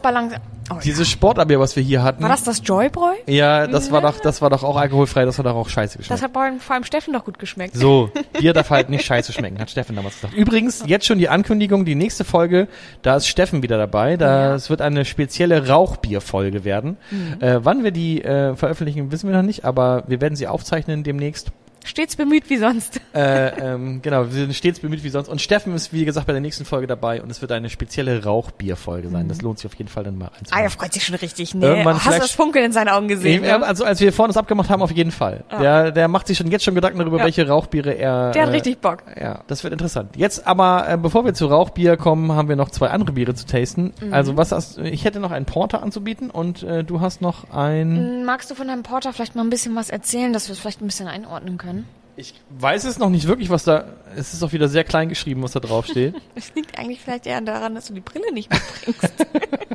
Oh, 0.70 0.74
dieses 0.84 1.08
Sportabier, 1.08 1.58
was 1.58 1.74
wir 1.76 1.82
hier 1.82 2.02
hatten. 2.04 2.22
War 2.22 2.28
das 2.30 2.44
das 2.44 2.62
Joybräu? 2.64 3.10
Ja, 3.26 3.66
das 3.66 3.90
war 3.90 4.00
doch, 4.00 4.20
das 4.20 4.40
war 4.40 4.48
doch 4.48 4.62
auch 4.62 4.76
alkoholfrei, 4.76 5.24
das 5.24 5.36
war 5.38 5.44
doch 5.44 5.56
auch 5.56 5.68
scheiße 5.68 5.98
geschmeckt. 5.98 6.14
Das 6.16 6.22
hat 6.22 6.32
vor 6.32 6.42
allem- 6.42 6.60
vor 6.60 6.74
allem 6.74 6.84
Steffen 6.84 7.12
doch 7.12 7.24
gut 7.24 7.38
geschmeckt. 7.38 7.74
So, 7.74 8.10
Bier 8.38 8.52
darf 8.52 8.70
halt 8.70 8.88
nicht 8.88 9.04
scheiße 9.04 9.32
schmecken, 9.32 9.58
hat 9.58 9.70
Steffen 9.70 9.96
damals 9.96 10.14
gesagt. 10.14 10.34
Übrigens, 10.34 10.84
jetzt 10.86 11.04
schon 11.06 11.18
die 11.18 11.28
Ankündigung, 11.28 11.84
die 11.84 11.96
nächste 11.96 12.24
Folge, 12.24 12.68
da 13.02 13.16
ist 13.16 13.26
Steffen 13.26 13.62
wieder 13.62 13.76
dabei. 13.76 14.16
Da, 14.16 14.50
Ja. 14.50 14.54
Es 14.54 14.70
wird 14.70 14.80
eine 14.80 15.04
spezielle 15.04 15.66
Rauchbier-Folge 15.68 16.64
werden. 16.64 16.96
Äh, 17.40 17.58
wann 17.62 17.82
wir 17.84 17.90
die 17.90 18.22
äh, 18.22 18.54
veröffentlichen, 18.54 19.10
wissen 19.10 19.28
wir 19.28 19.36
noch 19.36 19.42
nicht, 19.42 19.64
aber 19.64 20.04
wir 20.06 20.20
werden 20.20 20.36
sie 20.36 20.46
aufzeichnen 20.46 21.02
demnächst. 21.02 21.50
Stets 21.84 22.16
bemüht 22.16 22.48
wie 22.48 22.56
sonst. 22.58 23.00
Äh, 23.14 23.48
ähm, 23.74 24.00
genau, 24.02 24.24
wir 24.26 24.30
sind 24.32 24.54
stets 24.54 24.80
bemüht 24.80 25.02
wie 25.04 25.08
sonst. 25.08 25.28
Und 25.28 25.40
Steffen 25.40 25.74
ist, 25.74 25.92
wie 25.92 26.04
gesagt, 26.04 26.26
bei 26.26 26.32
der 26.32 26.40
nächsten 26.40 26.64
Folge 26.64 26.86
dabei 26.86 27.22
und 27.22 27.30
es 27.30 27.40
wird 27.40 27.52
eine 27.52 27.68
spezielle 27.70 28.22
Rauchbier-Folge 28.24 29.08
sein. 29.08 29.28
Das 29.28 29.42
lohnt 29.42 29.58
sich 29.58 29.66
auf 29.66 29.74
jeden 29.74 29.88
Fall 29.90 30.04
dann 30.04 30.16
mal 30.18 30.26
Ah, 30.26 30.38
einzuhören. 30.38 30.64
er 30.64 30.70
freut 30.70 30.92
sich 30.92 31.04
schon 31.04 31.16
richtig. 31.16 31.54
Nee. 31.54 31.66
Irgendwann 31.66 31.96
Hast 32.04 32.16
du 32.16 32.20
das 32.20 32.30
Funkeln 32.32 32.64
in 32.66 32.72
seinen 32.72 32.88
Augen 32.88 33.08
gesehen? 33.08 33.42
Ja, 33.44 33.58
Ja? 33.58 33.62
also 33.62 33.84
als 33.84 34.00
wir 34.00 34.12
vorhin 34.12 34.30
das 34.30 34.36
abgemacht 34.36 34.70
haben, 34.70 34.80
auf 34.82 34.92
jeden 34.92 35.10
Fall. 35.10 35.44
Der, 35.50 35.90
der 35.90 36.08
macht 36.08 36.26
sich 36.28 36.38
schon 36.38 36.50
jetzt 36.50 36.64
schon 36.64 36.74
Gedanken 36.74 36.98
darüber, 36.98 37.18
Ja. 37.18 37.24
welche 37.24 37.46
Rauchbiere 37.48 37.92
er. 37.92 38.30
Der 38.30 38.42
hat 38.42 38.48
äh, 38.50 38.52
richtig 38.52 38.80
Bock. 38.80 39.02
Ja, 39.20 39.40
das 39.48 39.62
wird 39.64 39.72
interessant. 39.72 40.16
Jetzt 40.16 40.46
aber, 40.46 40.86
äh, 40.88 40.96
bevor 40.96 41.24
wir 41.24 41.34
zu 41.34 41.46
Rauchbier 41.46 41.96
kommen, 41.96 42.32
haben 42.32 42.48
wir 42.48 42.56
noch 42.56 42.70
zwei 42.70 42.88
andere 42.90 43.12
Biere 43.12 43.34
zu 43.34 43.46
tasten. 43.46 43.92
Mhm. 44.00 44.14
Also 44.14 44.36
was 44.36 44.52
hast 44.52 44.78
ich 44.78 45.04
hätte 45.04 45.20
noch 45.20 45.30
einen 45.32 45.46
Porter 45.46 45.82
anzubieten 45.82 46.30
und 46.30 46.62
äh, 46.62 46.84
du 46.84 47.00
hast 47.00 47.20
noch 47.20 47.50
ein. 47.50 47.96
Hm, 47.96 48.24
Magst 48.24 48.50
du 48.50 48.54
von 48.54 48.68
deinem 48.68 48.82
Porter 48.82 49.12
vielleicht 49.12 49.34
mal 49.34 49.42
ein 49.42 49.50
bisschen 49.50 49.74
was 49.74 49.90
erzählen, 49.90 50.32
dass 50.32 50.48
wir 50.48 50.52
es 50.52 50.58
vielleicht 50.60 50.80
ein 50.80 50.86
bisschen 50.86 51.08
einordnen 51.08 51.58
können? 51.58 51.71
Ich 52.16 52.34
weiß 52.50 52.84
es 52.84 52.98
noch 52.98 53.08
nicht 53.08 53.26
wirklich, 53.26 53.48
was 53.48 53.64
da. 53.64 53.84
Es 54.16 54.34
ist 54.34 54.42
auch 54.42 54.52
wieder 54.52 54.68
sehr 54.68 54.84
klein 54.84 55.08
geschrieben, 55.08 55.42
was 55.42 55.52
da 55.52 55.60
drauf 55.60 55.86
steht. 55.86 56.14
Es 56.34 56.54
liegt 56.54 56.78
eigentlich 56.78 57.00
vielleicht 57.00 57.26
eher 57.26 57.40
daran, 57.40 57.74
dass 57.74 57.86
du 57.86 57.94
die 57.94 58.00
Brille 58.00 58.32
nicht 58.32 58.50
mitbringst. 58.50 59.26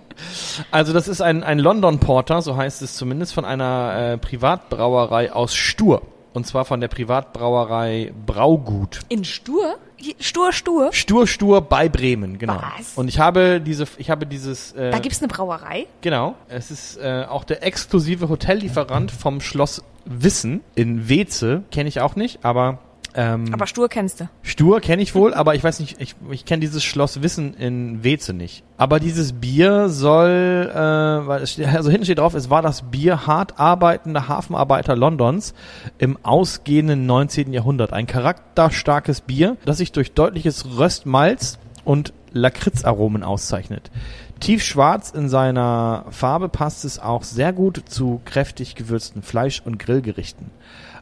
also 0.71 0.93
das 0.93 1.08
ist 1.08 1.21
ein, 1.21 1.43
ein 1.43 1.60
London 1.60 2.00
Porter, 2.00 2.41
so 2.41 2.56
heißt 2.56 2.82
es 2.82 2.95
zumindest, 2.95 3.34
von 3.34 3.45
einer 3.45 4.13
äh, 4.13 4.17
Privatbrauerei 4.17 5.32
aus 5.32 5.56
Stur. 5.56 6.02
Und 6.34 6.45
zwar 6.45 6.65
von 6.65 6.80
der 6.80 6.88
Privatbrauerei 6.88 8.13
Braugut. 8.28 9.00
In 9.10 9.26
Stur? 9.26 9.78
Stur, 10.19 10.54
Stur? 10.54 10.93
Stur 10.93 11.26
Stur 11.26 11.62
bei 11.62 11.89
Bremen, 11.89 12.38
genau. 12.38 12.62
Was? 12.78 12.93
Und 12.95 13.08
ich 13.08 13.17
habe 13.17 13.60
diese, 13.60 13.86
ich 13.97 14.12
habe 14.12 14.28
dieses, 14.28 14.73
äh, 14.73 14.91
Da 14.91 15.00
gibt's 15.00 15.19
eine 15.19 15.28
Brauerei? 15.30 15.88
genau. 16.02 16.36
Es 16.50 16.69
ist 16.69 16.97
äh, 16.97 17.26
auch 17.28 17.43
der 17.43 17.63
exklusive 17.63 18.30
Hotellieferant 18.30 19.10
vom 19.10 19.41
Schloss 19.41 19.82
Wissen 20.10 20.62
in 20.76 21.10
Weze. 21.10 21.63
Kenne 21.72 21.89
ich 21.89 22.02
auch 22.02 22.15
nicht, 22.15 22.43
aber 22.43 22.80
ähm, 23.17 23.46
Aber 23.52 23.65
Stur 23.65 23.89
kennst 23.89 24.20
du. 24.20 24.30
Stur 24.43 24.80
kenne 24.80 25.02
ich 25.02 25.15
wohl, 25.15 25.34
aber 25.34 25.56
ich 25.56 25.63
weiß 25.63 25.80
nicht, 25.80 26.00
ich, 26.00 26.15
ich 26.30 26.46
kenne 26.46 26.60
dieses 26.60 26.84
Schloss 26.84 27.24
Wissen 27.24 27.56
in 27.56 28.04
Weze 28.04 28.32
nicht. 28.32 28.63
Aber 28.78 29.00
dieses 29.00 29.34
Bier 29.34 29.89
soll, 29.89 30.70
äh, 30.72 30.78
weil 30.78 31.41
es 31.41 31.60
also 31.76 31.89
hinten 31.89 32.06
steht 32.06 32.20
drauf, 32.20 32.36
es 32.36 32.52
war 32.52 32.62
das 32.62 32.84
Bier 32.84 33.26
hart 33.26 33.60
arbeitender 33.60 34.28
Hafenarbeiter 34.28 34.96
Londons 34.96 35.56
im 35.98 36.20
ausgehenden 36.22 37.08
19. 37.08 37.54
Jahrhundert. 37.54 37.91
Ein 37.91 38.06
charakterstarkes 38.06 39.22
Bier, 39.22 39.58
das 39.65 39.78
sich 39.78 39.91
durch 39.91 40.12
deutliches 40.12 40.78
Röstmalz 40.78 41.58
und 41.86 42.13
Lakritzaromen 42.38 43.23
auszeichnet. 43.23 43.91
Tiefschwarz 44.39 45.12
in 45.12 45.30
seiner 45.30 46.06
Farbe 46.12 46.50
passt 46.50 46.86
es 46.86 47.00
auch 47.00 47.23
sehr 47.23 47.54
gut 47.54 47.84
zu 47.88 48.21
kräftig 48.26 48.76
gewürzten 48.76 49.23
Fleisch- 49.23 49.62
und 49.65 49.80
Grillgerichten. 49.80 50.52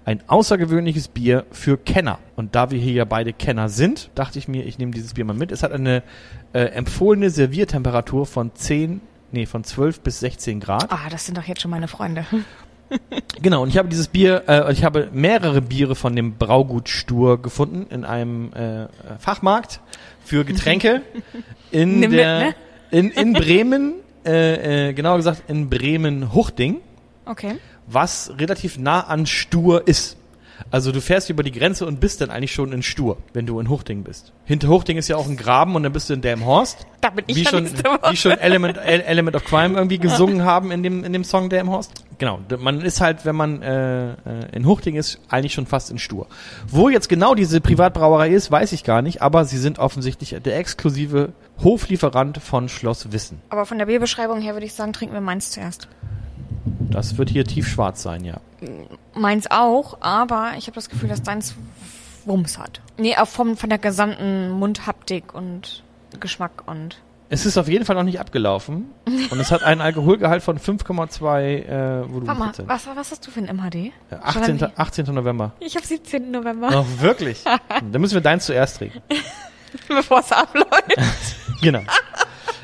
Ein 0.06 0.22
außergewöhnliches 0.28 1.08
Bier 1.08 1.46
für 1.52 1.78
Kenner. 1.78 2.20
Und 2.36 2.56
da 2.56 2.70
wir 2.70 2.80
hier 2.80 2.94
ja 2.94 3.06
beide 3.06 3.34
Kenner 3.34 3.70
sind, 3.70 4.12
dachte 4.16 4.38
ich 4.38 4.48
mir, 4.48 4.64
ich 4.66 4.78
nehme 4.78 4.92
dieses 4.92 5.16
Bier 5.16 5.26
mal 5.26 5.34
mit. 5.34 5.52
Es 5.52 5.64
hat 5.64 5.72
eine 5.72 6.04
äh, 6.54 6.60
empfohlene 6.60 7.32
Serviertemperatur 7.32 8.26
von 8.28 8.54
10, 8.54 9.02
nee, 9.32 9.46
von 9.48 9.64
12 9.64 10.02
bis 10.02 10.20
16 10.20 10.60
Grad. 10.60 10.92
Ah, 10.92 11.10
das 11.10 11.26
sind 11.26 11.38
doch 11.38 11.44
jetzt 11.44 11.62
schon 11.62 11.72
meine 11.72 11.88
Freunde. 11.88 12.26
Genau, 13.42 13.64
und 13.64 13.70
ich 13.70 13.78
habe 13.78 13.90
dieses 13.90 14.08
Bier, 14.08 14.44
äh, 14.48 14.72
ich 14.72 14.84
habe 14.84 15.10
mehrere 15.12 15.62
Biere 15.62 15.96
von 15.96 16.16
dem 16.16 16.36
Braugut 16.36 16.90
Stur 16.90 17.42
gefunden 17.42 17.86
in 17.90 18.06
einem 18.06 18.54
äh, 18.54 18.88
Fachmarkt 19.20 19.82
für 20.24 20.46
Getränke 20.46 21.02
in 21.72 22.00
Nimm 22.00 22.12
mit, 22.12 22.20
der 22.20 22.40
ne? 22.40 22.56
in, 22.92 23.12
in 23.12 23.34
Bremen, 23.34 23.96
äh, 24.26 24.90
äh, 24.90 24.94
genauer 24.94 25.18
gesagt 25.18 25.44
in 25.48 25.70
Bremen 25.70 26.34
Huchting, 26.34 26.82
Okay. 27.26 27.56
was 27.88 28.32
relativ 28.38 28.78
nah 28.78 29.02
an 29.02 29.26
Stur 29.26 29.88
ist. 29.88 30.18
Also 30.72 30.92
du 30.92 31.00
fährst 31.00 31.30
über 31.30 31.44
die 31.44 31.52
Grenze 31.52 31.86
und 31.86 32.00
bist 32.00 32.22
dann 32.22 32.32
eigentlich 32.32 32.54
schon 32.54 32.74
in 32.74 32.82
Stur, 32.82 33.18
wenn 33.34 33.46
du 33.46 33.60
in 33.60 33.70
Huchting 33.70 34.04
bist. 34.04 34.34
Hinter 34.46 34.68
Huchting 34.68 34.98
ist 34.98 35.08
ja 35.08 35.16
auch 35.16 35.28
ein 35.28 35.38
Graben 35.38 35.76
und 35.76 35.84
dann 35.84 35.94
bist 35.94 36.10
du 36.10 36.14
in 36.16 36.22
Delmhorst. 36.22 36.86
Da 37.02 37.12
bin 37.12 37.24
ich 37.28 37.36
wie 37.36 37.46
schon, 37.46 37.70
wie 38.10 38.16
schon 38.18 38.32
Element, 38.32 38.78
El- 38.78 39.02
Element 39.02 39.36
of 39.38 39.44
Crime 39.46 39.76
irgendwie 39.78 40.00
gesungen 40.00 40.44
haben 40.44 40.72
in 40.72 40.82
dem, 40.84 41.04
in 41.04 41.14
dem 41.14 41.24
Song 41.24 41.50
Delmhorst. 41.50 41.92
Genau, 42.18 42.40
man 42.60 42.82
ist 42.82 43.00
halt, 43.00 43.26
wenn 43.26 43.36
man 43.36 43.62
äh, 43.62 44.12
äh, 44.14 44.16
in 44.54 44.66
Huchting 44.66 44.96
ist, 44.96 45.20
eigentlich 45.30 45.54
schon 45.54 45.66
fast 45.68 45.92
in 45.92 46.00
Stur. 46.00 46.28
Wo 46.68 46.90
jetzt 46.90 47.10
genau 47.10 47.36
diese 47.36 47.62
Privatbrauerei 47.62 48.30
ist, 48.30 48.50
weiß 48.52 48.72
ich 48.72 48.84
gar 48.84 49.02
nicht, 49.02 49.22
aber 49.22 49.46
sie 49.46 49.58
sind 49.60 49.80
offensichtlich 49.80 50.36
der 50.44 50.58
exklusive 50.58 51.34
Hoflieferant 51.64 52.40
von 52.40 52.70
Schloss 52.70 53.12
Wissen. 53.12 53.40
Aber 53.50 53.66
von 53.66 53.78
der 53.78 53.86
Bierbeschreibung 53.86 54.42
her 54.42 54.54
würde 54.56 54.66
ich 54.66 54.74
sagen, 54.74 54.94
trinken 54.94 55.14
wir 55.14 55.22
meins 55.22 55.52
zuerst. 55.52 55.88
Das 56.90 57.18
wird 57.18 57.30
hier 57.30 57.46
tiefschwarz 57.46 58.02
sein, 58.02 58.24
ja. 58.26 58.38
Meins 59.16 59.50
auch, 59.50 59.98
aber 60.02 60.54
ich 60.58 60.68
habe 60.68 60.76
das 60.76 60.90
Gefühl, 60.90 61.10
dass 61.10 61.24
deins 61.24 61.56
Wumms 62.26 62.58
hat. 62.58 62.82
Nee, 62.98 63.16
auch 63.18 63.28
vom, 63.28 63.58
von 63.58 63.70
der 63.70 63.80
gesamten 63.80 64.52
Mundhaptik 64.52 65.34
und 65.34 65.84
Geschmack 66.20 66.64
und. 66.66 67.02
Es 67.28 67.46
ist 67.48 67.58
auf 67.58 67.68
jeden 67.68 67.86
Fall 67.86 67.96
noch 67.96 68.04
nicht 68.04 68.20
abgelaufen 68.20 68.86
und 69.32 69.40
es 69.40 69.52
hat 69.52 69.64
einen 69.64 69.82
Alkoholgehalt 69.82 70.44
von 70.44 70.60
5,2 70.60 71.42
äh, 71.42 72.04
Warte 72.08 72.40
mal, 72.40 72.54
was, 72.68 72.86
was 72.86 73.12
hast 73.12 73.26
du 73.26 73.32
für 73.32 73.40
ein 73.40 73.56
MHD? 73.56 73.76
Äh, 73.76 73.92
18. 74.22 74.68
18. 74.76 75.06
November. 75.14 75.52
Ich 75.60 75.76
habe 75.76 75.86
17. 75.86 76.30
November, 76.30 76.70
Oh, 76.72 77.02
wirklich? 77.02 77.44
Dann 77.92 78.00
müssen 78.00 78.14
wir 78.14 78.22
deins 78.22 78.46
zuerst 78.46 78.78
trinken. 78.78 79.02
bevor 79.88 80.20
es 80.20 80.32
abläuft. 80.32 80.66
Genau. 81.62 81.82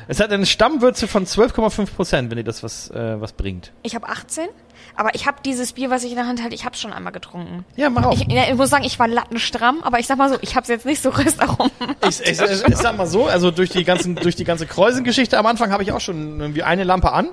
Es 0.06 0.20
hat 0.20 0.30
eine 0.30 0.44
Stammwürze 0.46 1.08
von 1.08 1.24
12,5 1.24 1.86
Prozent, 1.94 2.30
wenn 2.30 2.36
dir 2.36 2.44
das 2.44 2.62
was, 2.62 2.90
äh, 2.90 3.20
was 3.20 3.32
bringt. 3.32 3.72
Ich 3.82 3.94
habe 3.94 4.08
18, 4.08 4.48
aber 4.96 5.14
ich 5.14 5.26
habe 5.26 5.38
dieses 5.44 5.72
Bier, 5.72 5.90
was 5.90 6.04
ich 6.04 6.10
in 6.10 6.16
der 6.16 6.26
Hand 6.26 6.42
halte, 6.42 6.54
ich 6.54 6.64
habe 6.64 6.76
schon 6.76 6.92
einmal 6.92 7.12
getrunken. 7.12 7.64
Ja, 7.76 7.90
mach 7.90 8.04
auf. 8.04 8.14
Ich, 8.14 8.28
ich 8.28 8.54
muss 8.54 8.70
sagen, 8.70 8.84
ich 8.84 8.98
war 8.98 9.08
lattenstramm, 9.08 9.82
aber 9.82 9.98
ich 9.98 10.06
sag 10.06 10.18
mal 10.18 10.28
so, 10.28 10.38
ich 10.42 10.54
habe 10.54 10.62
es 10.62 10.68
jetzt 10.68 10.86
nicht 10.86 11.02
so 11.02 11.10
röstarom. 11.10 11.70
Ich, 12.08 12.20
ich, 12.20 12.40
ich, 12.40 12.68
ich 12.68 12.76
sag 12.76 12.96
mal 12.96 13.06
so, 13.06 13.26
also 13.26 13.50
durch 13.50 13.70
die 13.70 13.84
ganzen, 13.84 14.14
durch 14.16 14.36
die 14.36 14.44
ganze 14.44 14.66
Kreuzengeschichte 14.66 15.38
am 15.38 15.46
Anfang 15.46 15.72
habe 15.72 15.82
ich 15.82 15.92
auch 15.92 16.00
schon 16.00 16.40
irgendwie 16.40 16.62
eine 16.62 16.84
Lampe 16.84 17.12
an, 17.12 17.28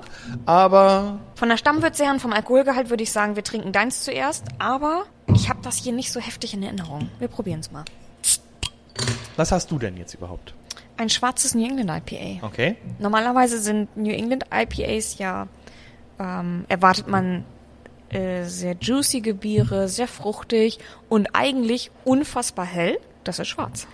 aber 0.46 1.18
Von 1.34 1.48
der 1.48 1.56
Stammwürze 1.56 2.04
her 2.04 2.12
und 2.12 2.20
vom 2.20 2.32
Alkoholgehalt 2.32 2.90
würde 2.90 3.02
ich 3.02 3.12
sagen, 3.12 3.36
wir 3.36 3.44
trinken 3.44 3.72
deins 3.72 4.04
zuerst, 4.04 4.44
aber 4.58 5.04
ich 5.34 5.48
habe 5.48 5.60
das 5.62 5.76
hier 5.76 5.92
nicht 5.92 6.12
so 6.12 6.20
heftig 6.20 6.54
in 6.54 6.62
Erinnerung. 6.62 7.08
Wir 7.18 7.28
probieren 7.28 7.60
es 7.60 7.70
mal. 7.70 7.84
was 9.36 9.52
hast 9.52 9.70
du 9.70 9.78
denn 9.78 9.96
jetzt 9.96 10.14
überhaupt? 10.14 10.54
Ein 10.96 11.08
schwarzes 11.08 11.54
New 11.54 11.64
England 11.64 11.90
IPA. 11.90 12.46
Okay. 12.46 12.76
Normalerweise 12.98 13.58
sind 13.58 13.96
New 13.96 14.12
England 14.12 14.44
IPAs 14.52 15.16
ja, 15.18 15.46
ähm, 16.20 16.64
erwartet 16.68 17.08
man 17.08 17.44
äh, 18.10 18.44
sehr 18.44 18.76
juicige 18.80 19.34
Biere, 19.34 19.88
sehr 19.88 20.06
fruchtig 20.06 20.78
und 21.08 21.28
eigentlich 21.32 21.90
unfassbar 22.04 22.66
hell. 22.66 22.98
Das 23.24 23.38
ist 23.38 23.48
schwarz. 23.48 23.86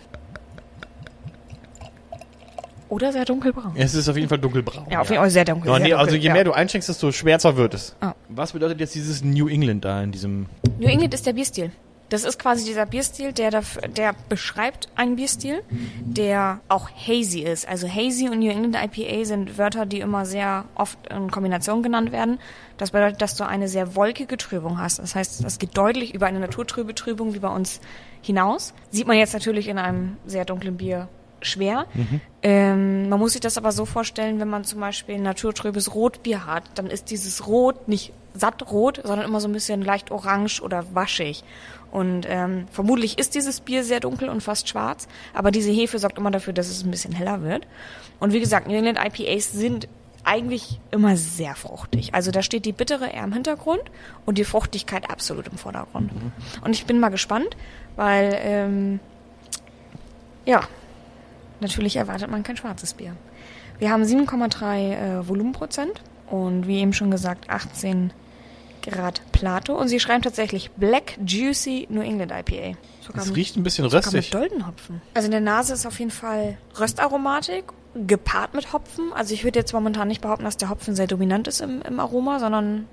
Oder 2.88 3.12
sehr 3.12 3.24
dunkelbraun. 3.24 3.72
Es 3.74 3.94
ist 3.94 4.08
auf 4.08 4.16
jeden 4.16 4.28
Fall 4.28 4.38
dunkelbraun. 4.38 4.86
Ja, 4.90 5.00
auf 5.00 5.08
jeden 5.10 5.20
Fall 5.20 5.30
sehr 5.30 5.44
dunkel. 5.44 5.68
Ja, 5.68 5.74
sehr 5.74 5.82
nee, 5.82 5.90
dunkel, 5.90 6.04
also 6.04 6.16
je 6.16 6.28
ja. 6.28 6.32
mehr 6.32 6.44
du 6.44 6.52
einschenkst, 6.52 6.88
desto 6.88 7.10
schwärzer 7.10 7.56
wird 7.56 7.74
es. 7.74 7.96
Ah. 8.00 8.14
Was 8.28 8.52
bedeutet 8.52 8.78
jetzt 8.78 8.94
dieses 8.94 9.24
New 9.24 9.48
England 9.48 9.84
da 9.84 10.02
in 10.02 10.12
diesem... 10.12 10.46
New 10.78 10.86
England 10.86 11.12
ist 11.12 11.26
der 11.26 11.32
Bierstil. 11.32 11.72
Das 12.08 12.22
ist 12.22 12.38
quasi 12.38 12.64
dieser 12.64 12.86
Bierstil, 12.86 13.32
der, 13.32 13.50
daf- 13.50 13.84
der 13.88 14.14
beschreibt 14.28 14.88
einen 14.94 15.16
Bierstil, 15.16 15.62
der 16.00 16.60
auch 16.68 16.88
hazy 16.88 17.40
ist. 17.40 17.66
Also 17.66 17.88
hazy 17.88 18.28
und 18.28 18.38
New 18.38 18.50
England 18.50 18.76
IPA 18.76 19.24
sind 19.24 19.58
Wörter, 19.58 19.86
die 19.86 19.98
immer 20.00 20.24
sehr 20.24 20.66
oft 20.76 20.98
in 21.10 21.30
Kombination 21.32 21.82
genannt 21.82 22.12
werden. 22.12 22.38
Das 22.76 22.92
bedeutet, 22.92 23.22
dass 23.22 23.34
du 23.34 23.44
eine 23.44 23.66
sehr 23.66 23.96
wolkige 23.96 24.36
Trübung 24.36 24.78
hast. 24.78 25.00
Das 25.00 25.16
heißt, 25.16 25.42
das 25.42 25.58
geht 25.58 25.76
deutlich 25.76 26.14
über 26.14 26.26
eine 26.26 26.38
naturtrübe 26.38 26.94
Trübung 26.94 27.34
wie 27.34 27.40
bei 27.40 27.48
uns 27.48 27.80
hinaus. 28.22 28.72
Sieht 28.90 29.06
man 29.08 29.16
jetzt 29.16 29.34
natürlich 29.34 29.66
in 29.66 29.78
einem 29.78 30.16
sehr 30.26 30.44
dunklen 30.44 30.76
Bier 30.76 31.08
schwer. 31.42 31.86
Ähm, 32.42 33.08
man 33.08 33.18
muss 33.18 33.32
sich 33.32 33.40
das 33.40 33.58
aber 33.58 33.72
so 33.72 33.84
vorstellen, 33.84 34.40
wenn 34.40 34.48
man 34.48 34.64
zum 34.64 34.80
Beispiel 34.80 35.16
ein 35.16 35.22
naturtrübes 35.22 35.94
Rotbier 35.94 36.46
hat, 36.46 36.64
dann 36.76 36.86
ist 36.86 37.10
dieses 37.10 37.46
Rot 37.46 37.88
nicht 37.88 38.12
satt 38.34 38.70
rot, 38.70 39.00
sondern 39.02 39.26
immer 39.26 39.40
so 39.40 39.48
ein 39.48 39.52
bisschen 39.52 39.80
leicht 39.82 40.10
orange 40.10 40.60
oder 40.60 40.84
waschig. 40.94 41.42
Und 41.90 42.26
ähm, 42.28 42.66
vermutlich 42.70 43.18
ist 43.18 43.34
dieses 43.34 43.60
Bier 43.60 43.84
sehr 43.84 44.00
dunkel 44.00 44.28
und 44.28 44.42
fast 44.42 44.68
schwarz, 44.68 45.08
aber 45.32 45.50
diese 45.50 45.70
Hefe 45.70 45.98
sorgt 45.98 46.18
immer 46.18 46.30
dafür, 46.30 46.52
dass 46.52 46.68
es 46.68 46.84
ein 46.84 46.90
bisschen 46.90 47.12
heller 47.12 47.42
wird. 47.42 47.66
Und 48.20 48.32
wie 48.32 48.40
gesagt, 48.40 48.66
New 48.66 48.74
England 48.74 48.98
IPAs 48.98 49.52
sind 49.52 49.88
eigentlich 50.24 50.80
immer 50.90 51.16
sehr 51.16 51.54
fruchtig. 51.54 52.12
Also 52.12 52.32
da 52.32 52.42
steht 52.42 52.64
die 52.64 52.72
Bittere 52.72 53.06
eher 53.06 53.22
im 53.22 53.32
Hintergrund 53.32 53.82
und 54.26 54.38
die 54.38 54.44
Fruchtigkeit 54.44 55.08
absolut 55.08 55.46
im 55.46 55.56
Vordergrund. 55.56 56.10
Und 56.64 56.74
ich 56.74 56.84
bin 56.84 56.98
mal 56.98 57.10
gespannt, 57.10 57.56
weil 57.94 58.36
ähm, 58.40 59.00
ja, 60.44 60.62
natürlich 61.60 61.96
erwartet 61.96 62.30
man 62.30 62.42
kein 62.42 62.56
schwarzes 62.56 62.94
Bier. 62.94 63.12
Wir 63.78 63.90
haben 63.90 64.02
7,3 64.02 65.20
äh, 65.20 65.28
Volumenprozent 65.28 66.02
und 66.28 66.66
wie 66.66 66.78
eben 66.78 66.92
schon 66.92 67.10
gesagt 67.10 67.48
18 67.48 68.12
Grad 68.90 69.20
Plato 69.32 69.74
und 69.78 69.88
sie 69.88 70.00
schreiben 70.00 70.22
tatsächlich 70.22 70.70
Black 70.72 71.18
Juicy 71.24 71.86
New 71.90 72.00
England 72.00 72.32
IPA. 72.32 72.76
Sogar 73.06 73.22
Es 73.22 73.34
riecht 73.34 73.56
ein 73.56 73.62
bisschen 73.62 73.84
sogar 73.84 74.04
röstig. 74.04 74.32
mit 74.32 74.34
Doldenhopfen. 74.34 75.00
Also 75.14 75.26
in 75.26 75.32
der 75.32 75.40
Nase 75.40 75.74
ist 75.74 75.86
auf 75.86 75.98
jeden 75.98 76.10
Fall 76.10 76.58
Röstaromatik 76.78 77.64
gepaart 77.94 78.54
mit 78.54 78.72
Hopfen. 78.72 79.12
Also 79.14 79.32
ich 79.34 79.44
würde 79.44 79.58
jetzt 79.58 79.72
momentan 79.72 80.08
nicht 80.08 80.20
behaupten, 80.20 80.44
dass 80.44 80.56
der 80.56 80.68
Hopfen 80.70 80.94
sehr 80.94 81.06
dominant 81.06 81.48
ist 81.48 81.60
im, 81.60 81.82
im 81.82 81.98
Aroma, 82.00 82.38
sondern 82.40 82.86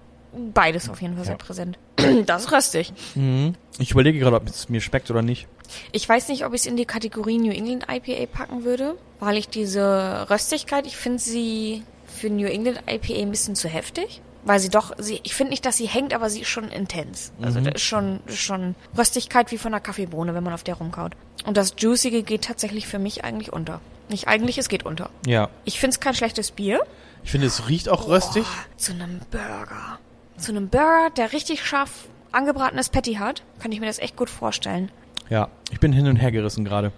beides 0.53 0.89
auf 0.89 1.01
jeden 1.01 1.15
Fall 1.15 1.25
sehr 1.25 1.35
präsent. 1.37 1.77
Das 2.25 2.43
ist 2.45 2.51
röstig. 2.51 2.91
Mhm. 3.15 3.55
Ich 3.79 3.91
überlege 3.91 4.19
gerade, 4.19 4.35
ob 4.35 4.47
es 4.47 4.67
mir 4.67 4.81
schmeckt 4.81 5.09
oder 5.09 5.21
nicht. 5.21 5.47
Ich 5.93 6.07
weiß 6.07 6.27
nicht, 6.27 6.45
ob 6.45 6.53
ich 6.53 6.61
es 6.61 6.67
in 6.67 6.75
die 6.75 6.83
Kategorie 6.85 7.37
New 7.37 7.51
England 7.51 7.85
IPA 7.89 8.25
packen 8.25 8.65
würde, 8.65 8.95
weil 9.21 9.37
ich 9.37 9.47
diese 9.47 10.27
Röstigkeit, 10.29 10.85
ich 10.85 10.97
finde 10.97 11.19
sie 11.19 11.83
für 12.05 12.29
New 12.29 12.45
England 12.47 12.81
IPA 12.89 13.21
ein 13.21 13.31
bisschen 13.31 13.55
zu 13.55 13.69
heftig. 13.69 14.21
Weil 14.45 14.59
sie 14.59 14.69
doch, 14.69 14.91
sie, 14.97 15.21
ich 15.23 15.33
finde 15.33 15.51
nicht, 15.51 15.65
dass 15.65 15.77
sie 15.77 15.87
hängt, 15.87 16.13
aber 16.13 16.29
sie 16.29 16.41
ist 16.41 16.49
schon 16.49 16.69
intens. 16.69 17.31
Also 17.41 17.61
da 17.61 17.71
ist 17.71 17.81
schon, 17.81 18.19
schon 18.27 18.75
Röstigkeit 18.97 19.51
wie 19.51 19.57
von 19.57 19.73
einer 19.73 19.79
Kaffeebohne, 19.79 20.35
wenn 20.35 20.43
man 20.43 20.53
auf 20.53 20.63
der 20.63 20.75
rumkaut. 20.75 21.13
Und 21.45 21.55
das 21.55 21.75
Juicige 21.77 22.23
geht 22.23 22.43
tatsächlich 22.43 22.87
für 22.87 22.99
mich 22.99 23.23
eigentlich 23.23 23.53
unter. 23.53 23.79
Nicht 24.09 24.27
eigentlich, 24.27 24.57
es 24.57 24.67
geht 24.67 24.85
unter. 24.85 25.09
Ja. 25.25 25.49
Ich 25.63 25.79
finde 25.79 25.93
es 25.93 25.99
kein 25.99 26.13
schlechtes 26.13 26.51
Bier. 26.51 26.81
Ich 27.23 27.31
finde, 27.31 27.47
es 27.47 27.69
riecht 27.69 27.87
auch 27.87 28.07
röstig. 28.07 28.43
Oh, 28.45 28.77
zu 28.77 28.91
einem 28.91 29.21
Burger. 29.31 29.99
Zu 30.37 30.51
einem 30.51 30.67
Burger, 30.67 31.09
der 31.15 31.31
richtig 31.31 31.65
scharf 31.65 32.07
angebratenes 32.33 32.89
Patty 32.89 33.15
hat, 33.15 33.43
kann 33.59 33.71
ich 33.71 33.79
mir 33.79 33.85
das 33.85 33.99
echt 33.99 34.17
gut 34.17 34.29
vorstellen. 34.29 34.91
Ja, 35.29 35.49
ich 35.71 35.79
bin 35.79 35.93
hin 35.93 36.07
und 36.07 36.17
her 36.17 36.31
gerissen 36.31 36.65
gerade. 36.65 36.91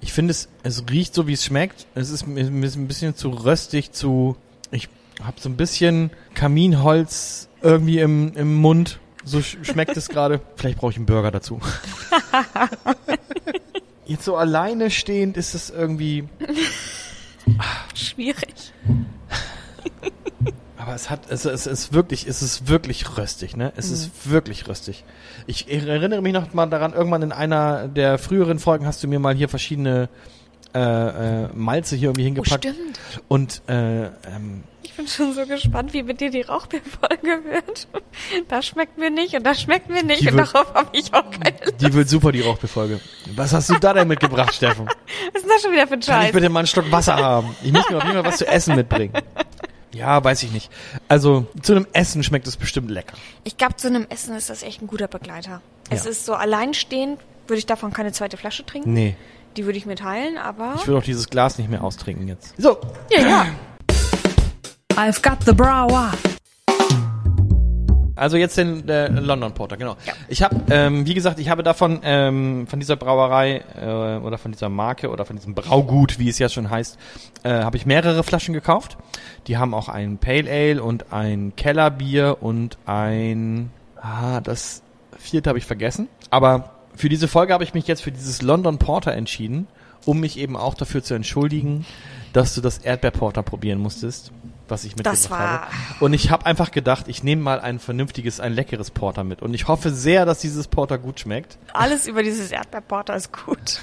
Ich 0.00 0.12
finde 0.12 0.30
es, 0.30 0.48
es 0.62 0.84
riecht 0.88 1.14
so, 1.14 1.26
wie 1.26 1.32
es 1.32 1.44
schmeckt. 1.44 1.86
Es 1.94 2.10
ist 2.10 2.26
ist 2.26 2.76
ein 2.76 2.86
bisschen 2.86 3.16
zu 3.16 3.30
röstig, 3.30 3.92
zu, 3.92 4.36
ich 4.70 4.88
habe 5.22 5.40
so 5.40 5.48
ein 5.48 5.56
bisschen 5.56 6.10
Kaminholz 6.34 7.48
irgendwie 7.62 7.98
im, 8.00 8.32
im 8.34 8.54
Mund. 8.54 9.00
So 9.24 9.40
sch 9.42 9.58
schmeckt 9.62 9.96
es 9.96 10.08
gerade. 10.08 10.40
Vielleicht 10.56 10.78
brauche 10.78 10.92
ich 10.92 10.96
einen 10.96 11.06
Burger 11.06 11.30
dazu. 11.30 11.60
Jetzt 14.06 14.24
so 14.24 14.36
alleine 14.36 14.90
stehend 14.90 15.36
ist 15.36 15.54
es 15.54 15.70
irgendwie. 15.70 16.28
Schwierig. 17.94 18.72
Aber 20.76 20.94
es 20.94 21.10
hat, 21.10 21.28
es, 21.28 21.44
es 21.44 21.66
ist 21.66 21.92
wirklich, 21.92 22.28
es 22.28 22.42
ist 22.42 22.68
wirklich 22.68 23.18
röstig, 23.18 23.56
ne? 23.56 23.72
Es 23.74 23.90
ist 23.90 24.30
wirklich 24.30 24.68
röstig. 24.68 25.02
Ich 25.48 25.68
erinnere 25.68 26.22
mich 26.22 26.32
noch 26.32 26.52
mal 26.54 26.66
daran, 26.66 26.92
irgendwann 26.92 27.22
in 27.22 27.32
einer 27.32 27.88
der 27.88 28.18
früheren 28.18 28.60
Folgen 28.60 28.86
hast 28.86 29.02
du 29.02 29.08
mir 29.08 29.18
mal 29.18 29.34
hier 29.34 29.48
verschiedene 29.48 30.08
äh, 30.76 31.44
äh, 31.44 31.48
Malze 31.54 31.96
hier 31.96 32.08
irgendwie 32.08 32.22
Oh, 32.22 32.24
hingepackt. 32.26 32.64
stimmt. 32.64 33.00
und 33.28 33.62
äh, 33.68 34.06
ähm, 34.06 34.62
Ich 34.82 34.92
bin 34.94 35.06
schon 35.08 35.32
so 35.34 35.46
gespannt, 35.46 35.92
wie 35.92 36.02
mit 36.02 36.20
dir 36.20 36.30
die 36.30 36.42
Rauchbeerfolge 36.42 37.40
wird. 37.44 37.88
Das 38.48 38.66
schmeckt 38.66 38.98
mir 38.98 39.10
nicht 39.10 39.34
und 39.34 39.44
das 39.44 39.60
schmeckt 39.60 39.88
mir 39.88 40.02
nicht 40.02 40.20
Die 40.22 40.28
und 40.28 40.36
wird- 40.36 40.54
darauf 40.54 40.74
habe 40.74 40.88
ich 40.92 41.12
auch 41.14 41.30
keine 41.30 41.56
Lust. 41.64 41.80
die 41.80 41.92
wird 41.92 42.08
super, 42.08 42.32
die 42.32 42.40
Rauchbefolge. 42.42 43.00
Was 43.34 43.52
hast 43.52 43.68
du 43.70 43.74
da 43.78 43.92
denn 43.94 44.08
mitgebracht, 44.08 44.54
Steffen? 44.54 44.86
Was 45.32 45.42
ist 45.42 45.50
das 45.50 45.62
schon 45.62 45.72
wieder 45.72 45.86
für 45.86 45.94
ein 45.94 46.00
Kann 46.00 46.20
ich 46.20 46.26
Scheiß? 46.26 46.32
bitte 46.32 46.48
mal 46.48 46.60
einen 46.60 46.66
Stock 46.66 46.90
Wasser 46.92 47.16
haben? 47.16 47.54
Ich 47.62 47.72
muss 47.72 47.88
mir 47.90 47.96
auf 47.98 48.04
jeden 48.04 48.14
Fall 48.14 48.24
was 48.24 48.38
zu 48.38 48.46
essen 48.46 48.76
mitbringen. 48.76 49.12
Ja, 49.94 50.22
weiß 50.22 50.42
ich 50.42 50.52
nicht. 50.52 50.70
Also, 51.08 51.46
zu 51.62 51.72
einem 51.74 51.86
Essen 51.94 52.22
schmeckt 52.22 52.46
es 52.46 52.56
bestimmt 52.58 52.90
lecker. 52.90 53.16
Ich 53.44 53.56
glaube, 53.56 53.76
zu 53.76 53.86
einem 53.88 54.06
Essen 54.10 54.36
ist 54.36 54.50
das 54.50 54.62
echt 54.62 54.82
ein 54.82 54.86
guter 54.88 55.08
Begleiter. 55.08 55.62
Es 55.88 56.04
Ja. 56.04 56.10
ist 56.10 56.26
so 56.26 56.34
alleinstehend, 56.34 57.18
würde 57.46 57.58
ich 57.58 57.66
davon 57.66 57.92
keine 57.94 58.12
zweite 58.12 58.36
Flasche 58.36 58.66
trinken. 58.66 58.92
Nee, 58.92 59.16
Die 59.56 59.64
würde 59.64 59.78
ich 59.78 59.86
mir 59.86 59.96
teilen, 59.96 60.36
aber... 60.36 60.74
ich 60.76 60.86
will 60.86 60.96
auch 60.96 61.02
dieses 61.02 61.30
Glas 61.30 61.56
nicht 61.56 61.70
mehr 61.70 61.82
austrinken 61.82 62.28
jetzt. 62.28 62.54
So, 62.58 62.76
ja, 63.10 63.20
ja. 63.20 63.46
I've 64.96 65.22
got 65.22 65.38
the 65.46 65.52
brower. 65.52 66.12
Also 68.16 68.36
jetzt 68.36 68.58
den 68.58 68.86
äh, 68.88 69.08
London 69.08 69.54
Porter, 69.54 69.78
genau. 69.78 69.96
Ja. 70.04 70.12
Ich 70.28 70.42
habe, 70.42 70.56
ähm, 70.70 71.06
wie 71.06 71.14
gesagt, 71.14 71.38
ich 71.38 71.48
habe 71.48 71.62
davon 71.62 72.00
ähm, 72.02 72.66
von 72.66 72.80
dieser 72.80 72.96
Brauerei 72.96 73.62
äh, 73.80 74.18
oder 74.18 74.36
von 74.36 74.52
dieser 74.52 74.68
Marke 74.68 75.08
oder 75.08 75.24
von 75.24 75.36
diesem 75.36 75.54
Braugut, 75.54 76.18
wie 76.18 76.28
es 76.28 76.38
ja 76.38 76.50
schon 76.50 76.68
heißt, 76.68 76.98
äh, 77.42 77.50
habe 77.50 77.78
ich 77.78 77.86
mehrere 77.86 78.24
Flaschen 78.24 78.52
gekauft. 78.52 78.98
Die 79.46 79.56
haben 79.56 79.72
auch 79.72 79.88
ein 79.88 80.18
Pale 80.18 80.50
Ale 80.50 80.82
und 80.82 81.12
ein 81.12 81.54
Kellerbier 81.56 82.38
und 82.40 82.76
ein, 82.84 83.70
ah, 84.00 84.40
das 84.42 84.82
vierte 85.18 85.48
habe 85.48 85.58
ich 85.58 85.66
vergessen. 85.66 86.08
Aber 86.30 86.75
für 86.96 87.08
diese 87.08 87.28
Folge 87.28 87.52
habe 87.52 87.64
ich 87.64 87.74
mich 87.74 87.86
jetzt 87.86 88.02
für 88.02 88.12
dieses 88.12 88.42
London 88.42 88.78
Porter 88.78 89.12
entschieden, 89.12 89.66
um 90.04 90.20
mich 90.20 90.38
eben 90.38 90.56
auch 90.56 90.74
dafür 90.74 91.02
zu 91.02 91.14
entschuldigen, 91.14 91.84
dass 92.32 92.54
du 92.54 92.60
das 92.60 92.78
Erdbeerporter 92.78 93.42
probieren 93.42 93.78
musstest, 93.78 94.30
was 94.68 94.84
ich 94.84 94.92
mitgebracht 94.96 95.14
Das 95.14 95.30
war- 95.30 95.38
habe. 95.62 95.70
Und 96.00 96.12
ich 96.12 96.30
habe 96.30 96.46
einfach 96.46 96.70
gedacht, 96.70 97.08
ich 97.08 97.22
nehme 97.22 97.42
mal 97.42 97.60
ein 97.60 97.78
vernünftiges, 97.78 98.40
ein 98.40 98.52
leckeres 98.52 98.90
Porter 98.90 99.24
mit. 99.24 99.42
Und 99.42 99.54
ich 99.54 99.68
hoffe 99.68 99.90
sehr, 99.90 100.24
dass 100.26 100.40
dieses 100.40 100.68
Porter 100.68 100.98
gut 100.98 101.20
schmeckt. 101.20 101.58
Alles 101.72 102.06
über 102.06 102.22
dieses 102.22 102.50
Erdbeerporter 102.52 103.16
ist 103.16 103.32
gut. 103.32 103.80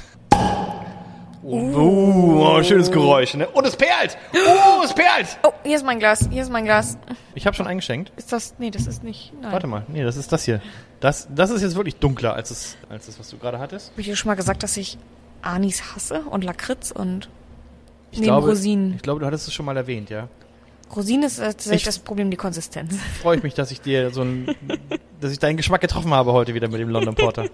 Uh, 1.43 2.37
oh, 2.57 2.63
schönes 2.63 2.89
Geräusch, 2.89 3.33
ne? 3.33 3.47
Und 3.49 3.65
es 3.67 3.75
perlt! 3.75 4.17
Oh, 4.33 4.81
es 4.85 4.93
perlt! 4.93 5.37
Oh, 5.43 5.51
hier 5.65 5.75
ist 5.75 5.85
mein 5.85 5.99
Glas. 5.99 6.29
Hier 6.31 6.41
ist 6.41 6.49
mein 6.51 6.63
Glas. 6.63 6.97
Ich 7.35 7.45
habe 7.45 7.55
schon 7.55 7.67
eingeschenkt. 7.67 8.13
Ist 8.15 8.31
das... 8.31 8.55
Nee, 8.59 8.71
das 8.71 8.87
ist 8.87 9.03
nicht... 9.03 9.33
Nein. 9.41 9.51
Warte 9.51 9.67
mal, 9.67 9.83
nee, 9.89 10.03
das 10.03 10.15
ist 10.15 10.31
das 10.31 10.45
hier. 10.45 10.61
Das, 11.01 11.27
das 11.35 11.49
ist 11.49 11.61
jetzt 11.61 11.75
wirklich 11.75 11.97
dunkler 11.97 12.33
als 12.33 12.47
das, 12.49 12.77
als 12.89 13.07
das, 13.07 13.19
was 13.19 13.29
du 13.29 13.37
gerade 13.37 13.59
hattest. 13.59 13.91
Habe 13.91 13.99
ich 14.01 14.07
dir 14.07 14.15
schon 14.15 14.29
mal 14.29 14.35
gesagt, 14.35 14.63
dass 14.63 14.77
ich 14.77 14.97
Anis 15.41 15.93
hasse 15.93 16.21
und 16.21 16.45
Lakritz 16.45 16.91
und 16.91 17.27
Ich 18.11 18.19
neben 18.19 18.27
glaube, 18.27 18.47
Rosinen. 18.47 18.93
Ich 18.95 19.01
glaube, 19.01 19.19
du 19.19 19.25
hattest 19.25 19.47
es 19.49 19.53
schon 19.53 19.65
mal 19.65 19.75
erwähnt, 19.75 20.09
ja. 20.09 20.29
Rosinen 20.95 21.23
ist 21.23 21.39
tatsächlich 21.39 21.81
Ich- 21.81 21.85
das 21.85 21.99
Problem, 21.99 22.31
die 22.31 22.37
Konsistenz. 22.37 22.95
Freue 23.21 23.35
ich 23.37 23.43
mich, 23.43 23.53
dass 23.53 23.69
ich 23.71 23.81
dir 23.81 24.11
so 24.11 24.21
ein, 24.21 24.55
dass 25.19 25.33
ich 25.33 25.39
deinen 25.39 25.57
Geschmack 25.57 25.81
getroffen 25.81 26.13
habe 26.13 26.31
heute 26.31 26.53
wieder 26.53 26.69
mit 26.69 26.79
dem 26.79 26.87
London 26.89 27.15
Porter. 27.15 27.47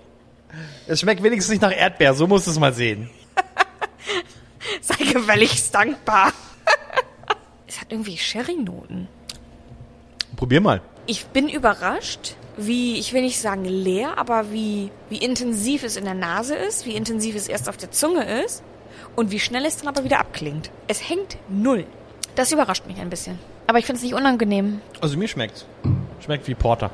Es 0.87 0.99
schmeckt 0.99 1.23
wenigstens 1.23 1.49
nicht 1.51 1.61
nach 1.61 1.75
Erdbeer, 1.75 2.13
so 2.13 2.27
musst 2.27 2.45
du 2.45 2.51
es 2.51 2.59
mal 2.59 2.73
sehen. 2.73 3.09
Sei 4.81 5.11
gefälligst 5.11 5.73
dankbar. 5.73 6.33
es 7.67 7.79
hat 7.79 7.91
irgendwie 7.91 8.17
Sherry-Noten. 8.17 9.07
Probier 10.35 10.61
mal. 10.61 10.81
Ich 11.05 11.25
bin 11.27 11.49
überrascht, 11.49 12.35
wie, 12.55 12.99
ich 12.99 13.13
will 13.13 13.21
nicht 13.21 13.39
sagen 13.39 13.65
leer, 13.65 14.17
aber 14.17 14.51
wie, 14.51 14.91
wie 15.09 15.17
intensiv 15.17 15.83
es 15.83 15.95
in 15.95 16.05
der 16.05 16.13
Nase 16.13 16.55
ist, 16.55 16.85
wie 16.85 16.95
intensiv 16.95 17.35
es 17.35 17.47
erst 17.47 17.69
auf 17.69 17.77
der 17.77 17.91
Zunge 17.91 18.43
ist 18.43 18.63
und 19.15 19.31
wie 19.31 19.39
schnell 19.39 19.65
es 19.65 19.77
dann 19.77 19.87
aber 19.87 20.03
wieder 20.03 20.19
abklingt. 20.19 20.69
Es 20.87 21.09
hängt 21.09 21.37
null. 21.47 21.85
Das 22.35 22.51
überrascht 22.51 22.85
mich 22.85 22.99
ein 22.99 23.09
bisschen. 23.09 23.39
Aber 23.67 23.79
ich 23.79 23.85
finde 23.85 23.97
es 23.97 24.03
nicht 24.03 24.13
unangenehm. 24.13 24.81
Also 25.01 25.17
mir 25.17 25.27
schmeckt's. 25.27 25.65
Schmeckt 26.23 26.47
wie 26.47 26.55
Porter. 26.55 26.91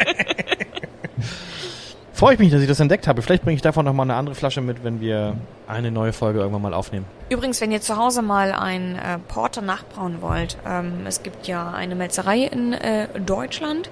Freue 2.26 2.34
ich 2.34 2.40
mich, 2.40 2.52
dass 2.52 2.60
ich 2.60 2.68
das 2.68 2.80
entdeckt 2.80 3.08
habe. 3.08 3.22
Vielleicht 3.22 3.44
bringe 3.44 3.56
ich 3.56 3.62
davon 3.62 3.86
noch 3.86 3.94
mal 3.94 4.02
eine 4.02 4.16
andere 4.16 4.34
Flasche 4.34 4.60
mit, 4.60 4.84
wenn 4.84 5.00
wir 5.00 5.38
eine 5.68 5.92
neue 5.92 6.12
Folge 6.12 6.40
irgendwann 6.40 6.64
mal 6.64 6.74
aufnehmen. 6.74 7.06
Übrigens, 7.30 7.62
wenn 7.62 7.72
ihr 7.72 7.82
zu 7.82 7.98
Hause 7.98 8.24
mal 8.24 8.52
ein 8.52 8.96
äh, 8.96 9.20
Porter 9.28 9.62
nachbrauen 9.62 10.24
wollt, 10.24 10.58
ähm, 10.68 11.06
es 11.06 11.22
gibt 11.22 11.46
ja 11.46 11.70
eine 11.70 11.94
Melzerei 11.94 12.40
in 12.40 12.74
äh, 12.74 13.10
Deutschland, 13.24 13.92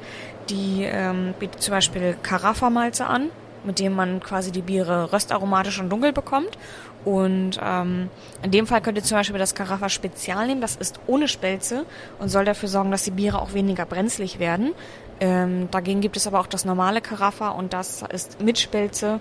die 0.50 0.82
ähm, 0.82 1.36
bietet 1.40 1.62
zum 1.62 1.74
Beispiel 1.74 2.16
Carafa-Malze 2.24 3.06
an, 3.06 3.30
mit 3.66 3.78
dem 3.78 3.94
man 3.94 4.20
quasi 4.20 4.52
die 4.52 4.64
Biere 4.64 5.14
röstaromatisch 5.14 5.80
und 5.80 5.92
dunkel 5.92 6.12
bekommt. 6.12 6.58
Und 7.06 7.60
ähm, 7.62 8.10
in 8.44 8.52
dem 8.52 8.66
Fall 8.68 8.82
könnt 8.82 8.98
ihr 8.98 9.04
zum 9.04 9.18
Beispiel 9.18 9.38
das 9.38 9.56
Carafa 9.56 9.90
Spezial 9.90 10.48
nehmen, 10.48 10.62
das 10.62 10.76
ist 10.78 11.00
ohne 11.08 11.28
Spelze 11.28 11.86
und 12.20 12.30
soll 12.30 12.46
dafür 12.46 12.70
sorgen, 12.70 12.92
dass 12.92 13.04
die 13.04 13.12
Biere 13.12 13.42
auch 13.42 13.54
weniger 13.54 13.86
brenzlig 13.86 14.40
werden. 14.40 14.72
Ähm, 15.20 15.68
dagegen 15.72 16.02
gibt 16.02 16.18
es 16.18 16.28
aber 16.28 16.40
auch 16.40 16.48
das 16.48 16.66
normale 16.66 17.02
Carafa 17.02 17.50
und 17.50 17.74
das 17.74 18.04
ist 18.12 18.42
mit 18.42 18.58
Spelze. 18.60 19.20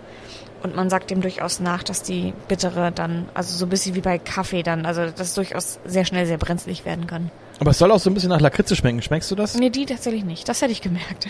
Und 0.62 0.76
man 0.76 0.88
sagt 0.90 1.10
dem 1.10 1.20
durchaus 1.20 1.58
nach, 1.58 1.82
dass 1.82 2.04
die 2.04 2.32
bittere 2.46 2.92
dann, 2.92 3.28
also 3.34 3.56
so 3.56 3.66
ein 3.66 3.68
bisschen 3.68 3.96
wie 3.96 4.00
bei 4.00 4.18
Kaffee 4.18 4.62
dann, 4.62 4.86
also 4.86 5.06
das 5.10 5.34
durchaus 5.34 5.80
sehr 5.84 6.04
schnell 6.04 6.24
sehr 6.26 6.38
brenzlig 6.38 6.84
werden 6.84 7.08
kann. 7.08 7.32
Aber 7.58 7.72
es 7.72 7.78
soll 7.78 7.90
auch 7.90 7.98
so 7.98 8.10
ein 8.10 8.14
bisschen 8.14 8.30
nach 8.30 8.40
Lakritze 8.40 8.76
schmecken. 8.76 9.02
Schmeckst 9.02 9.28
du 9.30 9.34
das? 9.34 9.56
Nee, 9.56 9.70
die 9.70 9.86
tatsächlich 9.86 10.24
nicht. 10.24 10.48
Das 10.48 10.62
hätte 10.62 10.70
ich 10.70 10.80
gemerkt. 10.80 11.28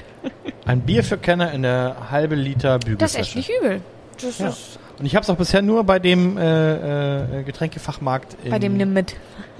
Ein 0.66 0.82
Bier 0.82 1.02
für 1.02 1.16
Kenner 1.16 1.50
in 1.52 1.62
der 1.62 2.10
halbe 2.10 2.34
Liter 2.34 2.78
Bügelflasche. 2.78 2.98
Das 2.98 3.12
ist 3.14 3.18
echt 3.28 3.36
nicht 3.36 3.50
übel. 3.58 3.80
Das 4.20 4.38
Ja. 4.38 4.48
ist 4.50 4.78
Und 5.02 5.06
ich 5.06 5.16
habe 5.16 5.24
es 5.24 5.30
auch 5.30 5.36
bisher 5.36 5.62
nur 5.62 5.82
bei 5.82 5.98
dem 5.98 6.38
äh, 6.38 7.40
äh, 7.40 7.42
Getränkefachmarkt 7.42 8.36
in, 8.44 8.52
bei 8.52 8.60
dem 8.60 8.76
nimm 8.76 8.92
mit. 8.92 9.16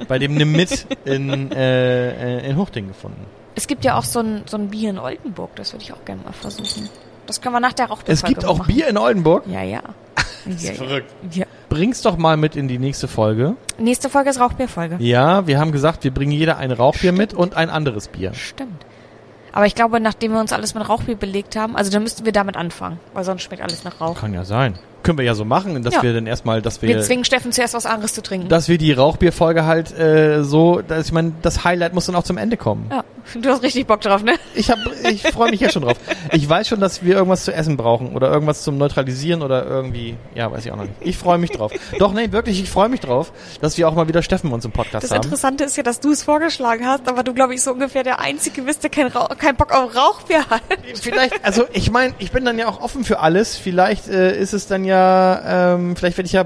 bei 0.07 0.21
dem 0.21 0.35
Nimm 0.35 0.53
mit 0.53 0.87
in, 1.05 1.51
äh, 1.51 2.39
äh, 2.39 2.49
in 2.49 2.57
Huchting 2.57 2.87
gefunden. 2.87 3.27
Es 3.57 3.67
gibt 3.67 3.85
ja 3.85 3.99
auch 3.99 4.05
so 4.05 4.21
ein, 4.21 4.43
so 4.47 4.57
ein 4.57 4.69
Bier 4.69 4.91
in 4.91 5.01
Oldenburg, 5.01 5.57
das 5.57 5.73
würde 5.73 5.83
ich 5.83 5.93
auch 5.93 6.05
gerne 6.05 6.23
mal 6.23 6.33
versuchen. 6.33 6.89
Das 7.27 7.41
können 7.41 7.57
wir 7.57 7.59
nach 7.59 7.73
der 7.73 7.87
Rauchbefolge 7.87 8.13
Es 8.13 8.23
gibt 8.23 8.45
auch 8.45 8.59
machen. 8.59 8.73
Bier 8.73 8.87
in 8.87 8.97
Oldenburg. 8.97 9.43
Ja, 9.49 9.65
ja. 9.65 9.83
ja, 10.47 10.55
ja. 10.59 10.73
verrückt. 10.75 11.13
ja. 11.33 11.45
Bring's 11.69 12.03
doch 12.03 12.17
mal 12.17 12.37
mit 12.37 12.55
in 12.55 12.69
die 12.69 12.79
nächste 12.79 13.09
Folge. 13.09 13.57
Nächste 13.79 14.11
Folge 14.11 14.31
ist 14.31 14.39
Rauchbierfolge. 14.39 14.99
Ja, 15.01 15.45
wir 15.49 15.59
haben 15.59 15.73
gesagt, 15.73 16.05
wir 16.05 16.15
bringen 16.15 16.31
jeder 16.31 16.59
ein 16.59 16.71
Rauchbier 16.71 17.11
mit 17.11 17.35
und 17.35 17.57
ein 17.57 17.69
anderes 17.69 18.07
Bier. 18.07 18.33
Stimmt. 18.33 18.87
Aber 19.51 19.67
ich 19.67 19.75
glaube, 19.75 19.99
nachdem 19.99 20.35
wir 20.35 20.39
uns 20.39 20.53
alles 20.53 20.75
mit 20.75 20.89
Rauchbier 20.89 21.17
belegt 21.17 21.57
haben, 21.57 21.75
also 21.75 21.91
dann 21.91 22.05
müssten 22.05 22.25
wir 22.25 22.33
damit 22.33 22.57
anfangen, 22.57 23.01
weil 23.13 23.25
sonst 23.25 23.43
schmeckt 23.43 23.61
alles 23.61 23.83
nach 23.83 24.01
Rauch. 24.01 24.21
Kann 24.21 24.35
ja 24.35 24.45
sein. 24.45 24.79
Können 25.03 25.19
wir 25.19 25.25
ja 25.25 25.35
so 25.35 25.45
machen, 25.45 25.83
dass 25.83 25.95
Ja. 25.95 26.03
wir 26.03 26.13
dann 26.15 26.27
erstmal, 26.27 26.63
dass 26.63 26.81
wir, 26.83 26.89
Wir 26.89 27.03
zwingen 27.03 27.25
Steffen 27.25 27.53
zuerst 27.53 27.75
was 27.75 27.87
anderes 27.87 28.15
zu 28.15 28.23
trinken. 28.23 28.49
dass 28.49 28.69
wir 28.69 28.79
die 28.79 28.93
Rauchbierfolge 28.93 29.65
halt 29.67 29.97
äh, 29.99 30.43
so, 30.45 30.81
dass 30.81 31.07
ich 31.07 31.13
meine, 31.13 31.33
das 31.43 31.65
Highlight 31.65 31.95
muss 31.95 32.07
dann 32.07 32.15
auch 32.15 32.25
zum 32.25 32.37
Ende 32.39 32.57
kommen. 32.57 32.87
ja, 32.91 33.05
du 33.41 33.49
hast 33.49 33.63
richtig 33.63 33.87
Bock 33.87 34.01
drauf, 34.01 34.23
ne? 34.23 34.35
Ich 34.55 34.71
hab, 34.71 34.79
ich 35.11 35.23
freue 35.23 35.51
mich 35.51 35.61
jetzt 35.61 35.73
schon 35.73 35.83
drauf. 35.83 35.97
Ich 36.33 36.49
weiß 36.49 36.69
schon, 36.69 36.81
dass 36.81 37.03
wir 37.05 37.15
irgendwas 37.17 37.45
zu 37.45 37.53
essen 37.55 37.77
brauchen 37.77 38.15
oder 38.15 38.31
irgendwas 38.31 38.63
zum 38.63 38.79
Neutralisieren 38.79 39.43
oder 39.43 39.67
irgendwie, 39.67 40.17
ja, 40.35 40.51
weiß 40.53 40.65
ich 40.67 40.73
auch 40.73 40.77
noch 40.77 40.85
nicht. 40.85 40.95
Ich 41.01 41.17
freue 41.19 41.39
mich 41.39 41.51
drauf. 41.51 41.73
Doch, 41.99 42.13
nee, 42.13 42.31
wirklich, 42.33 42.63
ich 42.63 42.71
freue 42.71 42.89
mich 42.89 43.01
drauf, 43.01 43.33
dass 43.61 43.79
wir 43.79 43.89
auch 43.89 43.95
mal 43.95 44.09
wieder 44.09 44.23
Steffen 44.23 44.53
uns 44.53 44.65
im 44.65 44.73
Podcast 44.73 45.05
Das 45.05 45.11
haben. 45.11 45.23
Interessante 45.25 45.65
ist 45.65 45.77
ja, 45.77 45.83
dass 45.83 46.01
du 46.01 46.11
es 46.13 46.23
vorgeschlagen 46.23 46.87
hast, 46.87 47.09
aber 47.09 47.23
du, 47.23 47.33
glaube 47.35 47.55
ich, 47.55 47.63
so 47.63 47.73
ungefähr 47.73 48.03
der 48.05 48.21
Einzige 48.21 48.63
bist, 48.63 48.83
der 48.83 48.91
kein, 48.91 49.07
Rauch, 49.09 49.29
kein 49.39 49.57
Bock 49.57 49.73
auf 49.73 49.97
Rauchbier 49.97 50.45
hat. 50.49 50.63
Vielleicht, 51.01 51.45
also 51.45 51.65
ich 51.73 51.91
meine, 51.91 52.15
ich 52.19 52.31
bin 52.33 52.45
dann 52.45 52.59
ja 52.59 52.69
auch 52.69 52.81
offen 52.81 53.05
für 53.05 53.21
alles. 53.21 53.57
Vielleicht 53.57 54.09
äh, 54.09 54.39
ist 54.39 54.53
es 54.53 54.67
dann 54.67 54.85
ja, 54.85 54.92
ähm, 54.95 55.97
vielleicht 55.97 56.17
werde 56.19 56.27
ich 56.27 56.33
ja 56.33 56.45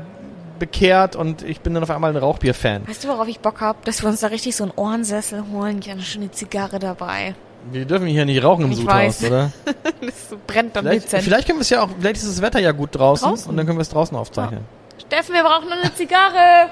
bekehrt 0.59 1.17
und 1.17 1.43
ich 1.43 1.61
bin 1.61 1.75
dann 1.75 1.83
auf 1.83 1.91
einmal 1.91 2.11
ein 2.11 2.17
Rauchbier-Fan. 2.17 2.89
Weißt 2.89 3.05
du, 3.05 3.09
worauf 3.09 3.29
ich 3.29 3.41
Bock 3.41 3.61
hab? 3.61 3.85
Dass 3.85 4.03
wir 4.03 4.09
uns 4.09 4.21
da 4.21 4.29
richtig 4.29 4.57
so 4.57 4.65
einen 4.65 4.73
Ohrensessel 4.77 5.45
holen, 5.53 5.81
ja, 5.83 5.93
eine 5.93 6.03
schöne 6.03 6.31
Zigarre 6.31 6.79
dabei. 6.79 7.35
Wir 7.73 7.85
dürfen 7.85 8.07
hier 8.07 8.25
nicht 8.25 8.43
rauchen 8.45 8.65
im 8.65 8.71
Ich 8.73 8.79
Sudhaus, 8.79 8.95
weiß. 9.23 9.25
oder? 9.25 9.53
Das 10.01 10.15
brennt 10.47 10.77
am 10.77 10.85
Vielleicht, 10.85 11.05
Dezent. 11.07 11.25
vielleicht 11.25 11.47
können 11.47 11.59
wir 11.59 11.63
es 11.63 11.71
ja 11.71 11.83
auch, 11.83 11.89
vielleicht 11.99 12.17
ist 12.17 12.29
das 12.29 12.41
Wetter 12.41 12.61
ja 12.61 12.73
gut 12.73 12.95
draußen, 12.95 13.29
Draußen. 13.29 13.51
und 13.51 13.57
dann 13.57 13.67
können 13.67 13.79
wir 13.79 13.83
es 13.83 13.89
draußen 13.89 14.17
aufzeichnen. 14.17 14.61
Steffen, 15.07 15.35
wir 15.35 15.43
brauchen 15.43 15.69
noch 15.69 15.77
eine 15.83 15.93
Zigarre. 15.95 16.69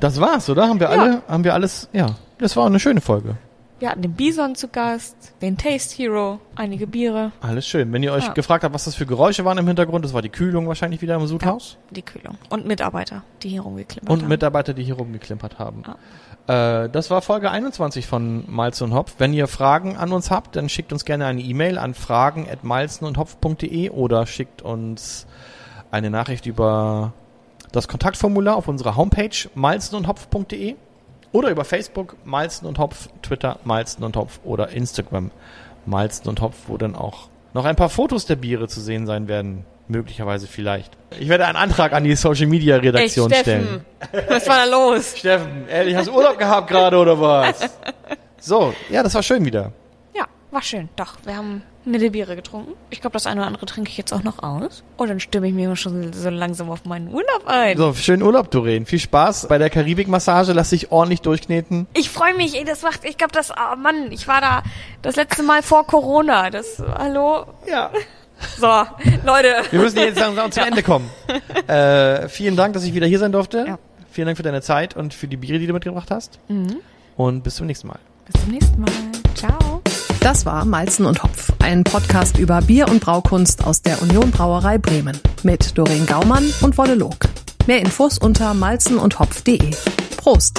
Das 0.00 0.20
war's, 0.20 0.48
oder? 0.48 0.68
Haben 0.68 0.78
wir 0.80 0.86
Ja. 0.90 0.92
alle, 1.02 1.22
haben 1.28 1.44
wir 1.44 1.52
alles, 1.54 1.88
ja. 1.92 2.06
Das 2.38 2.56
war 2.56 2.66
eine 2.66 2.78
schöne 2.80 3.00
Folge. 3.00 3.36
Wir 3.78 3.90
hatten 3.90 4.00
den 4.00 4.14
Bison 4.14 4.54
zu 4.54 4.68
Gast, 4.68 5.34
den 5.42 5.58
Taste 5.58 5.94
Hero, 5.96 6.40
einige 6.54 6.86
Biere, 6.86 7.32
Alles 7.42 7.66
schön. 7.66 7.92
Wenn 7.92 8.02
ihr 8.02 8.12
euch 8.14 8.24
Ja. 8.24 8.32
gefragt 8.32 8.64
habt, 8.64 8.74
was 8.74 8.84
das 8.86 8.94
für 8.94 9.04
Geräusche 9.04 9.44
waren 9.44 9.58
im 9.58 9.66
Hintergrund, 9.66 10.02
das 10.02 10.14
war 10.14 10.22
die 10.22 10.30
Kühlung 10.30 10.66
wahrscheinlich 10.66 11.02
wieder 11.02 11.14
im 11.16 11.26
Sudhaus. 11.26 11.76
die 11.90 12.00
Kühlung 12.00 12.38
und 12.48 12.66
Mitarbeiter, 12.66 13.22
die 13.42 13.50
hier 13.50 13.60
rumgeklimmert 13.60 14.10
Und 14.10 14.22
haben. 14.22 14.28
Mitarbeiter, 14.28 14.72
die 14.72 14.82
hier 14.82 14.94
rumgeklimpert 14.94 15.58
haben. 15.58 15.82
Äh, 16.46 16.88
das 16.88 17.10
war 17.10 17.20
Folge 17.20 17.50
21 17.50 18.06
von 18.06 18.44
Malzen 18.50 18.84
und 18.84 18.94
Hopf. 18.94 19.16
Wenn 19.18 19.34
ihr 19.34 19.46
Fragen 19.46 19.96
an 19.98 20.10
uns 20.12 20.30
habt, 20.30 20.56
dann 20.56 20.70
schickt 20.70 20.92
uns 20.94 21.04
gerne 21.04 21.26
eine 21.26 21.42
E-Mail 21.42 21.76
an 21.76 21.92
fragen.malzenundhopf.de 21.92 23.90
oder 23.90 24.26
schickt 24.26 24.62
uns 24.62 25.26
eine 25.90 26.08
Nachricht 26.08 26.46
über 26.46 27.12
das 27.72 27.88
Kontaktformular 27.88 28.56
auf 28.56 28.68
unserer 28.68 28.96
Homepage 28.96 29.36
malzenundhopf.de 29.54 30.76
oder 31.36 31.50
über 31.50 31.64
Facebook 31.66 32.16
Malzen 32.24 32.66
und 32.66 32.78
Hopf, 32.78 33.08
Twitter 33.20 33.58
Malzen 33.64 34.02
und 34.04 34.16
Hopf 34.16 34.40
oder 34.42 34.70
Instagram 34.70 35.30
Malzen 35.84 36.28
und 36.28 36.40
Hopf, 36.40 36.56
wo 36.66 36.78
dann 36.78 36.96
auch 36.96 37.28
noch 37.52 37.66
ein 37.66 37.76
paar 37.76 37.90
Fotos 37.90 38.24
der 38.24 38.36
Biere 38.36 38.68
zu 38.68 38.80
sehen 38.80 39.06
sein 39.06 39.28
werden. 39.28 39.66
Möglicherweise 39.88 40.48
vielleicht. 40.48 40.96
Ich 41.20 41.28
werde 41.28 41.46
einen 41.46 41.56
Antrag 41.56 41.92
an 41.92 42.02
die 42.02 42.16
Social 42.16 42.46
Media 42.46 42.74
Ey, 42.74 42.88
Redaktion 42.88 43.32
stellen. 43.32 43.84
Steffen, 44.08 44.28
was 44.28 44.48
war 44.48 44.56
da 44.56 44.64
los? 44.64 45.16
Steffen, 45.16 45.68
ehrlich, 45.68 45.94
hast 45.94 46.08
du 46.08 46.12
Urlaub 46.12 46.38
gehabt 46.38 46.68
gerade 46.68 46.96
oder 46.96 47.20
was? 47.20 47.60
So, 48.38 48.74
ja, 48.90 49.02
das 49.02 49.14
war 49.14 49.22
schön 49.22 49.44
wieder. 49.44 49.72
Ja, 50.56 50.60
war 50.60 50.62
schön. 50.62 50.88
Doch, 50.96 51.16
wir 51.24 51.36
haben 51.36 51.62
nette 51.84 52.10
Biere 52.10 52.34
getrunken. 52.34 52.72
Ich 52.90 53.00
glaube, 53.00 53.12
das 53.14 53.26
eine 53.26 53.40
oder 53.40 53.46
andere 53.46 53.66
trinke 53.66 53.90
ich 53.90 53.96
jetzt 53.98 54.12
auch 54.12 54.22
noch 54.22 54.42
aus. 54.42 54.82
Und 54.96 55.08
dann 55.08 55.20
stimme 55.20 55.48
ich 55.48 55.54
mir 55.54 55.74
schon 55.76 56.12
so 56.12 56.30
langsam 56.30 56.70
auf 56.70 56.84
meinen 56.84 57.08
Urlaub 57.08 57.46
ein. 57.46 57.76
So, 57.76 57.92
schönen 57.94 58.22
Urlaub, 58.22 58.50
Doreen. 58.50 58.86
Viel 58.86 58.98
Spaß 58.98 59.48
bei 59.48 59.58
der 59.58 59.70
Karibik-Massage. 59.70 60.52
Lass 60.52 60.70
dich 60.70 60.90
ordentlich 60.90 61.20
durchkneten. 61.20 61.86
Ich 61.94 62.10
freue 62.10 62.34
mich, 62.34 62.56
ey, 62.56 62.64
das 62.64 62.82
macht, 62.82 63.04
ich 63.04 63.18
glaube, 63.18 63.32
das, 63.32 63.50
oh 63.50 63.76
Mann, 63.76 64.10
ich 64.10 64.26
war 64.28 64.40
da 64.40 64.62
das 65.02 65.16
letzte 65.16 65.42
Mal 65.42 65.62
vor 65.62 65.86
Corona. 65.86 66.50
Das, 66.50 66.82
hallo? 66.98 67.46
Ja. 67.68 67.90
So, 68.58 68.66
Leute. 69.24 69.62
Wir 69.70 69.80
müssen 69.80 69.98
jetzt 69.98 70.20
langsam 70.20 70.52
zum 70.52 70.64
Ende 70.66 70.82
kommen. 70.82 71.08
Äh, 71.66 72.28
vielen 72.28 72.54
Dank, 72.54 72.74
dass 72.74 72.84
ich 72.84 72.92
wieder 72.92 73.06
hier 73.06 73.18
sein 73.18 73.32
durfte. 73.32 73.64
Ja. 73.66 73.78
Vielen 74.10 74.26
Dank 74.26 74.36
für 74.36 74.42
deine 74.42 74.60
Zeit 74.60 74.94
und 74.94 75.14
für 75.14 75.26
die 75.26 75.38
Biere, 75.38 75.58
die 75.58 75.66
du 75.66 75.72
mitgebracht 75.72 76.10
hast. 76.10 76.38
Mhm. 76.48 76.76
Und 77.16 77.42
bis 77.44 77.54
zum 77.56 77.66
nächsten 77.66 77.88
Mal. 77.88 77.98
Bis 78.30 78.42
zum 78.42 78.52
nächsten 78.52 78.78
Mal. 78.78 78.92
Ciao. 79.34 79.75
Das 80.26 80.44
war 80.44 80.64
Malzen 80.64 81.06
und 81.06 81.22
Hopf, 81.22 81.52
ein 81.62 81.84
Podcast 81.84 82.36
über 82.36 82.60
Bier 82.60 82.88
und 82.88 82.98
Braukunst 82.98 83.64
aus 83.64 83.80
der 83.80 84.02
Union 84.02 84.32
Brauerei 84.32 84.76
Bremen 84.76 85.16
mit 85.44 85.78
Doreen 85.78 86.04
Gaumann 86.04 86.52
und 86.62 86.76
Wolle 86.76 86.96
Log. 86.96 87.28
Mehr 87.68 87.78
Infos 87.78 88.18
unter 88.18 88.52
malzenundhopf.de. 88.52 89.70
Prost! 90.16 90.58